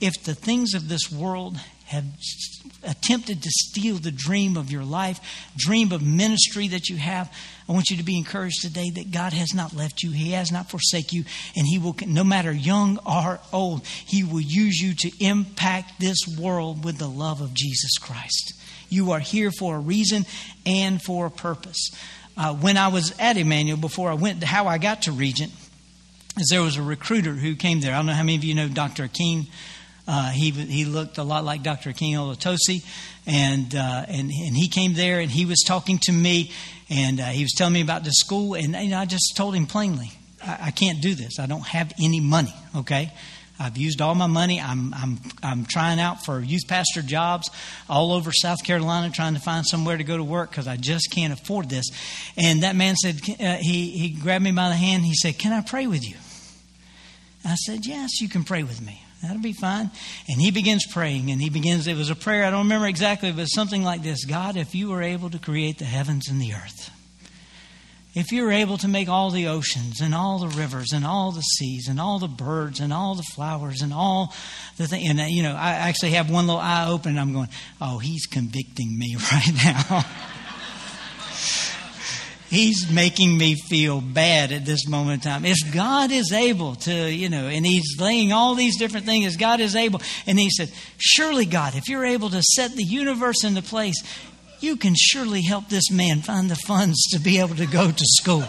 if 0.00 0.22
the 0.24 0.34
things 0.34 0.74
of 0.74 0.88
this 0.88 1.10
world 1.10 1.58
have 1.86 2.04
attempted 2.82 3.42
to 3.42 3.50
steal 3.50 3.96
the 3.96 4.10
dream 4.10 4.56
of 4.56 4.70
your 4.70 4.84
life, 4.84 5.20
dream 5.56 5.90
of 5.92 6.02
ministry 6.02 6.68
that 6.68 6.88
you 6.88 6.96
have, 6.96 7.32
I 7.68 7.72
want 7.72 7.90
you 7.90 7.98
to 7.98 8.02
be 8.02 8.16
encouraged 8.16 8.62
today 8.62 8.90
that 8.90 9.10
God 9.10 9.34
has 9.34 9.52
not 9.54 9.74
left 9.74 10.02
you. 10.02 10.10
He 10.10 10.32
has 10.32 10.50
not 10.50 10.70
forsaken 10.70 11.18
you. 11.18 11.24
And 11.54 11.66
He 11.66 11.78
will, 11.78 11.94
no 12.06 12.24
matter 12.24 12.50
young 12.50 12.98
or 13.04 13.40
old, 13.52 13.86
He 13.86 14.24
will 14.24 14.40
use 14.40 14.80
you 14.80 14.94
to 14.94 15.24
impact 15.24 16.00
this 16.00 16.18
world 16.26 16.84
with 16.84 16.98
the 16.98 17.08
love 17.08 17.40
of 17.42 17.52
Jesus 17.52 17.98
Christ. 17.98 18.54
You 18.88 19.12
are 19.12 19.18
here 19.18 19.50
for 19.50 19.76
a 19.76 19.80
reason 19.80 20.24
and 20.64 21.02
for 21.02 21.26
a 21.26 21.30
purpose. 21.30 21.90
Uh, 22.38 22.54
when 22.54 22.76
I 22.76 22.88
was 22.88 23.12
at 23.18 23.36
Emmanuel, 23.36 23.76
before 23.76 24.10
I 24.10 24.14
went, 24.14 24.42
how 24.42 24.66
I 24.66 24.78
got 24.78 25.02
to 25.02 25.12
Regent, 25.12 25.52
is 26.38 26.48
there 26.50 26.62
was 26.62 26.76
a 26.76 26.82
recruiter 26.82 27.32
who 27.32 27.54
came 27.54 27.80
there. 27.80 27.92
I 27.92 27.98
don't 27.98 28.06
know 28.06 28.12
how 28.12 28.22
many 28.22 28.36
of 28.36 28.44
you 28.44 28.54
know 28.54 28.68
Dr. 28.68 29.08
King. 29.08 29.46
Uh, 30.06 30.30
he 30.30 30.50
he 30.50 30.84
looked 30.86 31.18
a 31.18 31.22
lot 31.22 31.44
like 31.44 31.62
Dr. 31.62 31.92
King 31.92 32.14
Olatosi, 32.14 32.82
and 33.28 33.74
uh, 33.74 34.06
and 34.08 34.30
and 34.30 34.56
he 34.56 34.68
came 34.68 34.94
there 34.94 35.20
and 35.20 35.30
he 35.30 35.44
was 35.44 35.62
talking 35.64 35.98
to 36.02 36.12
me, 36.12 36.50
and 36.90 37.20
uh, 37.20 37.24
he 37.24 37.42
was 37.42 37.52
telling 37.52 37.74
me 37.74 37.82
about 37.82 38.02
the 38.02 38.12
school, 38.12 38.54
and 38.54 38.74
I 38.74 39.04
just 39.04 39.34
told 39.36 39.54
him 39.54 39.66
plainly, 39.66 40.10
I, 40.44 40.58
I 40.62 40.70
can't 40.70 41.00
do 41.00 41.14
this. 41.14 41.38
I 41.38 41.46
don't 41.46 41.66
have 41.66 41.92
any 42.00 42.20
money. 42.20 42.54
Okay. 42.74 43.12
I've 43.60 43.76
used 43.76 44.00
all 44.00 44.14
my 44.14 44.28
money. 44.28 44.60
I'm, 44.60 44.94
I'm, 44.94 45.18
I'm 45.42 45.64
trying 45.64 45.98
out 45.98 46.24
for 46.24 46.40
youth 46.40 46.68
pastor 46.68 47.02
jobs 47.02 47.50
all 47.88 48.12
over 48.12 48.30
South 48.32 48.62
Carolina, 48.62 49.10
trying 49.10 49.34
to 49.34 49.40
find 49.40 49.66
somewhere 49.66 49.96
to 49.96 50.04
go 50.04 50.16
to 50.16 50.22
work 50.22 50.50
because 50.50 50.68
I 50.68 50.76
just 50.76 51.10
can't 51.10 51.32
afford 51.32 51.68
this. 51.68 51.86
And 52.36 52.62
that 52.62 52.76
man 52.76 52.94
said, 52.94 53.16
uh, 53.40 53.56
he, 53.56 53.90
he 53.90 54.10
grabbed 54.10 54.44
me 54.44 54.52
by 54.52 54.68
the 54.68 54.76
hand. 54.76 55.02
He 55.04 55.14
said, 55.14 55.38
Can 55.38 55.52
I 55.52 55.62
pray 55.62 55.88
with 55.88 56.08
you? 56.08 56.16
I 57.44 57.56
said, 57.56 57.84
Yes, 57.84 58.20
you 58.20 58.28
can 58.28 58.44
pray 58.44 58.62
with 58.62 58.80
me. 58.80 59.02
That'll 59.22 59.42
be 59.42 59.52
fine. 59.52 59.90
And 60.28 60.40
he 60.40 60.50
begins 60.50 60.86
praying, 60.92 61.30
and 61.30 61.40
he 61.40 61.50
begins, 61.50 61.86
it 61.86 61.96
was 61.96 62.10
a 62.10 62.14
prayer, 62.14 62.44
I 62.44 62.50
don't 62.50 62.64
remember 62.64 62.86
exactly, 62.86 63.32
but 63.32 63.46
something 63.46 63.82
like 63.82 64.02
this 64.02 64.24
God, 64.24 64.56
if 64.56 64.74
you 64.74 64.90
were 64.90 65.02
able 65.02 65.30
to 65.30 65.38
create 65.38 65.78
the 65.78 65.84
heavens 65.84 66.28
and 66.28 66.40
the 66.40 66.54
earth, 66.54 66.90
if 68.14 68.32
you 68.32 68.42
were 68.42 68.52
able 68.52 68.78
to 68.78 68.88
make 68.88 69.08
all 69.08 69.30
the 69.30 69.48
oceans 69.48 70.00
and 70.00 70.14
all 70.14 70.38
the 70.38 70.48
rivers 70.48 70.92
and 70.92 71.04
all 71.04 71.30
the 71.30 71.42
seas 71.42 71.88
and 71.88 72.00
all 72.00 72.18
the 72.18 72.28
birds 72.28 72.80
and 72.80 72.92
all 72.92 73.14
the 73.14 73.22
flowers 73.22 73.82
and 73.82 73.92
all 73.92 74.34
the 74.76 74.86
things, 74.86 75.08
and 75.08 75.20
uh, 75.20 75.24
you 75.24 75.42
know, 75.42 75.54
I 75.54 75.70
actually 75.70 76.12
have 76.12 76.30
one 76.30 76.46
little 76.46 76.60
eye 76.60 76.88
open 76.88 77.10
and 77.10 77.20
I'm 77.20 77.32
going, 77.32 77.48
oh, 77.80 77.98
he's 77.98 78.26
convicting 78.26 78.98
me 78.98 79.16
right 79.32 79.52
now. 79.64 80.04
He's 82.48 82.90
making 82.90 83.36
me 83.36 83.54
feel 83.54 84.00
bad 84.00 84.52
at 84.52 84.64
this 84.64 84.88
moment 84.88 85.24
in 85.24 85.30
time. 85.30 85.44
If 85.44 85.58
God 85.72 86.10
is 86.10 86.32
able 86.32 86.74
to, 86.76 87.12
you 87.12 87.28
know, 87.28 87.46
and 87.46 87.66
he's 87.66 88.00
laying 88.00 88.32
all 88.32 88.54
these 88.54 88.78
different 88.78 89.06
things, 89.06 89.36
God 89.36 89.60
is 89.60 89.76
able. 89.76 90.00
And 90.26 90.38
he 90.38 90.50
said, 90.50 90.72
Surely, 90.98 91.46
God, 91.46 91.74
if 91.74 91.88
you're 91.88 92.06
able 92.06 92.30
to 92.30 92.42
set 92.42 92.72
the 92.72 92.84
universe 92.84 93.44
into 93.44 93.62
place, 93.62 94.02
you 94.60 94.76
can 94.76 94.94
surely 94.96 95.42
help 95.42 95.68
this 95.68 95.90
man 95.90 96.20
find 96.20 96.50
the 96.50 96.56
funds 96.56 97.10
to 97.12 97.20
be 97.20 97.38
able 97.38 97.54
to 97.56 97.66
go 97.66 97.90
to 97.90 98.04
school. 98.04 98.44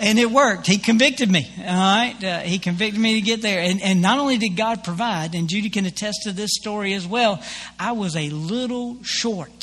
and 0.00 0.18
it 0.18 0.30
worked. 0.30 0.66
He 0.66 0.78
convicted 0.78 1.30
me. 1.30 1.48
All 1.58 1.64
right, 1.64 2.16
uh, 2.24 2.40
he 2.40 2.58
convicted 2.58 3.00
me 3.00 3.14
to 3.14 3.20
get 3.20 3.42
there. 3.42 3.60
And 3.60 3.80
and 3.80 4.02
not 4.02 4.18
only 4.18 4.38
did 4.38 4.56
God 4.56 4.82
provide, 4.82 5.36
and 5.36 5.48
Judy 5.48 5.70
can 5.70 5.86
attest 5.86 6.22
to 6.24 6.32
this 6.32 6.50
story 6.54 6.94
as 6.94 7.06
well. 7.06 7.40
I 7.78 7.92
was 7.92 8.16
a 8.16 8.28
little 8.30 8.98
short 9.04 9.62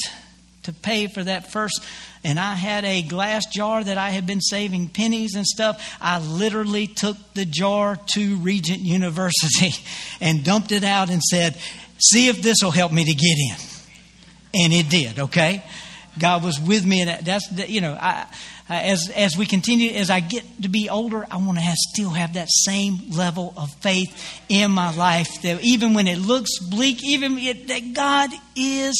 to 0.63 0.73
pay 0.73 1.07
for 1.07 1.23
that 1.23 1.51
first. 1.51 1.81
And 2.23 2.39
I 2.39 2.53
had 2.53 2.83
a 2.85 3.01
glass 3.01 3.45
jar 3.45 3.83
that 3.83 3.97
I 3.97 4.09
had 4.09 4.27
been 4.27 4.41
saving 4.41 4.89
pennies 4.89 5.35
and 5.35 5.45
stuff. 5.45 5.97
I 6.01 6.19
literally 6.19 6.87
took 6.87 7.17
the 7.33 7.45
jar 7.45 7.97
to 8.13 8.35
Regent 8.37 8.79
University 8.79 9.73
and 10.21 10.43
dumped 10.43 10.71
it 10.71 10.83
out 10.83 11.09
and 11.09 11.21
said, 11.23 11.57
See 11.97 12.29
if 12.29 12.41
this 12.41 12.57
will 12.63 12.71
help 12.71 12.91
me 12.93 13.03
to 13.03 13.13
get 13.13 13.37
in. 13.37 13.55
And 14.61 14.73
it 14.73 14.89
did, 14.89 15.19
okay? 15.19 15.63
God 16.17 16.43
was 16.43 16.59
with 16.59 16.85
me, 16.85 17.01
and 17.01 17.25
that's 17.25 17.51
you 17.69 17.81
know, 17.81 17.93
I, 17.93 18.25
as 18.67 19.09
as 19.15 19.37
we 19.37 19.45
continue, 19.45 19.91
as 19.91 20.09
I 20.09 20.19
get 20.19 20.43
to 20.61 20.69
be 20.69 20.89
older, 20.89 21.25
I 21.29 21.37
want 21.37 21.57
to 21.57 21.63
have, 21.63 21.75
still 21.77 22.09
have 22.09 22.33
that 22.33 22.47
same 22.49 23.11
level 23.11 23.53
of 23.55 23.71
faith 23.75 24.41
in 24.49 24.71
my 24.71 24.95
life. 24.95 25.41
That 25.43 25.61
even 25.61 25.93
when 25.93 26.07
it 26.07 26.17
looks 26.17 26.59
bleak, 26.59 27.03
even 27.03 27.37
it, 27.37 27.67
that 27.67 27.93
God 27.93 28.31
is 28.55 28.95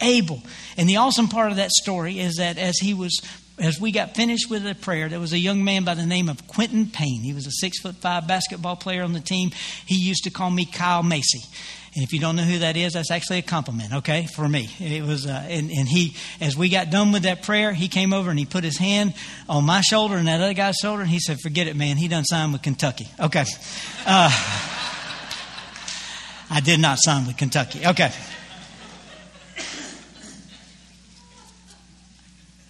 able. 0.00 0.42
And 0.76 0.88
the 0.88 0.96
awesome 0.96 1.28
part 1.28 1.50
of 1.50 1.56
that 1.56 1.70
story 1.70 2.18
is 2.18 2.36
that 2.36 2.58
as 2.58 2.78
he 2.78 2.94
was 2.94 3.20
as 3.58 3.80
we 3.80 3.92
got 3.92 4.16
finished 4.16 4.50
with 4.50 4.64
the 4.64 4.74
prayer, 4.74 5.08
there 5.08 5.20
was 5.20 5.32
a 5.32 5.38
young 5.38 5.62
man 5.62 5.84
by 5.84 5.94
the 5.94 6.04
name 6.04 6.28
of 6.28 6.46
Quentin 6.48 6.86
Payne. 6.86 7.22
He 7.22 7.32
was 7.32 7.46
a 7.46 7.52
six 7.52 7.78
foot 7.78 7.94
five 7.96 8.26
basketball 8.26 8.76
player 8.76 9.04
on 9.04 9.12
the 9.12 9.20
team. 9.20 9.52
He 9.86 9.94
used 9.94 10.24
to 10.24 10.30
call 10.30 10.50
me 10.50 10.64
Kyle 10.64 11.04
Macy. 11.04 11.42
And 11.94 12.02
if 12.02 12.12
you 12.12 12.18
don't 12.18 12.34
know 12.34 12.42
who 12.42 12.58
that 12.58 12.76
is, 12.76 12.94
that's 12.94 13.12
actually 13.12 13.38
a 13.38 13.42
compliment, 13.42 13.94
okay, 13.94 14.26
for 14.26 14.48
me. 14.48 14.68
It 14.80 15.04
was, 15.04 15.26
uh, 15.26 15.46
and, 15.48 15.70
and 15.70 15.88
he, 15.88 16.16
as 16.40 16.56
we 16.56 16.68
got 16.68 16.90
done 16.90 17.12
with 17.12 17.22
that 17.22 17.44
prayer, 17.44 17.72
he 17.72 17.86
came 17.86 18.12
over 18.12 18.30
and 18.30 18.38
he 18.38 18.46
put 18.46 18.64
his 18.64 18.76
hand 18.76 19.14
on 19.48 19.64
my 19.64 19.80
shoulder 19.80 20.16
and 20.16 20.26
that 20.26 20.40
other 20.40 20.54
guy's 20.54 20.74
shoulder, 20.82 21.02
and 21.02 21.10
he 21.10 21.20
said, 21.20 21.38
"Forget 21.40 21.68
it, 21.68 21.76
man. 21.76 21.96
He 21.96 22.08
done 22.08 22.24
signed 22.24 22.52
with 22.52 22.62
Kentucky." 22.62 23.06
Okay, 23.20 23.44
uh, 24.06 24.30
I 26.50 26.60
did 26.64 26.80
not 26.80 26.98
sign 27.00 27.28
with 27.28 27.36
Kentucky. 27.36 27.86
Okay. 27.86 28.10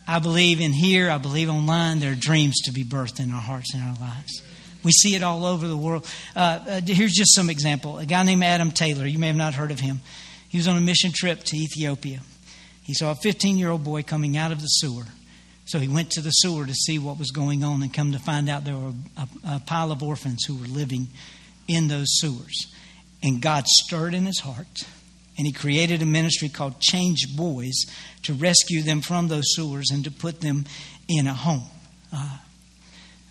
I 0.06 0.18
believe 0.18 0.60
in 0.60 0.72
here, 0.72 1.10
I 1.10 1.18
believe 1.18 1.48
online, 1.48 2.00
there 2.00 2.12
are 2.12 2.16
dreams 2.16 2.60
to 2.64 2.72
be 2.72 2.84
birthed 2.84 3.20
in 3.20 3.32
our 3.32 3.40
hearts 3.40 3.72
and 3.74 3.82
our 3.82 3.96
lives. 4.00 4.42
We 4.82 4.92
see 4.92 5.14
it 5.14 5.22
all 5.22 5.46
over 5.46 5.66
the 5.66 5.76
world. 5.76 6.06
Uh, 6.36 6.60
uh, 6.68 6.80
here's 6.84 7.14
just 7.14 7.34
some 7.34 7.48
example. 7.48 7.98
A 7.98 8.04
guy 8.04 8.22
named 8.22 8.44
Adam 8.44 8.70
Taylor, 8.70 9.06
you 9.06 9.18
may 9.18 9.28
have 9.28 9.36
not 9.36 9.54
heard 9.54 9.70
of 9.70 9.80
him. 9.80 10.00
He 10.50 10.58
was 10.58 10.68
on 10.68 10.76
a 10.76 10.80
mission 10.80 11.10
trip 11.12 11.42
to 11.44 11.56
Ethiopia. 11.56 12.20
He 12.82 12.92
saw 12.92 13.12
a 13.12 13.14
15 13.14 13.56
year 13.56 13.70
old 13.70 13.82
boy 13.82 14.02
coming 14.02 14.36
out 14.36 14.52
of 14.52 14.60
the 14.60 14.66
sewer. 14.66 15.04
So 15.64 15.78
he 15.78 15.88
went 15.88 16.10
to 16.12 16.20
the 16.20 16.30
sewer 16.30 16.66
to 16.66 16.74
see 16.74 16.98
what 16.98 17.18
was 17.18 17.30
going 17.30 17.64
on 17.64 17.82
and 17.82 17.92
come 17.92 18.12
to 18.12 18.18
find 18.18 18.50
out 18.50 18.64
there 18.64 18.76
were 18.76 18.92
a, 19.16 19.28
a 19.48 19.62
pile 19.64 19.90
of 19.90 20.02
orphans 20.02 20.44
who 20.44 20.54
were 20.54 20.66
living 20.66 21.08
in 21.66 21.88
those 21.88 22.08
sewers. 22.20 22.66
And 23.22 23.40
God 23.40 23.66
stirred 23.66 24.12
in 24.12 24.26
his 24.26 24.40
heart 24.40 24.84
and 25.36 25.46
he 25.46 25.52
created 25.52 26.02
a 26.02 26.06
ministry 26.06 26.48
called 26.48 26.80
Change 26.80 27.36
Boys 27.36 27.84
to 28.22 28.32
rescue 28.34 28.82
them 28.82 29.00
from 29.00 29.28
those 29.28 29.54
sewers 29.54 29.90
and 29.92 30.04
to 30.04 30.10
put 30.10 30.40
them 30.40 30.64
in 31.08 31.26
a 31.26 31.34
home. 31.34 31.64
Uh, 32.12 32.38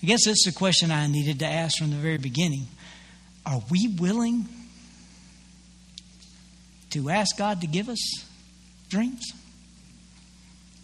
I 0.01 0.05
guess 0.05 0.25
that's 0.25 0.45
the 0.45 0.51
question 0.51 0.91
I 0.91 1.07
needed 1.07 1.39
to 1.39 1.45
ask 1.45 1.77
from 1.77 1.91
the 1.91 1.95
very 1.95 2.17
beginning. 2.17 2.67
Are 3.45 3.61
we 3.71 3.95
willing 3.99 4.45
to 6.89 7.09
ask 7.09 7.37
God 7.37 7.61
to 7.61 7.67
give 7.67 7.87
us 7.87 8.25
dreams? 8.89 9.31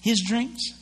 His 0.02 0.24
dreams? 0.26 0.74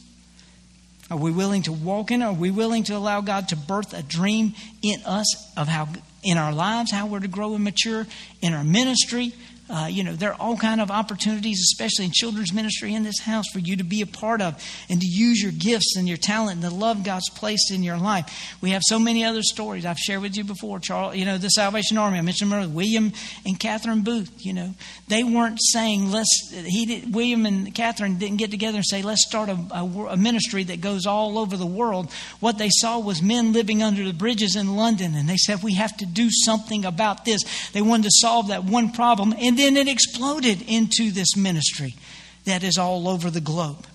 Are 1.09 1.17
we 1.17 1.31
willing 1.31 1.63
to 1.63 1.71
walk 1.71 2.11
in? 2.11 2.21
Are 2.21 2.33
we 2.33 2.51
willing 2.51 2.83
to 2.85 2.95
allow 2.95 3.21
God 3.21 3.49
to 3.49 3.55
birth 3.55 3.93
a 3.93 4.03
dream 4.03 4.53
in 4.83 5.01
us 5.05 5.57
of 5.57 5.67
how, 5.67 5.87
in 6.23 6.37
our 6.37 6.51
lives, 6.51 6.91
how 6.91 7.07
we're 7.07 7.21
to 7.21 7.27
grow 7.27 7.55
and 7.55 7.63
mature, 7.63 8.05
in 8.41 8.53
our 8.53 8.63
ministry, 8.63 9.33
Uh, 9.69 9.87
you 9.89 10.03
know, 10.03 10.13
there 10.13 10.31
are 10.31 10.39
all 10.39 10.55
kind 10.55 10.79
of 10.79 10.89
opportunities, 10.89 11.59
especially 11.59 12.05
in 12.05 12.11
children's 12.11 12.53
ministry 12.53 12.93
in 12.93 13.03
this 13.03 13.19
house, 13.19 13.45
for 13.51 13.59
you 13.59 13.75
to 13.75 13.83
be 13.83 14.01
a 14.01 14.05
part 14.05 14.41
of 14.41 14.63
and 14.89 15.01
to 15.01 15.07
use 15.07 15.41
your 15.41 15.51
gifts 15.51 15.95
and 15.97 16.07
your 16.07 16.17
talent 16.17 16.55
and 16.55 16.63
the 16.63 16.73
love 16.73 17.03
God's 17.03 17.29
placed 17.29 17.71
in 17.71 17.83
your 17.83 17.97
life. 17.97 18.55
We 18.61 18.71
have 18.71 18.81
so 18.85 18.97
many 18.97 19.25
other 19.25 19.41
stories 19.41 19.85
I've 19.85 19.97
shared 19.97 20.21
with 20.21 20.37
you 20.37 20.45
before. 20.45 20.79
Charles, 20.79 21.15
you 21.15 21.25
know, 21.25 21.37
the 21.37 21.49
Salvation 21.49 21.97
Army. 21.97 22.17
I 22.17 22.21
mentioned 22.21 22.53
earlier, 22.53 22.69
William 22.69 23.11
and 23.45 23.59
Catherine 23.59 24.03
Booth. 24.03 24.31
You 24.39 24.53
know, 24.53 24.73
they 25.09 25.23
weren't 25.23 25.59
saying 25.61 26.11
let's. 26.11 26.53
He 26.65 26.85
did, 26.85 27.13
William 27.13 27.45
and 27.45 27.73
Catherine 27.75 28.17
didn't 28.17 28.37
get 28.37 28.51
together 28.51 28.77
and 28.77 28.85
say 28.85 29.01
let's 29.01 29.25
start 29.25 29.49
a, 29.49 29.57
a, 29.71 29.83
a 30.11 30.17
ministry 30.17 30.63
that 30.63 30.79
goes 30.79 31.05
all 31.05 31.37
over 31.37 31.57
the 31.57 31.65
world. 31.65 32.09
What 32.39 32.57
they 32.57 32.69
saw 32.69 32.99
was 32.99 33.21
men 33.21 33.51
living 33.51 33.83
under 33.83 34.05
the 34.05 34.13
bridges 34.13 34.55
in 34.55 34.77
London, 34.77 35.13
and 35.15 35.27
they 35.27 35.37
said 35.37 35.61
we 35.61 35.73
have 35.73 35.95
to 35.97 36.05
do 36.05 36.29
something 36.31 36.85
about 36.85 37.25
this. 37.25 37.41
They 37.71 37.81
wanted 37.81 38.03
to 38.03 38.11
solve 38.13 38.47
that 38.47 38.63
one 38.63 38.91
problem 38.91 39.33
and 39.37 39.56
and 39.57 39.75
then 39.75 39.87
it 39.87 39.91
exploded 39.91 40.61
into 40.67 41.09
this 41.09 41.35
ministry 41.35 41.95
that 42.45 42.63
is 42.63 42.77
all 42.77 43.07
over 43.07 43.31
the 43.31 43.41
globe. 43.41 43.87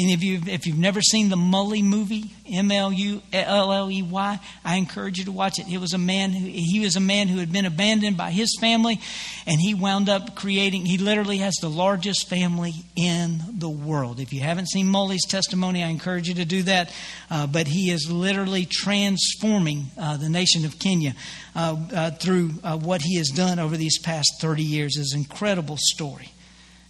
Any 0.00 0.14
of 0.14 0.22
you, 0.22 0.40
if 0.46 0.66
you've 0.66 0.78
never 0.78 1.02
seen 1.02 1.28
the 1.28 1.36
Mulley 1.36 1.82
movie, 1.82 2.30
M 2.48 2.72
L 2.72 2.90
U 2.90 3.20
L 3.34 3.70
L 3.70 3.90
E 3.90 4.00
Y, 4.00 4.40
I 4.64 4.76
encourage 4.76 5.18
you 5.18 5.26
to 5.26 5.32
watch 5.32 5.58
it. 5.58 5.68
It 5.68 5.76
was 5.76 5.92
a 5.92 5.98
man 5.98 6.30
who 6.30 6.46
he 6.46 6.80
was 6.80 6.96
a 6.96 7.00
man 7.00 7.28
who 7.28 7.38
had 7.38 7.52
been 7.52 7.66
abandoned 7.66 8.16
by 8.16 8.30
his 8.30 8.56
family, 8.58 8.98
and 9.46 9.60
he 9.60 9.74
wound 9.74 10.08
up 10.08 10.34
creating. 10.36 10.86
He 10.86 10.96
literally 10.96 11.38
has 11.38 11.54
the 11.56 11.68
largest 11.68 12.30
family 12.30 12.72
in 12.96 13.42
the 13.58 13.68
world. 13.68 14.20
If 14.20 14.32
you 14.32 14.40
haven't 14.40 14.70
seen 14.70 14.88
Mulley's 14.88 15.26
testimony, 15.26 15.84
I 15.84 15.88
encourage 15.88 16.28
you 16.28 16.34
to 16.36 16.46
do 16.46 16.62
that. 16.62 16.94
Uh, 17.30 17.46
but 17.46 17.66
he 17.66 17.90
is 17.90 18.10
literally 18.10 18.64
transforming 18.64 19.90
uh, 19.98 20.16
the 20.16 20.30
nation 20.30 20.64
of 20.64 20.78
Kenya 20.78 21.14
uh, 21.54 21.76
uh 21.92 22.10
through 22.12 22.52
uh, 22.64 22.78
what 22.78 23.02
he 23.02 23.18
has 23.18 23.28
done 23.28 23.58
over 23.58 23.76
these 23.76 23.98
past 23.98 24.40
thirty 24.40 24.64
years. 24.64 24.96
It's 24.96 25.12
an 25.12 25.20
incredible 25.20 25.76
story. 25.78 26.32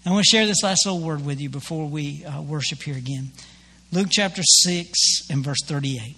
I 0.07 0.13
want 0.13 0.25
to 0.25 0.31
share 0.31 0.47
this 0.47 0.63
last 0.63 0.87
little 0.87 1.03
word 1.03 1.27
with 1.27 1.43
you 1.43 1.51
before 1.51 1.87
we 1.87 2.25
uh, 2.25 2.41
worship 2.41 2.83
here 2.83 2.97
again. 2.97 3.33
Luke 3.93 4.09
chapter 4.11 4.43
6 4.43 5.29
and 5.29 5.45
verse 5.45 5.63
38. 5.67 6.17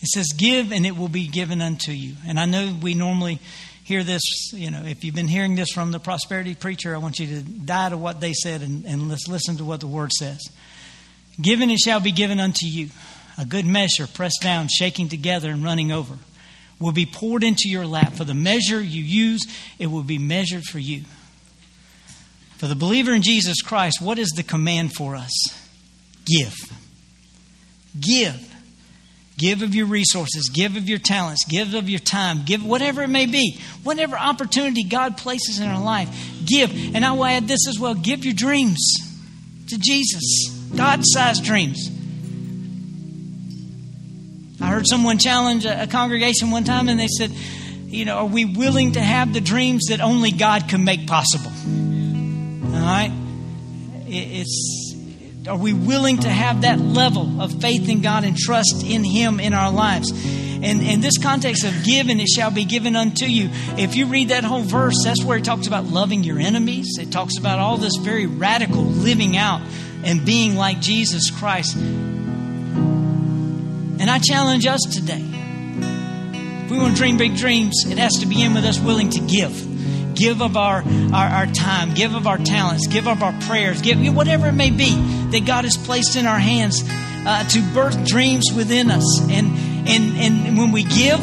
It 0.00 0.06
says, 0.06 0.32
Give 0.34 0.72
and 0.72 0.86
it 0.86 0.96
will 0.96 1.10
be 1.10 1.28
given 1.28 1.60
unto 1.60 1.92
you. 1.92 2.14
And 2.26 2.40
I 2.40 2.46
know 2.46 2.74
we 2.80 2.94
normally 2.94 3.40
hear 3.82 4.02
this, 4.02 4.22
you 4.54 4.70
know, 4.70 4.82
if 4.84 5.04
you've 5.04 5.14
been 5.14 5.28
hearing 5.28 5.54
this 5.54 5.70
from 5.70 5.92
the 5.92 6.00
prosperity 6.00 6.54
preacher, 6.54 6.94
I 6.94 6.98
want 6.98 7.18
you 7.18 7.26
to 7.26 7.42
die 7.42 7.90
to 7.90 7.98
what 7.98 8.22
they 8.22 8.32
said 8.32 8.62
and, 8.62 8.86
and 8.86 9.10
let's 9.10 9.28
listen 9.28 9.58
to 9.58 9.64
what 9.64 9.80
the 9.80 9.86
word 9.86 10.10
says. 10.10 10.40
Given 11.38 11.70
it 11.70 11.78
shall 11.78 12.00
be 12.00 12.12
given 12.12 12.40
unto 12.40 12.64
you. 12.66 12.88
A 13.36 13.44
good 13.44 13.66
measure, 13.66 14.06
pressed 14.06 14.40
down, 14.40 14.68
shaking 14.68 15.10
together, 15.10 15.50
and 15.50 15.62
running 15.62 15.92
over, 15.92 16.14
will 16.78 16.92
be 16.92 17.04
poured 17.04 17.44
into 17.44 17.68
your 17.68 17.84
lap. 17.84 18.14
For 18.14 18.24
the 18.24 18.32
measure 18.32 18.80
you 18.80 19.02
use, 19.02 19.44
it 19.78 19.88
will 19.88 20.04
be 20.04 20.18
measured 20.18 20.62
for 20.64 20.78
you. 20.78 21.02
For 22.64 22.68
the 22.68 22.74
believer 22.74 23.12
in 23.12 23.20
Jesus 23.20 23.60
Christ, 23.60 24.00
what 24.00 24.18
is 24.18 24.30
the 24.30 24.42
command 24.42 24.94
for 24.94 25.16
us? 25.16 25.30
Give. 26.24 26.54
Give. 28.00 28.54
Give 29.36 29.60
of 29.60 29.74
your 29.74 29.84
resources, 29.84 30.48
give 30.48 30.74
of 30.74 30.88
your 30.88 30.98
talents, 30.98 31.44
give 31.44 31.74
of 31.74 31.90
your 31.90 31.98
time, 31.98 32.44
give 32.46 32.64
whatever 32.64 33.02
it 33.02 33.08
may 33.08 33.26
be, 33.26 33.60
whatever 33.82 34.16
opportunity 34.16 34.82
God 34.82 35.18
places 35.18 35.60
in 35.60 35.68
our 35.68 35.84
life, 35.84 36.08
give. 36.46 36.70
And 36.94 37.04
I 37.04 37.12
will 37.12 37.26
add 37.26 37.46
this 37.48 37.68
as 37.68 37.78
well 37.78 37.92
give 37.92 38.24
your 38.24 38.32
dreams 38.32 38.80
to 39.66 39.76
Jesus, 39.76 40.48
God 40.74 41.00
sized 41.02 41.44
dreams. 41.44 41.90
I 44.58 44.68
heard 44.68 44.86
someone 44.86 45.18
challenge 45.18 45.66
a 45.66 45.86
congregation 45.86 46.50
one 46.50 46.64
time 46.64 46.88
and 46.88 46.98
they 46.98 47.08
said, 47.08 47.30
You 47.88 48.06
know, 48.06 48.16
are 48.16 48.26
we 48.26 48.46
willing 48.46 48.92
to 48.92 49.02
have 49.02 49.34
the 49.34 49.42
dreams 49.42 49.88
that 49.90 50.00
only 50.00 50.30
God 50.30 50.66
can 50.70 50.82
make 50.82 51.06
possible? 51.06 51.52
All 52.84 52.90
right? 52.90 53.12
It's 54.06 54.94
are 55.48 55.56
we 55.56 55.72
willing 55.72 56.18
to 56.18 56.28
have 56.28 56.62
that 56.62 56.78
level 56.78 57.40
of 57.40 57.60
faith 57.60 57.88
in 57.88 58.02
God 58.02 58.24
and 58.24 58.36
trust 58.36 58.84
in 58.84 59.04
Him 59.04 59.40
in 59.40 59.54
our 59.54 59.72
lives? 59.72 60.12
And 60.12 60.82
in 60.82 61.00
this 61.00 61.16
context 61.16 61.64
of 61.64 61.84
given, 61.84 62.20
it 62.20 62.28
shall 62.28 62.50
be 62.50 62.66
given 62.66 62.94
unto 62.94 63.24
you. 63.24 63.48
If 63.78 63.94
you 63.94 64.06
read 64.06 64.28
that 64.28 64.44
whole 64.44 64.62
verse, 64.62 64.96
that's 65.04 65.24
where 65.24 65.38
it 65.38 65.44
talks 65.44 65.66
about 65.66 65.84
loving 65.84 66.24
your 66.24 66.38
enemies. 66.38 66.98
It 66.98 67.10
talks 67.10 67.38
about 67.38 67.58
all 67.58 67.78
this 67.78 67.96
very 67.96 68.26
radical 68.26 68.82
living 68.82 69.34
out 69.36 69.62
and 70.04 70.26
being 70.26 70.56
like 70.56 70.80
Jesus 70.80 71.30
Christ. 71.30 71.76
And 71.76 73.00
I 74.10 74.18
challenge 74.18 74.66
us 74.66 74.80
today. 74.92 75.24
If 76.64 76.70
we 76.70 76.78
want 76.78 76.96
to 76.96 76.98
dream 76.98 77.16
big 77.16 77.36
dreams, 77.36 77.84
it 77.86 77.96
has 77.96 78.12
to 78.20 78.26
begin 78.26 78.52
with 78.52 78.66
us 78.66 78.78
willing 78.78 79.08
to 79.10 79.20
give 79.20 79.73
give 80.14 80.42
of 80.42 80.56
our, 80.56 80.82
our, 81.12 81.26
our, 81.28 81.46
time, 81.46 81.94
give 81.94 82.14
of 82.14 82.26
our 82.26 82.38
talents, 82.38 82.86
give 82.86 83.06
of 83.08 83.22
our 83.22 83.32
prayers, 83.42 83.82
give 83.82 83.98
whatever 84.14 84.48
it 84.48 84.52
may 84.52 84.70
be 84.70 84.94
that 85.30 85.44
God 85.46 85.64
has 85.64 85.76
placed 85.76 86.16
in 86.16 86.26
our 86.26 86.38
hands 86.38 86.82
uh, 87.26 87.44
to 87.48 87.62
birth 87.72 88.06
dreams 88.06 88.46
within 88.54 88.90
us. 88.90 89.20
And, 89.30 89.46
and, 89.88 90.16
and 90.16 90.58
when 90.58 90.72
we 90.72 90.84
give, 90.84 91.20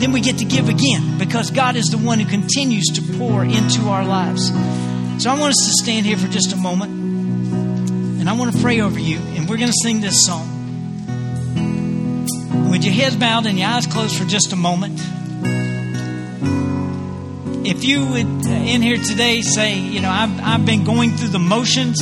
then 0.00 0.12
we 0.12 0.20
get 0.20 0.38
to 0.38 0.44
give 0.44 0.68
again 0.68 1.18
because 1.18 1.50
God 1.50 1.76
is 1.76 1.86
the 1.86 1.98
one 1.98 2.18
who 2.18 2.28
continues 2.28 2.86
to 2.94 3.18
pour 3.18 3.44
into 3.44 3.88
our 3.88 4.04
lives. 4.04 4.48
So 5.22 5.30
I 5.30 5.38
want 5.38 5.50
us 5.50 5.66
to 5.66 5.84
stand 5.84 6.06
here 6.06 6.16
for 6.16 6.28
just 6.28 6.52
a 6.52 6.56
moment 6.56 6.92
and 8.20 8.28
I 8.28 8.32
want 8.32 8.54
to 8.54 8.62
pray 8.62 8.80
over 8.80 8.98
you 8.98 9.18
and 9.18 9.48
we're 9.48 9.58
going 9.58 9.68
to 9.68 9.78
sing 9.82 10.00
this 10.00 10.24
song. 10.26 10.56
With 12.70 12.84
your 12.84 12.94
heads 12.94 13.16
bowed 13.16 13.46
and 13.46 13.58
your 13.58 13.68
eyes 13.68 13.86
closed 13.86 14.16
for 14.16 14.24
just 14.24 14.52
a 14.52 14.56
moment 14.56 15.00
if 17.64 17.84
you 17.84 18.06
would 18.06 18.46
uh, 18.46 18.50
in 18.50 18.82
here 18.82 18.96
today 18.96 19.42
say, 19.42 19.78
you 19.78 20.00
know, 20.00 20.10
I've, 20.10 20.40
I've 20.40 20.66
been 20.66 20.84
going 20.84 21.10
through 21.12 21.28
the 21.28 21.38
motions, 21.38 22.00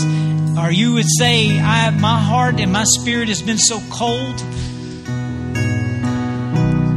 or 0.58 0.70
you 0.70 0.94
would 0.94 1.08
say, 1.18 1.58
I, 1.58 1.90
my 1.90 2.18
heart 2.18 2.60
and 2.60 2.72
my 2.72 2.84
spirit 2.84 3.28
has 3.28 3.42
been 3.42 3.58
so 3.58 3.80
cold 3.90 4.36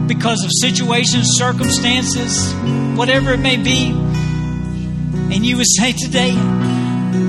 because 0.07 0.43
of 0.43 0.51
situations, 0.59 1.29
circumstances, 1.37 2.53
whatever 2.97 3.33
it 3.33 3.39
may 3.39 3.57
be, 3.57 3.89
and 5.33 5.45
you 5.45 5.57
would 5.57 5.67
say 5.67 5.93
today, 5.93 6.31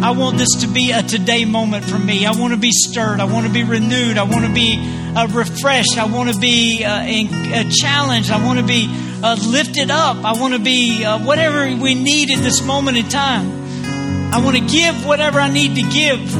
I 0.02 0.10
want 0.10 0.36
this 0.36 0.48
to 0.62 0.66
be 0.66 0.90
a 0.90 1.00
today 1.00 1.44
moment 1.44 1.84
for 1.84 1.96
me. 1.96 2.26
I 2.26 2.32
want 2.32 2.52
to 2.52 2.58
be 2.58 2.72
stirred. 2.72 3.20
I 3.20 3.24
want 3.24 3.46
to 3.46 3.52
be 3.52 3.62
renewed. 3.62 4.18
I 4.18 4.24
want 4.24 4.44
to 4.44 4.52
be 4.52 4.76
uh, 5.14 5.28
refreshed. 5.28 5.96
I 5.96 6.06
want 6.06 6.32
to 6.32 6.40
be 6.40 6.84
uh, 6.84 7.04
in, 7.04 7.28
uh, 7.28 7.70
challenged. 7.70 8.32
I 8.32 8.44
want 8.44 8.58
to 8.58 8.64
be 8.64 8.88
uh, 9.22 9.36
lifted 9.46 9.92
up. 9.92 10.16
I 10.24 10.32
want 10.40 10.54
to 10.54 10.58
be 10.58 11.04
uh, 11.04 11.20
whatever 11.20 11.64
we 11.80 11.94
need 11.94 12.32
at 12.32 12.42
this 12.42 12.64
moment 12.64 12.96
in 12.96 13.08
time. 13.08 14.34
I 14.34 14.42
want 14.44 14.56
to 14.56 14.66
give 14.66 15.06
whatever 15.06 15.38
I 15.38 15.52
need 15.52 15.76
to 15.76 15.88
give 15.88 16.30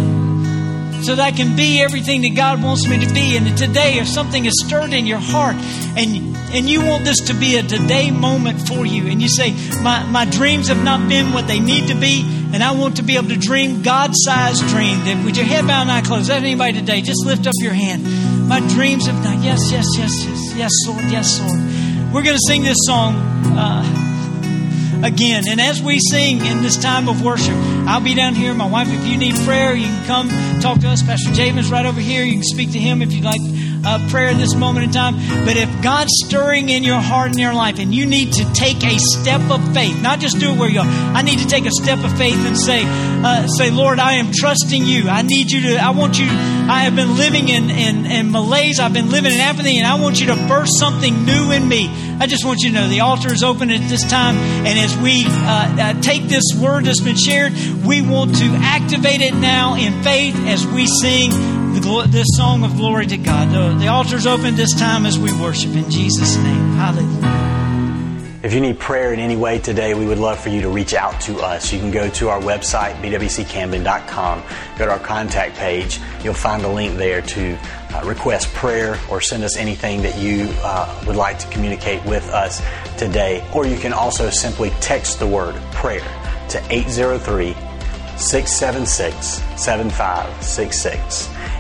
so 1.05 1.15
that 1.15 1.21
I 1.21 1.31
can 1.31 1.55
be 1.55 1.81
everything 1.81 2.23
that 2.23 2.35
God 2.35 2.63
wants 2.65 2.89
me 2.89 2.99
to 3.07 3.15
be. 3.15 3.37
And 3.37 3.57
today, 3.57 3.99
if 3.99 4.09
something 4.09 4.45
is 4.45 4.61
stirred 4.67 4.93
in 4.93 5.07
your 5.07 5.21
heart 5.21 5.55
and 5.97 6.33
and 6.53 6.69
you 6.69 6.85
want 6.85 7.05
this 7.05 7.19
to 7.29 7.35
be 7.35 7.57
a 7.57 7.63
today 7.63 8.11
moment 8.11 8.69
for 8.69 8.85
you, 8.85 9.07
and 9.07 9.23
you 9.23 9.29
say, 9.29 9.53
my, 9.83 10.05
my 10.05 10.27
dreams 10.27 10.69
have 10.69 10.85
not 10.85 11.09
been 11.09 11.33
what 11.33 11.47
they 11.47 11.59
need 11.59 11.89
to 11.89 11.95
be, 11.95 12.42
and 12.53 12.63
I 12.63 12.73
want 12.73 12.97
to 12.97 13.03
be 13.03 13.17
able 13.17 13.29
to 13.29 13.37
dream 13.37 13.83
God-sized 13.83 14.67
dreams. 14.69 15.05
Then 15.05 15.25
with 15.25 15.37
your 15.37 15.47
head 15.47 15.67
bowed 15.67 15.83
and 15.83 15.91
eye 15.91 16.03
closed, 16.03 16.25
is 16.25 16.31
anybody 16.31 16.79
today? 16.79 17.01
Just 17.01 17.25
lift 17.25 17.47
up 17.47 17.55
your 17.61 17.73
hand. 17.73 18.49
My 18.49 18.61
dreams 18.61 19.07
have 19.07 19.23
not. 19.25 19.43
Yes, 19.43 19.71
yes, 19.71 19.87
yes, 19.97 20.25
yes, 20.25 20.55
yes, 20.57 20.73
Lord, 20.87 21.05
yes, 21.11 21.41
Lord. 21.41 22.13
We're 22.13 22.23
going 22.23 22.37
to 22.37 22.47
sing 22.47 22.63
this 22.63 22.77
song 22.83 23.15
uh, 23.57 25.03
again. 25.03 25.45
And 25.49 25.61
as 25.61 25.83
we 25.83 25.99
sing 25.99 26.45
in 26.45 26.63
this 26.63 26.77
time 26.77 27.09
of 27.09 27.25
worship, 27.25 27.57
I'll 27.89 28.03
be 28.03 28.15
down 28.15 28.35
here. 28.35 28.53
My 28.53 28.69
wife, 28.69 28.89
if 28.91 29.07
you 29.07 29.17
need 29.17 29.35
prayer, 29.47 29.75
you 29.75 29.87
can 29.87 30.07
come 30.07 30.61
talk 30.61 30.81
to 30.81 30.89
us. 30.89 31.03
Pastor 31.03 31.33
James 31.33 31.71
right 31.71 31.87
over 31.87 32.01
here. 32.01 32.23
You 32.25 32.35
can 32.35 32.45
speak 32.45 32.73
to 32.73 32.79
him 32.79 33.01
if 33.01 33.13
you'd 33.13 33.25
like 33.25 33.41
uh, 33.85 34.07
prayer 34.11 34.29
in 34.29 34.39
this 34.39 34.55
moment 34.55 34.87
in 34.87 34.93
time. 34.93 35.17
But 35.45 35.57
if 35.57 35.83
God's 35.83 36.11
stirring 36.25 36.69
in 36.69 36.85
your 36.85 37.01
heart 37.01 37.31
and 37.31 37.39
your 37.39 37.55
life, 37.55 37.79
and 37.79 37.95
you 37.95 38.07
need 38.07 38.33
to 38.35 38.53
take 38.53 38.83
a 38.85 38.99
step 38.99 39.41
of 39.51 39.75
faith, 39.75 40.01
not 40.01 40.21
just 40.21 40.39
do 40.39 40.53
it 40.53 40.59
where 40.59 40.69
you 40.69 40.81
are. 40.81 40.87
I 40.87 41.23
need 41.23 41.41
to 41.41 41.47
take 41.47 41.67
a 41.67 41.71
step 41.71 42.03
of 42.05 42.17
faith 42.17 42.39
and 42.47 42.59
say, 42.59 42.83
uh, 42.85 43.47
say, 43.47 43.71
Lord, 43.71 43.99
I 43.99 44.15
am 44.15 44.31
trusting 44.33 44.85
you. 44.85 45.09
I 45.09 45.23
need 45.23 45.51
you 45.51 45.63
to. 45.63 45.77
I 45.77 45.91
want 45.91 46.19
you. 46.19 46.27
I 46.27 46.85
have 46.85 46.95
been 46.95 47.17
living 47.17 47.49
in, 47.49 47.71
in, 47.71 48.07
in 48.07 48.31
malaise. 48.31 48.79
I've 48.79 48.93
been 48.93 49.11
living 49.11 49.33
in 49.33 49.41
apathy, 49.41 49.79
and 49.79 49.87
I 49.87 50.01
want 50.01 50.21
you 50.21 50.27
to 50.29 50.37
burst 50.49 50.79
something 50.79 51.25
new 51.25 51.51
in 51.51 51.69
me. 51.69 51.89
I 52.21 52.27
just 52.27 52.45
want 52.45 52.61
you 52.61 52.71
to 52.71 52.75
know 52.75 52.89
the 52.89 53.01
altar 53.01 53.33
is 53.33 53.43
open 53.43 53.71
at 53.71 53.89
this 53.89 54.09
time, 54.09 54.37
and 54.37 54.79
as 54.79 54.97
we 54.99 55.25
uh, 55.27 55.29
uh, 55.29 56.01
take 56.01 56.25
this 56.29 56.45
word 56.57 56.85
that's 56.85 57.01
been 57.01 57.17
shared, 57.17 57.53
we 57.85 58.01
want 58.03 58.37
to 58.37 58.45
activate 58.45 59.21
it 59.21 59.35
now 59.35 59.75
in 59.75 60.03
faith 60.03 60.37
as 60.47 60.67
we 60.67 60.87
sing 60.87 61.62
the, 61.75 62.07
this 62.09 62.27
song 62.37 62.65
of 62.65 62.77
glory 62.77 63.07
to 63.07 63.17
God. 63.17 63.51
The, 63.51 63.79
the 63.79 63.89
altar's 63.89 64.27
open 64.27 64.57
this 64.57 64.75
time 64.79 65.07
as 65.07 65.19
we 65.19 65.33
worship 65.33 65.75
in 65.75 65.91
Jesus' 65.91 66.37
name. 66.37 66.73
Hallelujah. 66.73 67.43
If 68.43 68.53
you 68.53 68.61
need 68.61 68.81
prayer 68.81 69.13
in 69.13 69.21
any 69.21 69.37
way 69.37 69.61
today, 69.61 69.95
we 69.95 70.05
would 70.05 70.19
love 70.19 70.41
for 70.41 70.49
you 70.49 70.61
to 70.63 70.69
reach 70.69 70.95
out 70.95 71.21
to 71.23 71.39
us. 71.39 71.73
You 71.73 71.79
can 71.79 71.93
go 71.93 72.11
to 72.11 72.29
our 72.29 72.41
website, 72.41 72.95
bwccamden.com, 72.97 74.43
go 74.79 74.87
to 74.87 74.91
our 74.91 74.99
contact 74.99 75.57
page. 75.57 76.01
You'll 76.25 76.35
find 76.35 76.65
a 76.65 76.69
link 76.69 76.97
there 76.97 77.23
to 77.23 77.57
uh, 77.95 78.03
request 78.05 78.53
prayer 78.53 78.99
or 79.09 79.21
send 79.21 79.45
us 79.45 79.57
anything 79.57 80.03
that 80.03 80.19
you 80.19 80.49
uh, 80.65 81.05
would 81.07 81.15
like 81.15 81.39
to 81.39 81.47
communicate 81.49 82.05
with 82.05 82.29
us 82.31 82.61
today. 82.99 83.49
Or 83.55 83.65
you 83.65 83.77
can 83.77 83.93
also 83.93 84.29
simply 84.29 84.71
text 84.81 85.21
the 85.21 85.27
word 85.27 85.55
prayer 85.73 86.01
to 86.49 86.61
803 86.69 87.55
676 88.17 89.43
7566, 89.57 91.29